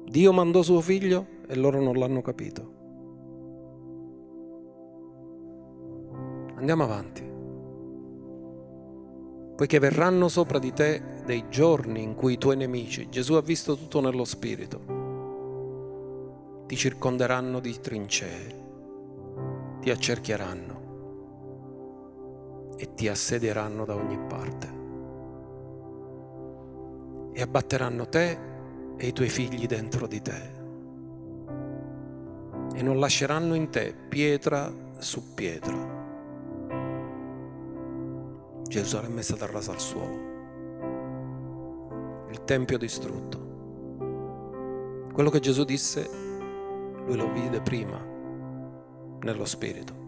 Dio 0.06 0.32
mandò 0.32 0.62
suo 0.62 0.80
figlio 0.80 1.26
e 1.46 1.54
loro 1.56 1.80
non 1.80 1.96
l'hanno 1.96 2.22
capito. 2.22 2.72
Andiamo 6.56 6.84
avanti. 6.84 7.32
Poiché 9.56 9.78
verranno 9.78 10.28
sopra 10.28 10.58
di 10.58 10.72
te 10.72 11.02
dei 11.24 11.48
giorni 11.48 12.02
in 12.02 12.14
cui 12.14 12.32
i 12.34 12.38
tuoi 12.38 12.56
nemici, 12.56 13.08
Gesù 13.08 13.34
ha 13.34 13.42
visto 13.42 13.76
tutto 13.76 14.00
nello 14.00 14.24
spirito, 14.24 14.80
ti 16.66 16.76
circonderanno 16.76 17.60
di 17.60 17.78
trincee, 17.80 18.62
ti 19.80 19.90
accerchieranno 19.90 20.82
e 22.76 22.94
ti 22.94 23.06
assedieranno 23.08 23.84
da 23.84 23.94
ogni 23.94 24.18
parte 24.26 24.82
e 27.34 27.42
abbatteranno 27.42 28.08
te 28.08 28.38
e 28.96 29.06
i 29.08 29.12
tuoi 29.12 29.28
figli 29.28 29.66
dentro 29.66 30.06
di 30.06 30.22
te 30.22 30.62
e 32.74 32.82
non 32.82 32.98
lasceranno 32.98 33.54
in 33.54 33.70
te 33.70 33.94
pietra 34.08 34.72
su 34.98 35.34
pietra. 35.34 35.92
Gerusalemme 38.62 39.20
è 39.20 39.22
stata 39.22 39.46
rasa 39.46 39.72
al 39.72 39.80
suolo, 39.80 40.32
il 42.30 42.42
Tempio 42.44 42.78
distrutto. 42.78 43.42
Quello 45.12 45.30
che 45.30 45.38
Gesù 45.38 45.64
disse, 45.64 46.08
lui 47.06 47.16
lo 47.16 47.30
vide 47.30 47.60
prima 47.60 48.04
nello 49.20 49.44
Spirito. 49.44 50.02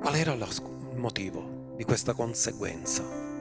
Qual 0.00 0.14
era 0.14 0.32
il 0.32 0.46
motivo 0.96 1.74
di 1.76 1.84
questa 1.84 2.14
conseguenza? 2.14 3.31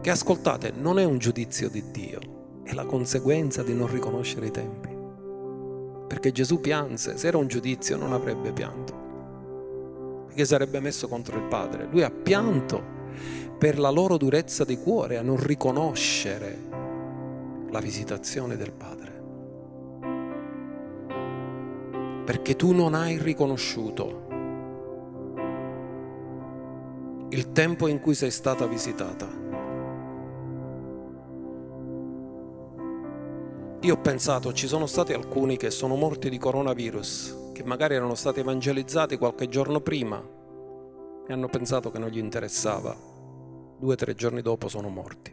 Che 0.00 0.10
ascoltate 0.10 0.72
non 0.76 0.98
è 0.98 1.04
un 1.04 1.18
giudizio 1.18 1.68
di 1.68 1.90
Dio, 1.90 2.20
è 2.62 2.72
la 2.72 2.84
conseguenza 2.84 3.62
di 3.62 3.74
non 3.74 3.90
riconoscere 3.90 4.46
i 4.46 4.50
tempi. 4.50 4.96
Perché 6.06 6.32
Gesù 6.32 6.60
pianse, 6.60 7.16
se 7.16 7.26
era 7.26 7.36
un 7.36 7.48
giudizio 7.48 7.96
non 7.96 8.12
avrebbe 8.12 8.52
pianto, 8.52 10.26
perché 10.26 10.44
sarebbe 10.44 10.80
messo 10.80 11.08
contro 11.08 11.36
il 11.36 11.44
Padre. 11.44 11.88
Lui 11.90 12.02
ha 12.02 12.10
pianto 12.10 12.96
per 13.58 13.78
la 13.78 13.90
loro 13.90 14.16
durezza 14.16 14.64
di 14.64 14.78
cuore, 14.78 15.16
a 15.16 15.22
non 15.22 15.36
riconoscere 15.36 16.66
la 17.70 17.80
visitazione 17.80 18.56
del 18.56 18.72
Padre. 18.72 19.16
Perché 22.24 22.56
tu 22.56 22.72
non 22.72 22.94
hai 22.94 23.18
riconosciuto 23.18 24.26
il 27.30 27.52
tempo 27.52 27.88
in 27.88 28.00
cui 28.00 28.14
sei 28.14 28.30
stata 28.30 28.66
visitata. 28.66 29.26
Io 33.82 33.94
ho 33.94 34.00
pensato, 34.00 34.52
ci 34.52 34.66
sono 34.66 34.86
stati 34.86 35.12
alcuni 35.12 35.56
che 35.56 35.70
sono 35.70 35.94
morti 35.94 36.28
di 36.28 36.36
coronavirus, 36.36 37.52
che 37.52 37.62
magari 37.62 37.94
erano 37.94 38.16
stati 38.16 38.40
evangelizzati 38.40 39.16
qualche 39.16 39.48
giorno 39.48 39.80
prima 39.80 40.20
e 41.26 41.32
hanno 41.32 41.48
pensato 41.48 41.88
che 41.92 42.00
non 42.00 42.08
gli 42.08 42.18
interessava. 42.18 42.96
Due 43.78 43.92
o 43.92 43.94
tre 43.94 44.14
giorni 44.14 44.42
dopo 44.42 44.66
sono 44.68 44.88
morti. 44.88 45.32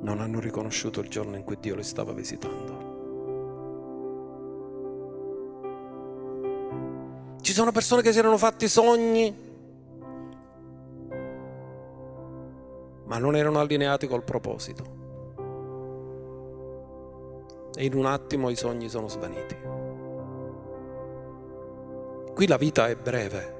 Non 0.00 0.20
hanno 0.20 0.40
riconosciuto 0.40 1.00
il 1.00 1.10
giorno 1.10 1.36
in 1.36 1.44
cui 1.44 1.58
Dio 1.60 1.74
li 1.74 1.82
stava 1.82 2.12
visitando. 2.12 2.92
Ci 7.42 7.52
sono 7.52 7.72
persone 7.72 8.00
che 8.00 8.10
si 8.10 8.18
erano 8.18 8.38
fatti 8.38 8.68
sogni, 8.68 9.43
ma 13.14 13.20
non 13.20 13.36
erano 13.36 13.60
allineati 13.60 14.08
col 14.08 14.24
proposito. 14.24 15.02
E 17.76 17.84
in 17.84 17.94
un 17.94 18.06
attimo 18.06 18.50
i 18.50 18.56
sogni 18.56 18.88
sono 18.88 19.06
svaniti. 19.06 19.56
Qui 22.34 22.46
la 22.48 22.56
vita 22.56 22.88
è 22.88 22.96
breve 22.96 23.54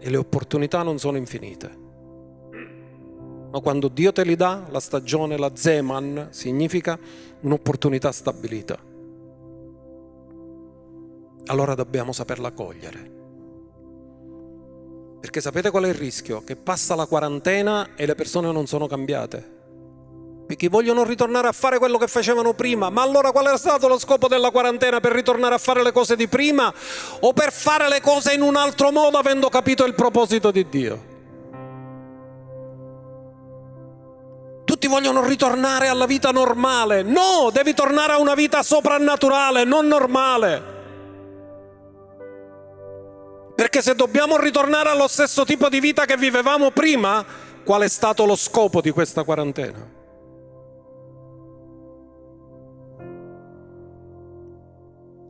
e 0.00 0.10
le 0.10 0.16
opportunità 0.16 0.82
non 0.82 0.98
sono 0.98 1.16
infinite. 1.16 1.86
Ma 3.52 3.60
quando 3.60 3.86
Dio 3.86 4.10
te 4.10 4.24
li 4.24 4.34
dà, 4.34 4.66
la 4.70 4.80
stagione, 4.80 5.38
la 5.38 5.52
Zeman, 5.54 6.30
significa 6.30 6.98
un'opportunità 7.42 8.10
stabilita 8.10 8.86
allora 11.50 11.74
dobbiamo 11.74 12.12
saperla 12.12 12.50
cogliere. 12.52 13.27
Perché 15.20 15.40
sapete 15.40 15.70
qual 15.70 15.84
è 15.84 15.88
il 15.88 15.94
rischio? 15.94 16.42
Che 16.44 16.54
passa 16.54 16.94
la 16.94 17.06
quarantena 17.06 17.90
e 17.96 18.06
le 18.06 18.14
persone 18.14 18.52
non 18.52 18.66
sono 18.66 18.86
cambiate. 18.86 19.56
Perché 20.46 20.68
vogliono 20.68 21.02
ritornare 21.04 21.48
a 21.48 21.52
fare 21.52 21.78
quello 21.78 21.98
che 21.98 22.06
facevano 22.06 22.54
prima. 22.54 22.88
Ma 22.88 23.02
allora 23.02 23.32
qual 23.32 23.46
era 23.46 23.58
stato 23.58 23.88
lo 23.88 23.98
scopo 23.98 24.28
della 24.28 24.50
quarantena? 24.50 25.00
Per 25.00 25.12
ritornare 25.12 25.54
a 25.54 25.58
fare 25.58 25.82
le 25.82 25.92
cose 25.92 26.16
di 26.16 26.28
prima? 26.28 26.72
O 27.20 27.32
per 27.32 27.52
fare 27.52 27.88
le 27.88 28.00
cose 28.00 28.32
in 28.32 28.42
un 28.42 28.56
altro 28.56 28.92
modo 28.92 29.18
avendo 29.18 29.48
capito 29.48 29.84
il 29.84 29.94
proposito 29.94 30.50
di 30.50 30.66
Dio? 30.68 31.16
Tutti 34.64 34.86
vogliono 34.86 35.26
ritornare 35.26 35.88
alla 35.88 36.06
vita 36.06 36.30
normale. 36.30 37.02
No, 37.02 37.50
devi 37.52 37.74
tornare 37.74 38.12
a 38.12 38.20
una 38.20 38.34
vita 38.34 38.62
soprannaturale, 38.62 39.64
non 39.64 39.86
normale. 39.86 40.77
Perché 43.58 43.82
se 43.82 43.96
dobbiamo 43.96 44.36
ritornare 44.36 44.88
allo 44.88 45.08
stesso 45.08 45.44
tipo 45.44 45.68
di 45.68 45.80
vita 45.80 46.04
che 46.04 46.16
vivevamo 46.16 46.70
prima, 46.70 47.26
qual 47.64 47.82
è 47.82 47.88
stato 47.88 48.24
lo 48.24 48.36
scopo 48.36 48.80
di 48.80 48.92
questa 48.92 49.24
quarantena? 49.24 49.84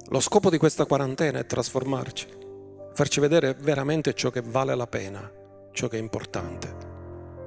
Lo 0.09 0.21
scopo 0.21 0.51
di 0.51 0.59
questa 0.59 0.85
quarantena 0.85 1.39
è 1.39 1.47
trasformarci, 1.47 2.27
farci 2.93 3.19
vedere 3.21 3.57
veramente 3.59 4.13
ciò 4.13 4.29
che 4.29 4.43
vale 4.45 4.75
la 4.75 4.87
pena, 4.87 5.33
ciò 5.73 5.89
che 5.89 5.97
è 5.97 6.01
importante, 6.01 6.77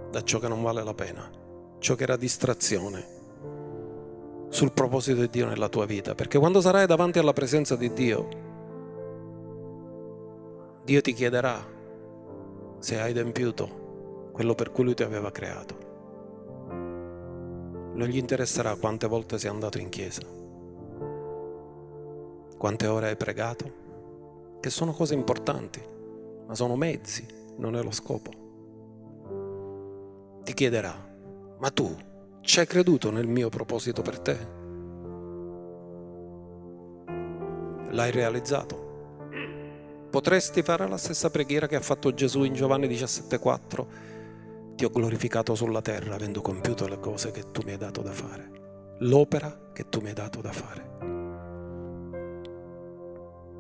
da 0.10 0.24
ciò 0.24 0.40
che 0.40 0.48
non 0.48 0.64
vale 0.64 0.84
la 0.84 0.96
pena, 0.96 1.30
ciò 1.78 1.94
che 1.94 2.02
era 2.02 2.18
distrazione 2.18 3.06
sul 4.50 4.72
proposito 4.72 5.20
di 5.20 5.30
Dio 5.30 5.46
nella 5.46 5.70
tua 5.70 5.86
vita, 5.86 6.16
perché 6.16 6.40
quando 6.40 6.60
sarai 6.60 6.88
davanti 6.88 7.20
alla 7.20 7.34
presenza 7.34 7.76
di 7.76 7.94
Dio, 7.94 8.50
Dio 10.84 11.00
ti 11.02 11.14
chiederà 11.14 11.64
se 12.80 13.00
hai 13.00 13.12
adempiuto 13.12 14.30
quello 14.32 14.56
per 14.56 14.72
cui 14.72 14.84
Lui 14.84 14.96
ti 14.96 15.04
aveva 15.04 15.30
creato. 15.30 15.90
Non 17.94 18.08
gli 18.08 18.18
interesserà 18.18 18.76
quante 18.76 19.06
volte 19.06 19.38
sei 19.38 19.52
andato 19.52 19.78
in 19.78 19.90
chiesa, 19.90 20.24
quante 22.58 22.88
ore 22.88 23.10
hai 23.10 23.16
pregato, 23.16 23.80
che 24.60 24.70
sono 24.72 24.92
cose 24.92 25.14
importanti, 25.14 25.82
ma 26.48 26.56
sono 26.56 26.76
mezzi, 26.76 27.28
non 27.58 27.76
è 27.76 27.84
lo 27.84 27.92
scopo. 27.92 28.32
Ti 30.44 30.54
chiederà, 30.54 30.96
ma 31.60 31.70
tu 31.70 31.96
ci 32.42 32.60
hai 32.60 32.66
creduto 32.66 33.12
nel 33.12 33.28
mio 33.28 33.50
proposito 33.50 34.02
per 34.02 34.20
te? 34.20 34.38
L'hai 37.92 38.10
realizzato? 38.10 38.91
Potresti 40.12 40.62
fare 40.62 40.90
la 40.90 40.98
stessa 40.98 41.30
preghiera 41.30 41.68
che 41.68 41.78
ha 41.78 41.80
fatto 41.80 42.14
Gesù 42.14 42.44
in 42.44 42.54
Giovanni 42.54 42.86
17,4. 42.90 43.86
Ti 44.76 44.84
ho 44.84 44.90
glorificato 44.90 45.56
sulla 45.56 45.82
terra 45.82 46.16
avendo 46.16 46.42
compiuto 46.42 46.86
le 46.86 47.00
cose 47.00 47.32
che 47.32 47.50
tu 47.50 47.62
mi 47.64 47.72
hai 47.72 47.78
dato 47.78 48.02
da 48.02 48.12
fare, 48.12 48.98
l'opera 49.00 49.70
che 49.72 49.88
tu 49.88 50.02
mi 50.02 50.10
hai 50.10 50.14
dato 50.14 50.42
da 50.42 50.52
fare. 50.52 50.90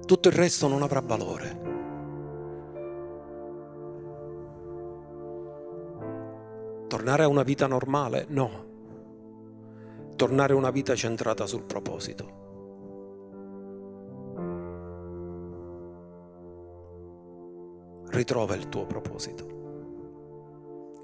Tutto 0.05 0.27
il 0.27 0.33
resto 0.33 0.67
non 0.67 0.81
avrà 0.81 0.99
valore. 0.99 1.69
Tornare 6.89 7.23
a 7.23 7.29
una 7.29 7.43
vita 7.43 7.65
normale? 7.65 8.25
No. 8.27 8.65
Tornare 10.17 10.51
a 10.51 10.57
una 10.57 10.71
vita 10.71 10.95
centrata 10.95 11.45
sul 11.45 11.63
proposito. 11.63 12.40
Ritrova 18.21 18.53
il 18.55 18.69
tuo 18.69 18.85
proposito. 18.85 19.49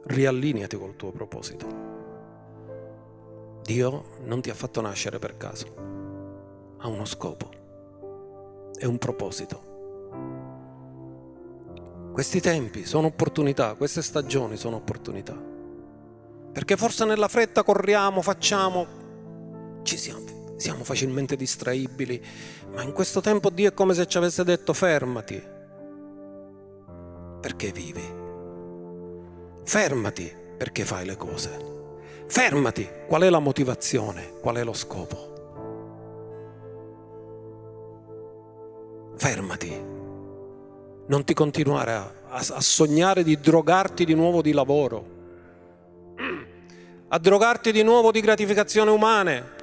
Riallineati 0.05 0.77
col 0.77 0.95
tuo 0.95 1.11
proposito. 1.11 1.85
Dio 3.63 4.03
non 4.23 4.39
ti 4.41 4.51
ha 4.51 4.53
fatto 4.53 4.81
nascere 4.81 5.17
per 5.19 5.35
caso, 5.35 6.75
ha 6.77 6.87
uno 6.87 7.05
scopo 7.05 7.49
e 8.77 8.85
un 8.85 8.97
proposito. 8.99 9.75
Questi 12.13 12.39
tempi 12.39 12.85
sono 12.85 13.07
opportunità, 13.07 13.73
queste 13.73 14.01
stagioni 14.01 14.55
sono 14.57 14.77
opportunità. 14.77 15.35
Perché 16.53 16.77
forse 16.77 17.03
nella 17.05 17.27
fretta 17.27 17.63
corriamo, 17.63 18.21
facciamo, 18.21 18.85
ci 19.83 19.97
siamo, 19.97 20.55
siamo 20.55 20.83
facilmente 20.83 21.35
distraibili, 21.35 22.23
ma 22.73 22.83
in 22.83 22.93
questo 22.93 23.21
tempo 23.21 23.49
Dio 23.49 23.69
è 23.69 23.73
come 23.73 23.93
se 23.93 24.07
ci 24.07 24.17
avesse 24.17 24.43
detto 24.43 24.73
fermati, 24.73 25.55
perché 27.39 27.71
vivi. 27.71 28.03
Fermati 29.63 30.45
perché 30.57 30.83
fai 30.83 31.05
le 31.05 31.15
cose. 31.15 31.75
Fermati, 32.27 32.87
qual 33.07 33.21
è 33.21 33.29
la 33.29 33.39
motivazione, 33.39 34.33
qual 34.41 34.57
è 34.57 34.63
lo 34.63 34.73
scopo. 34.73 35.35
Fermati, 39.15 39.83
non 41.07 41.23
ti 41.23 41.33
continuare 41.33 41.93
a, 41.93 42.13
a, 42.27 42.37
a 42.37 42.61
sognare 42.61 43.23
di 43.23 43.39
drogarti 43.39 44.03
di 44.03 44.13
nuovo 44.13 44.41
di 44.41 44.51
lavoro, 44.51 45.05
a 47.07 47.17
drogarti 47.17 47.71
di 47.71 47.83
nuovo 47.83 48.11
di 48.11 48.19
gratificazioni 48.19 48.91
umane. 48.91 49.55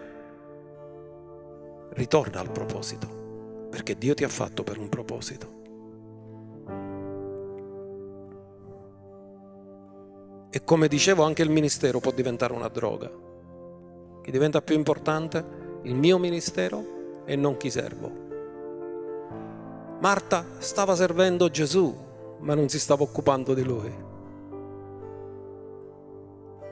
Ritorna 1.91 2.41
al 2.41 2.51
proposito, 2.51 3.67
perché 3.71 3.97
Dio 3.97 4.15
ti 4.15 4.25
ha 4.25 4.29
fatto 4.29 4.65
per 4.65 4.79
un 4.79 4.89
proposito. 4.89 5.54
E 10.57 10.63
come 10.63 10.87
dicevo 10.87 11.25
anche 11.25 11.43
il 11.43 11.51
ministero 11.51 11.99
può 11.99 12.13
diventare 12.13 12.53
una 12.53 12.69
droga. 12.69 13.11
Che 14.23 14.31
diventa 14.31 14.63
più 14.63 14.77
importante 14.77 15.45
il 15.83 15.97
mio 15.97 16.17
ministero 16.17 17.23
e 17.25 17.35
non 17.35 17.57
chi 17.57 17.73
servo. 17.73 18.13
Marta 19.99 20.47
stava 20.59 20.95
servendo 20.95 21.51
Gesù, 21.51 21.93
ma 22.39 22.55
non 22.55 22.69
si 22.69 22.79
stava 22.79 23.03
occupando 23.03 23.53
di 23.53 23.65
lui. 23.65 23.93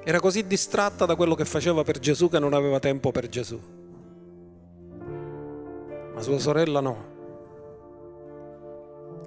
Era 0.05 0.21
così 0.21 0.47
distratta 0.47 1.05
da 1.05 1.17
quello 1.17 1.35
che 1.35 1.45
faceva 1.45 1.83
per 1.83 1.99
Gesù 1.99 2.29
che 2.29 2.39
non 2.39 2.55
aveva 2.55 2.79
tempo 2.79 3.11
per 3.11 3.29
Gesù. 3.29 3.61
Ma 6.15 6.21
sua 6.21 6.39
sorella 6.39 6.79
no. 6.79 6.97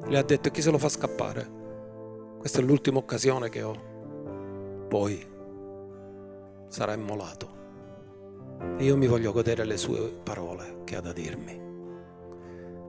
Le 0.05 0.17
ha 0.17 0.23
detto 0.23 0.49
chi 0.49 0.61
se 0.61 0.71
lo 0.71 0.77
fa 0.77 0.87
scappare? 0.87 1.45
Questa 2.37 2.59
è 2.59 2.63
l'ultima 2.63 2.99
occasione 2.99 3.49
che 3.49 3.61
ho. 3.61 3.94
Poi 4.87 5.25
sarà 6.67 6.93
immolato. 6.93 7.53
Io 8.77 8.97
mi 8.97 9.07
voglio 9.07 9.31
godere 9.31 9.65
le 9.65 9.77
sue 9.77 9.99
parole 10.23 10.81
che 10.83 10.95
ha 10.95 11.01
da 11.01 11.13
dirmi. 11.13 11.63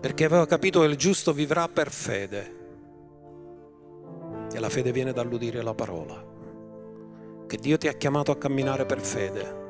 Perché 0.01 0.25
aveva 0.25 0.47
capito 0.47 0.81
che 0.81 0.87
il 0.87 0.97
giusto 0.97 1.33
vivrà 1.33 1.69
per 1.69 1.91
fede. 1.91 2.55
E 4.53 4.59
la 4.59 4.69
fede 4.69 4.93
viene 4.93 5.13
dall'udire 5.13 5.63
la 5.63 5.75
parola. 5.75 6.25
Che 7.47 7.57
Dio 7.57 7.79
ti 7.79 7.89
ha 7.89 7.93
chiamato 7.93 8.31
a 8.31 8.37
camminare 8.37 8.87
per 8.87 9.01
fede. 9.01 9.65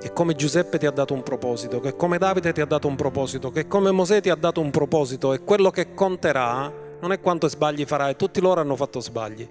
Che 0.00 0.12
come 0.12 0.34
Giuseppe 0.34 0.78
ti 0.78 0.86
ha 0.86 0.90
dato 0.90 1.12
un 1.12 1.22
proposito, 1.22 1.80
che 1.80 1.96
come 1.96 2.18
Davide 2.18 2.52
ti 2.52 2.60
ha 2.60 2.66
dato 2.66 2.86
un 2.86 2.94
proposito, 2.94 3.50
che 3.50 3.66
come 3.66 3.90
Mosè 3.90 4.20
ti 4.20 4.30
ha 4.30 4.36
dato 4.36 4.60
un 4.60 4.70
proposito 4.70 5.32
e 5.32 5.42
quello 5.42 5.70
che 5.70 5.92
conterà 5.92 6.72
non 7.00 7.12
è 7.12 7.20
quanto 7.20 7.48
sbagli 7.48 7.84
farai, 7.84 8.14
tutti 8.16 8.40
loro 8.40 8.60
hanno 8.60 8.76
fatto 8.76 9.00
sbagli, 9.00 9.48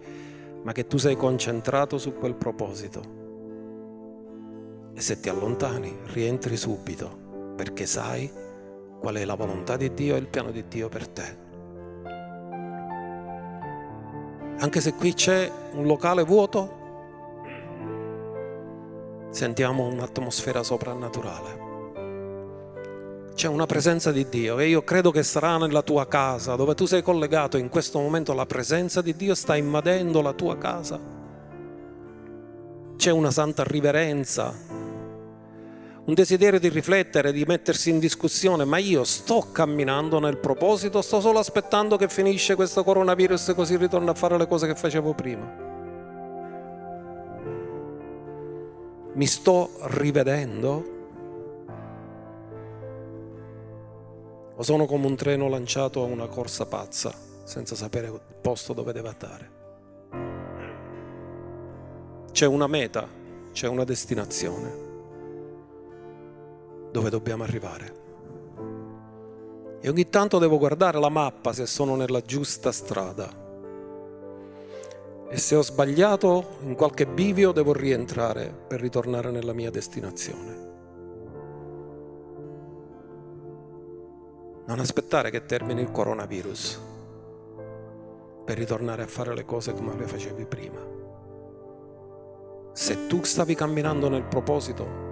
ma 0.64 0.72
che 0.72 0.88
tu 0.88 0.97
sei 0.97 1.16
concentrato 1.16 1.97
su 1.97 2.14
quel 2.14 2.36
proposito 2.36 3.26
e 4.97 5.01
se 5.01 5.20
ti 5.20 5.30
allontani, 5.30 5.95
rientri 6.05 6.58
subito, 6.58 7.53
perché 7.55 7.86
sai 7.86 8.28
qual 8.99 9.14
è 9.14 9.26
la 9.26 9.36
volontà 9.36 9.78
di 9.78 9.93
Dio 9.93 10.16
e 10.16 10.18
il 10.18 10.28
piano 10.28 10.49
di 10.49 10.68
Dio 10.68 10.89
per 10.89 11.08
te. 11.08 11.38
Anche 14.58 14.82
se 14.82 14.95
qui 14.95 15.14
c'è 15.14 15.51
un 15.74 15.86
locale 15.86 16.24
vuoto, 16.24 16.76
sentiamo 19.30 19.86
un'atmosfera 19.86 20.64
soprannaturale. 20.64 21.66
C'è 23.38 23.47
una 23.47 23.67
presenza 23.67 24.11
di 24.11 24.27
Dio 24.29 24.57
e 24.57 24.67
io 24.67 24.83
credo 24.83 25.11
che 25.11 25.21
sarà 25.21 25.57
nella 25.57 25.83
tua 25.83 26.07
casa, 26.07 26.55
dove 26.55 26.73
tu 26.73 26.88
sei 26.88 27.03
collegato 27.03 27.57
in 27.57 27.69
questo 27.69 27.99
momento, 27.99 28.33
la 28.33 28.47
presenza 28.47 29.03
di 29.03 29.15
Dio 29.15 29.35
sta 29.35 29.55
invadendo 29.55 30.23
la 30.23 30.33
tua 30.33 30.57
casa. 30.57 30.99
C'è 32.97 33.11
una 33.11 33.29
santa 33.29 33.63
riverenza 33.63 34.55
un 36.05 36.13
desiderio 36.15 36.59
di 36.59 36.69
riflettere, 36.69 37.31
di 37.31 37.43
mettersi 37.45 37.91
in 37.91 37.99
discussione, 37.99 38.65
ma 38.65 38.77
io 38.77 39.03
sto 39.03 39.49
camminando 39.51 40.17
nel 40.17 40.39
proposito, 40.39 41.03
sto 41.03 41.21
solo 41.21 41.38
aspettando 41.38 41.95
che 41.95 42.09
finisce 42.09 42.55
questo 42.55 42.83
coronavirus 42.83 43.53
così 43.53 43.77
ritorno 43.77 44.09
a 44.09 44.15
fare 44.15 44.35
le 44.35 44.47
cose 44.47 44.65
che 44.65 44.73
facevo 44.73 45.13
prima. 45.13 45.45
Mi 49.13 49.27
sto 49.27 49.69
rivedendo? 49.81 50.95
O 54.60 54.64
sono 54.64 54.88
come 54.88 55.05
un 55.05 55.16
treno 55.16 55.47
lanciato 55.49 56.01
a 56.01 56.05
una 56.05 56.26
corsa 56.26 56.66
pazza, 56.66 57.14
senza 57.43 57.76
sapere 57.76 58.08
il 58.08 58.20
posto 58.41 58.74
dove 58.74 58.91
deve 58.91 59.10
andare? 59.10 59.51
C'è 62.32 62.47
una 62.47 62.66
meta, 62.66 63.08
c'è 63.51 63.68
una 63.68 63.84
destinazione 63.84 64.86
dove 66.91 67.10
dobbiamo 67.12 67.43
arrivare. 67.43 68.05
E 69.80 69.89
ogni 69.89 70.10
tanto 70.10 70.39
devo 70.39 70.58
guardare 70.58 70.99
la 70.99 71.10
mappa 71.10 71.53
se 71.53 71.68
sono 71.68 71.95
nella 71.95 72.22
giusta 72.22 72.72
strada. 72.72 73.30
E 75.30 75.38
se 75.38 75.55
ho 75.55 75.62
sbagliato 75.62 76.58
in 76.62 76.74
qualche 76.74 77.05
bivio 77.05 77.51
devo 77.51 77.74
rientrare 77.74 78.51
per 78.68 78.82
ritornare 78.82 79.30
nella 79.30 79.53
mia 79.53 79.70
destinazione. 79.70 80.66
Non 84.68 84.80
aspettare 84.80 85.30
che 85.30 85.45
termini 85.45 85.82
il 85.82 85.91
coronavirus 85.91 86.82
per 88.45 88.57
ritornare 88.57 89.03
a 89.03 89.07
fare 89.07 89.34
le 89.34 89.45
cose 89.45 89.74
come 89.74 89.95
le 89.95 90.07
facevi 90.07 90.45
prima. 90.45 90.80
Se 92.74 93.07
tu 93.07 93.24
stavi 93.24 93.55
camminando 93.55 94.09
nel 94.09 94.24
proposito, 94.24 95.05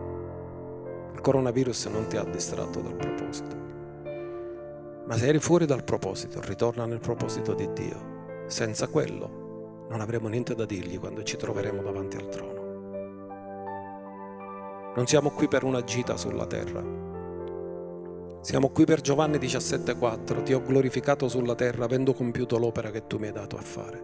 coronavirus 1.26 1.86
non 1.86 2.06
ti 2.06 2.18
ha 2.18 2.24
distratto 2.24 2.82
dal 2.82 2.94
proposito. 2.94 3.56
Ma 5.08 5.18
se 5.18 5.26
eri 5.26 5.40
fuori 5.40 5.66
dal 5.66 5.84
proposito, 5.84 6.40
ritorna 6.42 6.86
nel 6.86 7.00
proposito 7.00 7.56
di 7.56 7.68
Dio. 7.74 8.44
Senza 8.46 8.88
quello 8.88 9.88
non 9.90 10.02
avremo 10.02 10.28
niente 10.28 10.54
da 10.54 10.66
dirgli 10.66 11.00
quando 11.00 11.24
ci 11.24 11.36
troveremo 11.36 11.82
davanti 11.82 12.18
al 12.18 12.30
trono. 12.30 12.64
Non 14.96 15.08
siamo 15.08 15.32
qui 15.32 15.48
per 15.48 15.64
una 15.64 15.84
gita 15.84 16.16
sulla 16.16 16.46
terra. 16.46 17.15
Siamo 18.46 18.70
qui 18.70 18.86
per 18.86 19.02
Giovanni 19.02 19.40
17,4. 19.40 20.44
Ti 20.44 20.54
ho 20.54 20.62
glorificato 20.62 21.28
sulla 21.28 21.56
terra 21.56 21.86
avendo 21.86 22.14
compiuto 22.14 22.60
l'opera 22.60 22.92
che 22.92 23.08
tu 23.08 23.18
mi 23.18 23.26
hai 23.26 23.34
dato 23.34 23.58
a 23.58 23.62
fare. 23.62 24.04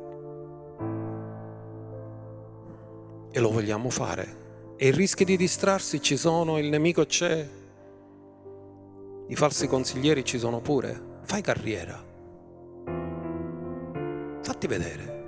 E 3.30 3.40
lo 3.40 3.52
vogliamo 3.52 3.92
fare 3.92 4.74
e 4.78 4.88
i 4.88 4.92
rischi 4.92 5.26
di 5.26 5.38
distrarsi 5.38 6.02
ci 6.02 6.18
sono, 6.18 6.58
il 6.58 6.70
nemico 6.70 7.06
c'è, 7.06 7.48
i 9.28 9.36
falsi 9.36 9.68
consiglieri 9.68 10.26
ci 10.26 10.40
sono 10.40 10.60
pure. 10.60 11.20
Fai 11.22 11.44
carriera. 11.44 12.04
Fatti 14.42 14.66
vedere. 14.66 15.28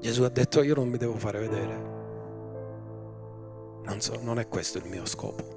Gesù 0.00 0.22
ha 0.22 0.30
detto 0.30 0.62
io 0.62 0.74
non 0.74 0.88
mi 0.88 0.96
devo 0.96 1.18
fare 1.18 1.38
vedere. 1.38 1.74
Non 3.84 4.00
so, 4.00 4.18
non 4.22 4.38
è 4.38 4.48
questo 4.48 4.78
il 4.78 4.86
mio 4.86 5.04
scopo. 5.04 5.55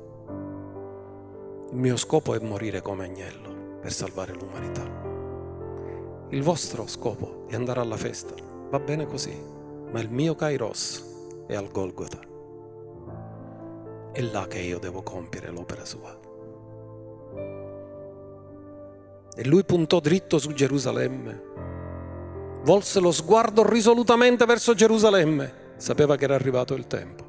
Il 1.71 1.77
mio 1.77 1.97
scopo 1.97 2.33
è 2.33 2.39
morire 2.39 2.81
come 2.81 3.05
agnello 3.05 3.77
per 3.79 3.93
salvare 3.93 4.33
l'umanità. 4.33 4.83
Il 6.29 6.41
vostro 6.41 6.87
scopo 6.87 7.45
è 7.47 7.53
andare 7.53 7.79
alla 7.79 7.95
festa. 7.95 8.33
Va 8.71 8.79
bene 8.79 9.05
così, 9.05 9.39
ma 9.91 9.99
il 9.99 10.09
mio 10.09 10.33
Kairos 10.33 11.43
e 11.47 11.55
al 11.55 11.69
Golgota. 11.69 12.17
È 14.11 14.19
là 14.21 14.47
che 14.47 14.57
io 14.57 14.79
devo 14.79 15.03
compiere 15.03 15.51
l'opera 15.51 15.85
sua. 15.85 16.19
E 19.35 19.45
lui 19.45 19.63
puntò 19.63 19.99
dritto 19.99 20.39
su 20.39 20.51
Gerusalemme, 20.51 21.43
volse 22.63 22.99
lo 22.99 23.11
sguardo 23.11 23.69
risolutamente 23.69 24.43
verso 24.45 24.73
Gerusalemme, 24.73 25.73
sapeva 25.77 26.15
che 26.15 26.23
era 26.23 26.33
arrivato 26.33 26.73
il 26.73 26.87
tempo. 26.87 27.23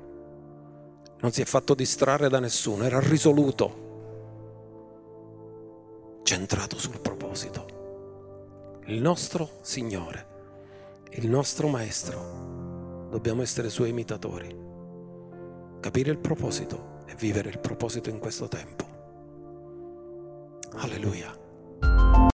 Non 1.21 1.31
si 1.31 1.43
è 1.43 1.45
fatto 1.45 1.75
distrarre 1.75 2.31
da 2.31 2.39
nessuno, 2.39 2.85
era 2.85 3.01
risoluto, 3.01 3.89
centrato 6.23 6.79
sul 6.79 7.01
proposito. 7.01 8.79
Il 8.87 9.01
nostro 9.01 9.59
Signore, 9.63 10.27
il 11.11 11.29
nostro 11.29 11.69
Maestro, 11.69 13.09
dobbiamo 13.11 13.43
essere 13.43 13.69
suoi 13.69 13.91
imitatori, 13.91 14.57
capire 15.81 16.11
il 16.11 16.19
proposito 16.19 16.99
e 17.07 17.15
vivere 17.17 17.51
il 17.51 17.59
proposito 17.59 18.11
in 18.11 18.19
questo 18.19 18.49
tempo. 18.49 18.89
Alleluia. 20.77 22.10